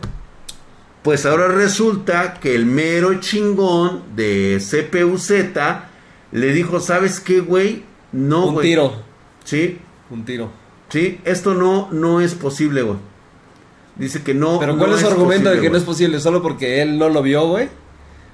Pues 1.03 1.25
ahora 1.27 1.49
resulta 1.49 2.35
que 2.35 2.55
el 2.55 2.67
mero 2.67 3.21
chingón 3.21 4.03
de 4.17 4.59
CPUZ 4.61 5.31
le 6.33 6.53
dijo, 6.53 6.81
¿sabes 6.81 7.21
qué, 7.21 7.41
güey? 7.41 7.85
No, 8.13 8.47
Un 8.47 8.55
güey. 8.55 8.69
tiro, 8.69 9.03
Sí, 9.45 9.79
un 10.11 10.25
tiro. 10.25 10.51
sí, 10.89 11.21
esto 11.25 11.55
no 11.55 11.89
no 11.93 12.21
es 12.21 12.35
posible, 12.35 12.83
güey. 12.83 12.99
Dice 13.97 14.23
que 14.23 14.35
no. 14.35 14.59
Pero 14.59 14.77
¿cuál 14.77 14.91
no 14.91 14.97
es 14.97 15.03
su 15.03 15.09
argumento 15.09 15.51
de 15.51 15.61
que 15.61 15.71
no 15.71 15.77
es 15.77 15.85
posible? 15.85 16.19
¿Solo 16.21 16.43
porque 16.43 16.83
él 16.83 16.99
no 16.99 17.09
lo 17.09 17.23
vio, 17.23 17.47
güey? 17.49 17.69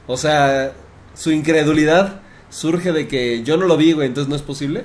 O 0.07 0.17
sea, 0.17 0.73
su 1.15 1.31
incredulidad 1.31 2.21
surge 2.51 2.93
de 2.93 3.07
que 3.07 3.43
yo 3.45 3.57
no 3.57 3.67
lo 3.67 3.77
vi, 3.77 3.93
güey, 3.93 4.09
entonces 4.09 4.29
no 4.29 4.35
es 4.37 4.43
posible. 4.43 4.85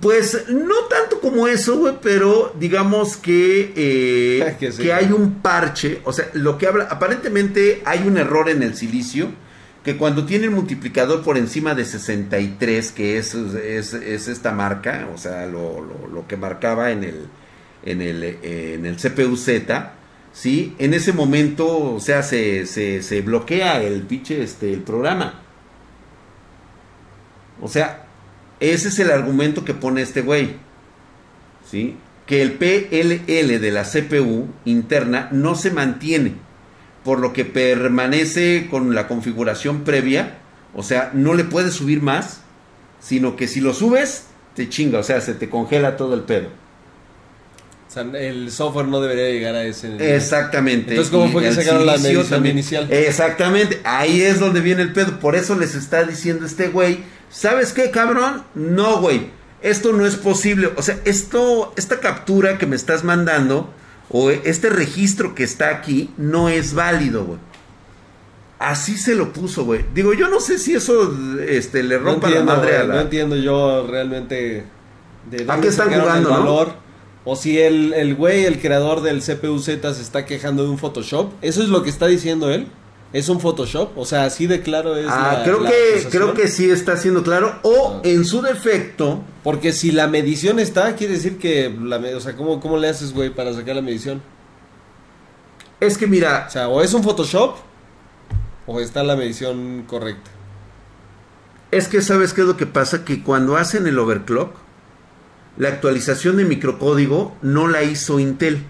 Pues 0.00 0.48
no 0.48 0.74
tanto 0.88 1.20
como 1.20 1.46
eso, 1.48 1.76
güey, 1.78 1.94
pero 2.00 2.54
digamos 2.58 3.16
que, 3.18 3.72
eh, 3.76 4.56
Que 4.60 4.72
sí. 4.72 4.82
que 4.84 4.92
hay 4.94 5.12
un 5.12 5.40
parche, 5.42 6.00
o 6.04 6.12
sea, 6.14 6.30
lo 6.32 6.56
que 6.56 6.66
habla, 6.66 6.84
aparentemente 6.90 7.82
hay 7.84 8.06
un 8.06 8.16
error 8.16 8.48
en 8.48 8.62
el 8.62 8.74
silicio, 8.74 9.28
que 9.84 9.96
cuando 9.98 10.24
tiene 10.24 10.46
el 10.46 10.50
multiplicador 10.50 11.22
por 11.22 11.36
encima 11.36 11.74
de 11.74 11.84
63, 11.84 12.90
que 12.92 13.18
es, 13.18 13.34
es, 13.34 13.92
es 13.92 14.28
esta 14.28 14.50
marca, 14.52 15.08
o 15.14 15.18
sea, 15.18 15.46
lo, 15.46 15.80
lo- 15.82 16.08
lo 16.12 16.26
que 16.26 16.36
marcaba 16.38 16.90
en 16.90 17.04
el, 17.04 17.26
en 17.84 18.00
el, 18.02 18.24
en 18.42 18.86
el 18.86 18.96
CPU-Z, 18.96 19.92
¿sí? 20.32 20.74
En 20.78 20.94
ese 20.94 21.12
momento, 21.12 21.94
o 21.94 22.00
sea, 22.00 22.22
se, 22.22 22.66
se, 22.66 23.02
se 23.02 23.20
bloquea 23.20 23.82
el 23.82 24.02
pinche, 24.02 24.42
este, 24.42 24.72
el 24.72 24.80
programa. 24.80 25.42
O 27.60 27.68
sea, 27.68 28.05
ese 28.60 28.88
es 28.88 28.98
el 28.98 29.10
argumento 29.10 29.64
que 29.64 29.74
pone 29.74 30.02
este 30.02 30.22
güey. 30.22 30.56
¿Sí? 31.70 31.96
Que 32.26 32.42
el 32.42 32.52
PLL 32.52 33.60
de 33.60 33.70
la 33.70 33.84
CPU 33.84 34.48
interna 34.64 35.28
no 35.32 35.54
se 35.54 35.70
mantiene, 35.70 36.34
por 37.04 37.20
lo 37.20 37.32
que 37.32 37.44
permanece 37.44 38.68
con 38.70 38.94
la 38.94 39.06
configuración 39.08 39.84
previa, 39.84 40.38
o 40.74 40.82
sea, 40.82 41.10
no 41.14 41.34
le 41.34 41.44
puedes 41.44 41.74
subir 41.74 42.02
más, 42.02 42.40
sino 43.00 43.36
que 43.36 43.48
si 43.48 43.60
lo 43.60 43.72
subes, 43.72 44.26
te 44.54 44.68
chinga, 44.68 44.98
o 44.98 45.02
sea, 45.02 45.20
se 45.20 45.34
te 45.34 45.48
congela 45.48 45.96
todo 45.96 46.14
el 46.14 46.22
pedo. 46.22 46.48
Sea, 47.96 48.20
el 48.20 48.50
software 48.50 48.86
no 48.88 49.00
debería 49.00 49.30
llegar 49.30 49.54
a 49.54 49.64
ese 49.64 49.88
nivel. 49.88 50.06
Exactamente. 50.06 50.90
Entonces, 50.90 51.10
¿cómo 51.10 51.32
fue 51.32 51.42
que 51.42 51.52
sacaron 51.52 51.86
la 51.86 51.96
medición 51.96 52.26
también. 52.28 52.56
inicial? 52.56 52.92
Exactamente, 52.92 53.80
ahí 53.84 54.20
es 54.20 54.38
donde 54.38 54.60
viene 54.60 54.82
el 54.82 54.92
pedo. 54.92 55.18
Por 55.18 55.34
eso 55.34 55.54
les 55.54 55.74
está 55.74 56.04
diciendo 56.04 56.44
este 56.44 56.68
güey, 56.68 56.98
¿sabes 57.30 57.72
qué, 57.72 57.90
cabrón? 57.90 58.42
No, 58.54 59.00
güey, 59.00 59.30
esto 59.62 59.94
no 59.94 60.06
es 60.06 60.16
posible. 60.16 60.70
O 60.76 60.82
sea, 60.82 60.98
esto, 61.06 61.72
esta 61.76 62.00
captura 62.00 62.58
que 62.58 62.66
me 62.66 62.76
estás 62.76 63.02
mandando, 63.02 63.72
o 64.10 64.30
este 64.30 64.68
registro 64.68 65.34
que 65.34 65.44
está 65.44 65.70
aquí, 65.70 66.10
no 66.18 66.50
es 66.50 66.74
válido, 66.74 67.24
güey. 67.24 67.38
Así 68.58 68.98
se 68.98 69.14
lo 69.14 69.32
puso, 69.32 69.64
güey. 69.64 69.86
Digo, 69.94 70.12
yo 70.12 70.28
no 70.28 70.40
sé 70.40 70.58
si 70.58 70.74
eso 70.74 71.16
este, 71.46 71.82
le 71.82 71.96
No 71.98 72.04
rompa 72.04 72.28
entiendo, 72.28 72.52
la 72.52 72.58
madre 72.58 72.76
a 72.76 72.84
la... 72.84 72.94
no 72.94 73.00
entiendo 73.00 73.36
yo 73.36 73.86
realmente 73.86 74.64
de 75.30 75.42
¿A 75.42 75.44
dónde 75.44 75.62
qué 75.62 75.68
están 75.68 75.88
jugando, 75.88 76.28
el 76.36 76.44
no? 76.44 76.85
O 77.28 77.34
si 77.36 77.58
el, 77.60 77.92
el 77.92 78.14
güey, 78.14 78.44
el 78.44 78.60
creador 78.60 79.02
del 79.02 79.20
CPU-Z 79.20 79.92
se 79.94 80.00
está 80.00 80.24
quejando 80.24 80.62
de 80.62 80.70
un 80.70 80.78
Photoshop. 80.78 81.32
¿Eso 81.42 81.62
es 81.62 81.68
lo 81.68 81.82
que 81.82 81.90
está 81.90 82.06
diciendo 82.06 82.50
él? 82.50 82.68
¿Es 83.12 83.28
un 83.28 83.40
Photoshop? 83.40 83.98
O 83.98 84.04
sea, 84.04 84.24
así 84.24 84.46
de 84.46 84.62
claro 84.62 84.96
es 84.96 85.06
Ah, 85.10 85.38
la- 85.38 85.44
creo 85.44 85.60
la 85.60 85.70
que 85.70 85.76
acusación. 85.92 86.10
creo 86.12 86.34
que 86.34 86.48
sí 86.48 86.70
está 86.70 86.96
siendo 86.96 87.22
claro. 87.22 87.58
O 87.62 87.94
Ah. 87.96 88.00
en 88.04 88.24
su 88.24 88.40
defecto, 88.42 89.22
Porque 89.42 89.72
si 89.72 89.92
la 89.92 90.06
medición 90.08 90.58
está, 90.58 90.96
quiere 90.96 91.12
decir 91.14 91.38
que... 91.38 91.72
La, 91.82 91.98
o 92.16 92.20
sea, 92.20 92.34
¿cómo, 92.36 92.58
¿cómo 92.60 92.78
le 92.78 92.88
haces, 92.88 93.12
güey, 93.12 93.30
para 93.30 93.52
sacar 93.54 93.76
la 93.76 93.82
medición? 93.82 94.20
es 95.80 95.98
que 95.98 96.06
mira, 96.06 96.46
O 96.48 96.50
sea, 96.50 96.68
o 96.68 96.80
es 96.82 96.94
un 96.94 97.02
Photoshop 97.04 97.56
o 98.66 98.80
está 98.80 99.02
la 99.04 99.14
medición 99.16 99.84
correcta. 99.86 100.30
Es 101.70 101.88
que 101.88 102.02
sabes 102.02 102.32
qué 102.32 102.40
es 102.42 102.46
lo 102.46 102.56
que 102.56 102.66
pasa, 102.66 103.04
que 103.04 103.22
cuando 103.22 103.56
hacen 103.56 103.86
el 103.86 103.98
overclock, 103.98 104.54
la 105.58 105.68
actualización 105.68 106.36
de 106.36 106.44
microcódigo 106.44 107.34
no 107.42 107.66
la 107.68 107.82
hizo 107.82 108.18
Intel. 108.20 108.62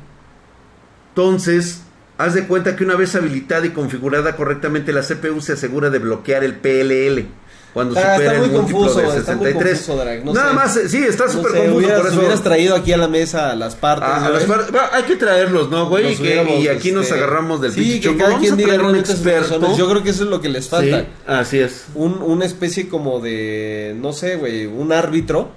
Entonces, 1.11 1.80
haz 2.18 2.34
de 2.34 2.47
cuenta 2.47 2.76
que 2.76 2.84
una 2.84 2.95
vez 2.97 3.14
habilitada 3.14 3.66
y 3.66 3.70
configurada 3.70 4.37
correctamente, 4.37 4.93
la 4.93 5.03
CPU 5.03 5.41
se 5.41 5.55
asegura 5.55 5.91
de 5.91 5.99
bloquear 5.99 6.45
el 6.45 6.55
PLL 6.55 7.26
cuando 7.72 7.95
Está- 7.95 8.14
supera 8.14 8.32
está 8.32 8.45
el 8.45 8.51
muy 8.51 8.59
múltiplo 8.59 8.78
confuso, 8.80 9.01
de 9.12 9.18
está 9.18 9.37
muy 9.37 9.45
63. 9.47 9.78
confuso, 9.78 9.97
Drag, 10.05 10.24
no 10.24 10.32
Nada 10.32 10.49
sé. 10.51 10.55
más, 10.55 10.80
sí, 10.91 11.05
está 11.07 11.26
No 11.26 11.32
súper 11.32 11.53
sé, 11.53 11.59
confuso 11.59 11.76
hubieras, 11.76 12.01
por 12.01 12.11
eso. 12.11 12.18
hubieras 12.20 12.43
traído 12.43 12.74
aquí 12.74 12.93
a 12.93 12.97
la 12.97 13.09
mesa 13.09 13.55
las 13.55 13.74
partes. 13.76 14.09
Ah, 14.11 14.26
a 14.26 14.30
las 14.30 14.45
par- 14.45 14.91
hay 14.93 15.03
que 15.03 15.16
traerlos, 15.16 15.68
¿no, 15.70 15.87
güey? 15.89 16.12
Y, 16.12 16.16
que- 16.16 16.22
hubiéramos, 16.22 16.55
y 16.55 16.68
aquí 16.68 16.93
nos 16.93 17.05
este, 17.05 17.16
agarramos 17.16 17.61
del 17.61 17.72
Sí, 17.72 18.01
que 18.01 18.16
cada 18.16 18.39
quien 18.39 18.57
diga 18.57 18.74
un 18.82 18.97
experto. 18.97 19.55
razones. 19.59 19.76
Yo 19.76 19.91
creo 19.91 20.03
que 20.03 20.11
eso 20.11 20.24
es 20.24 20.30
lo 20.30 20.41
que 20.41 20.49
les 20.49 20.68
falta. 20.70 21.01
Sí, 21.01 21.07
así 21.26 21.59
es. 21.59 21.84
Un, 21.95 22.22
una 22.22 22.47
especie 22.47 22.89
como 22.89 23.20
de, 23.20 23.95
no 24.01 24.12
sé, 24.14 24.37
güey, 24.37 24.64
un 24.66 24.93
árbitro 24.93 25.51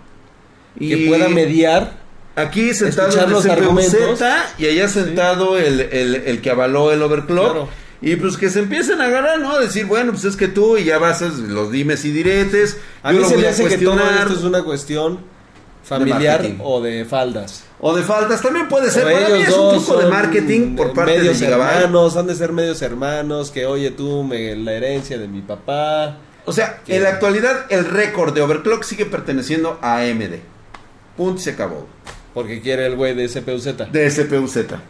Y 0.77 0.89
que 0.89 1.07
pueda 1.07 1.29
mediar. 1.29 1.97
Aquí 2.35 2.73
sentado 2.73 3.09
el 3.21 3.29
los 3.31 3.45
argumentos. 3.45 4.19
Z 4.19 4.45
y 4.57 4.65
allá 4.67 4.87
sentado 4.87 5.57
el, 5.57 5.81
el- 5.81 6.15
el 6.25 6.41
que 6.41 6.49
avaló 6.51 6.91
el 6.91 7.01
overclock. 7.01 7.51
Claro. 7.51 7.69
Y 8.01 8.15
pues 8.15 8.37
que 8.37 8.49
se 8.49 8.59
empiecen 8.59 9.01
a 9.01 9.07
agarrar, 9.07 9.39
¿no? 9.41 9.59
Decir, 9.59 9.85
bueno, 9.85 10.13
pues 10.13 10.23
es 10.23 10.37
que 10.37 10.47
tú 10.47 10.77
y 10.77 10.85
ya 10.85 10.99
vas 10.99 11.21
a 11.21 11.27
los 11.27 11.69
dimes 11.69 12.05
y 12.05 12.11
diretes. 12.11 12.77
A 13.03 13.11
mí 13.11 13.23
se 13.25 13.35
me 13.35 13.47
a 13.47 13.49
hace 13.49 13.65
que 13.65 13.77
todo 13.77 13.99
esto 13.99 14.33
es 14.33 14.43
una 14.43 14.63
cuestión 14.63 15.19
familiar 15.83 16.45
o 16.63 16.81
de 16.81 17.03
faldas. 17.03 17.63
O 17.81 17.93
de 17.95 18.03
faltas, 18.03 18.41
también 18.41 18.69
puede 18.69 18.89
ser. 18.89 19.03
O 19.05 19.11
Para 19.11 19.27
mí 19.29 19.35
ellos 19.41 19.47
es 19.49 19.57
un 19.57 19.71
truco 19.83 19.97
de 20.01 20.05
marketing 20.07 20.75
por 20.77 20.93
parte 20.93 21.11
de 21.11 21.17
medios 21.19 21.37
Gigabyte. 21.39 21.75
hermanos, 21.83 22.15
han 22.15 22.27
de 22.27 22.35
ser 22.35 22.53
medios 22.53 22.81
hermanos, 22.81 23.51
que 23.51 23.65
oye 23.65 23.91
tú, 23.91 24.23
me, 24.23 24.55
la 24.55 24.73
herencia 24.73 25.17
de 25.17 25.27
mi 25.27 25.41
papá. 25.41 26.17
O 26.45 26.53
sea, 26.53 26.81
en 26.87 27.03
la 27.03 27.09
actualidad 27.09 27.65
el 27.69 27.83
récord 27.85 28.33
de 28.33 28.41
overclock 28.41 28.83
sigue 28.83 29.05
perteneciendo 29.05 29.77
a 29.81 29.97
AMD. 29.99 30.35
Punto 31.19 31.41
y 31.41 31.43
se 31.43 31.49
acabó. 31.49 31.85
Porque 32.33 32.61
quiere 32.61 32.85
el 32.85 32.95
güey 32.95 33.13
de 33.13 33.25
CPU-Z. 33.25 33.87
De 33.87 34.09
CPU 34.09 34.47
Z. 34.47 34.81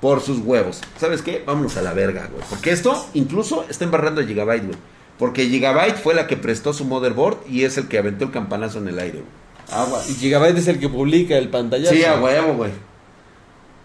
Por 0.00 0.22
sus 0.22 0.38
huevos. 0.38 0.80
¿Sabes 0.98 1.20
qué? 1.20 1.42
Vámonos 1.46 1.76
a 1.76 1.82
la 1.82 1.92
verga, 1.92 2.30
güey. 2.32 2.42
Porque 2.48 2.70
esto 2.70 3.06
incluso 3.12 3.66
está 3.68 3.84
embarrando 3.84 4.22
a 4.22 4.24
Gigabyte, 4.24 4.64
güey. 4.64 4.78
Porque 5.18 5.46
Gigabyte 5.46 5.98
fue 5.98 6.14
la 6.14 6.26
que 6.26 6.38
prestó 6.38 6.72
su 6.72 6.86
motherboard 6.86 7.46
y 7.46 7.64
es 7.64 7.76
el 7.76 7.86
que 7.86 7.98
aventó 7.98 8.24
el 8.24 8.30
campanazo 8.30 8.78
en 8.78 8.88
el 8.88 8.98
aire, 8.98 9.18
güey. 9.18 9.78
Agua. 9.78 10.02
Y 10.08 10.14
Gigabyte 10.14 10.56
es 10.56 10.68
el 10.68 10.80
que 10.80 10.88
publica 10.88 11.36
el 11.36 11.50
pantallazo. 11.50 11.94
Sí, 11.94 12.02
a 12.02 12.18
huevo, 12.18 12.54
güey. 12.54 12.70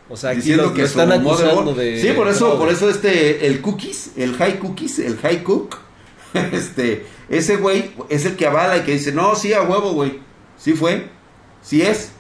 O 0.08 0.16
sea, 0.16 0.30
aquí 0.30 0.38
Diciendo 0.38 0.74
que 0.74 0.84
lo 0.84 0.88
están 0.88 1.12
acusando 1.12 1.74
de... 1.74 2.00
Sí, 2.00 2.14
por 2.14 2.30
eso, 2.30 2.58
por 2.58 2.70
eso 2.70 2.90
este, 2.90 3.46
el 3.46 3.60
cookies, 3.60 4.12
el 4.16 4.36
high 4.38 4.58
cookies, 4.60 5.00
el 5.00 5.18
high 5.18 5.44
cook, 5.44 5.80
este, 6.54 7.06
ese 7.28 7.58
güey 7.58 7.92
es 8.08 8.24
el 8.24 8.38
que 8.38 8.48
avala 8.48 8.78
y 8.78 8.82
que 8.84 8.94
dice, 8.94 9.12
no, 9.12 9.36
sí, 9.36 9.52
a 9.52 9.64
huevo, 9.64 9.92
güey. 9.92 10.24
Sí 10.58 10.72
fue, 10.72 11.10
sí 11.66 11.82
es. 11.82 12.12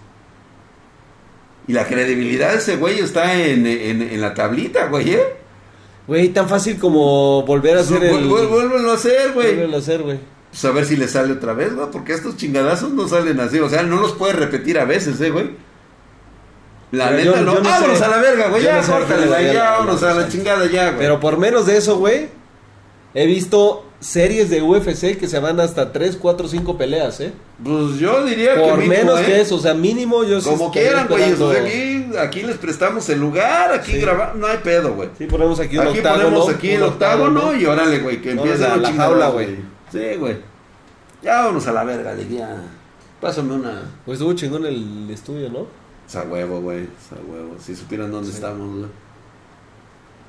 Y 1.67 1.73
la 1.73 1.85
credibilidad 1.87 2.51
de 2.51 2.57
ese 2.57 2.75
güey 2.77 2.99
está 2.99 3.33
en, 3.35 3.65
en, 3.65 4.01
en 4.01 4.21
la 4.21 4.33
tablita, 4.33 4.87
güey, 4.87 5.11
¿eh? 5.13 5.23
Güey, 6.07 6.29
tan 6.29 6.47
fácil 6.47 6.77
como 6.77 7.43
volver 7.43 7.77
a 7.77 7.81
hacer 7.81 8.03
el... 8.03 8.27
Vuélvelo 8.27 8.91
a 8.91 8.95
hacer, 8.95 9.31
güey. 9.33 9.47
Vuélvelo 9.55 9.75
a 9.75 9.79
hacer, 9.79 10.03
güey. 10.03 10.19
Pues 10.51 10.63
a 10.65 10.71
ver 10.71 10.85
si 10.85 10.95
le 10.95 11.07
sale 11.07 11.33
otra 11.33 11.53
vez, 11.53 11.73
güey, 11.75 11.87
porque 11.91 12.13
estos 12.13 12.37
chingadazos 12.37 12.91
no 12.91 13.07
salen 13.07 13.39
así, 13.39 13.59
o 13.59 13.67
sea, 13.69 13.81
no 13.83 13.99
los 13.99 14.13
puedes 14.13 14.35
repetir 14.35 14.77
a 14.79 14.85
veces, 14.85 15.19
¿eh, 15.21 15.29
güey? 15.31 15.51
La 16.91 17.09
Pero 17.09 17.17
neta 17.17 17.39
yo- 17.39 17.45
no. 17.45 17.53
yo 17.55 17.61
no 17.61 17.69
vámonos 17.69 17.97
sé. 17.97 18.05
a 18.05 18.07
la 18.09 18.17
verga, 18.17 18.47
güey, 18.49 18.61
Yo 18.61 18.69
ya, 18.69 18.77
no 18.77 18.83
sé 18.83 18.91
córtale, 18.91 19.53
ya, 19.53 19.71
vámonos 19.71 20.03
a 20.03 20.13
la 20.13 20.27
chingada 20.29 20.65
ya, 20.67 20.85
güey. 20.89 20.99
Pero 20.99 21.19
por 21.19 21.37
menos 21.37 21.65
de 21.65 21.77
eso, 21.77 21.97
güey, 21.97 22.29
he 23.15 23.25
visto 23.25 23.85
series 24.05 24.49
de 24.49 24.61
UFC 24.61 25.17
que 25.17 25.27
se 25.27 25.39
van 25.39 25.59
hasta 25.59 25.91
3, 25.91 26.17
4, 26.21 26.47
5 26.47 26.77
peleas, 26.77 27.19
¿eh? 27.21 27.33
Pues 27.63 27.97
yo 27.97 28.23
diría 28.23 28.53
que 28.55 28.61
Por 28.61 28.85
menos 28.85 29.19
¿eh? 29.21 29.25
que 29.25 29.41
eso, 29.41 29.55
o 29.55 29.59
sea, 29.59 29.73
mínimo 29.73 30.23
yo 30.23 30.39
sí 30.39 30.49
Como 30.49 30.71
quieran, 30.71 31.07
güey. 31.07 31.33
o 31.33 31.51
sea, 31.51 31.61
aquí, 31.63 32.05
aquí 32.19 32.43
les 32.43 32.57
prestamos 32.57 33.09
el 33.09 33.19
lugar, 33.19 33.71
aquí 33.73 33.93
Sí. 33.93 33.97
grabamos, 33.99 34.35
no 34.35 34.47
hay 34.47 34.57
pedo, 34.59 34.93
güey. 34.93 35.09
Sí, 35.17 35.25
ponemos 35.25 35.59
aquí 35.59 35.77
un 35.77 35.87
Aquí 35.87 35.97
octágono. 35.97 36.23
ponemos 36.25 36.49
aquí 36.49 36.69
el 36.71 36.83
un 36.83 36.89
octágono 36.89 37.55
y 37.55 37.65
órale, 37.65 37.99
güey, 37.99 38.21
que 38.21 38.31
empiece 38.31 38.59
la- 38.59 38.77
la 38.77 38.93
jaula, 38.93 39.29
güey. 39.29 39.55
Sí, 39.91 40.15
güey. 40.19 40.37
Ya 41.23 41.37
vámonos 41.41 41.65
a 41.67 41.71
la 41.71 41.83
verga, 41.83 42.13
ya. 42.29 42.61
Pásame 43.19 43.53
una. 43.53 43.81
Pues 44.05 44.19
estuvo 44.19 44.33
chingón 44.33 44.65
el 44.65 45.09
estudio, 45.09 45.49
¿no? 45.49 45.65
Esa 46.07 46.21
huevo, 46.23 46.61
güey. 46.61 46.81
Esa 46.83 47.15
huevo. 47.27 47.55
Si 47.59 47.75
supieran 47.75 48.11
dónde 48.11 48.29
estamos, 48.29 48.77
güey. 48.77 48.89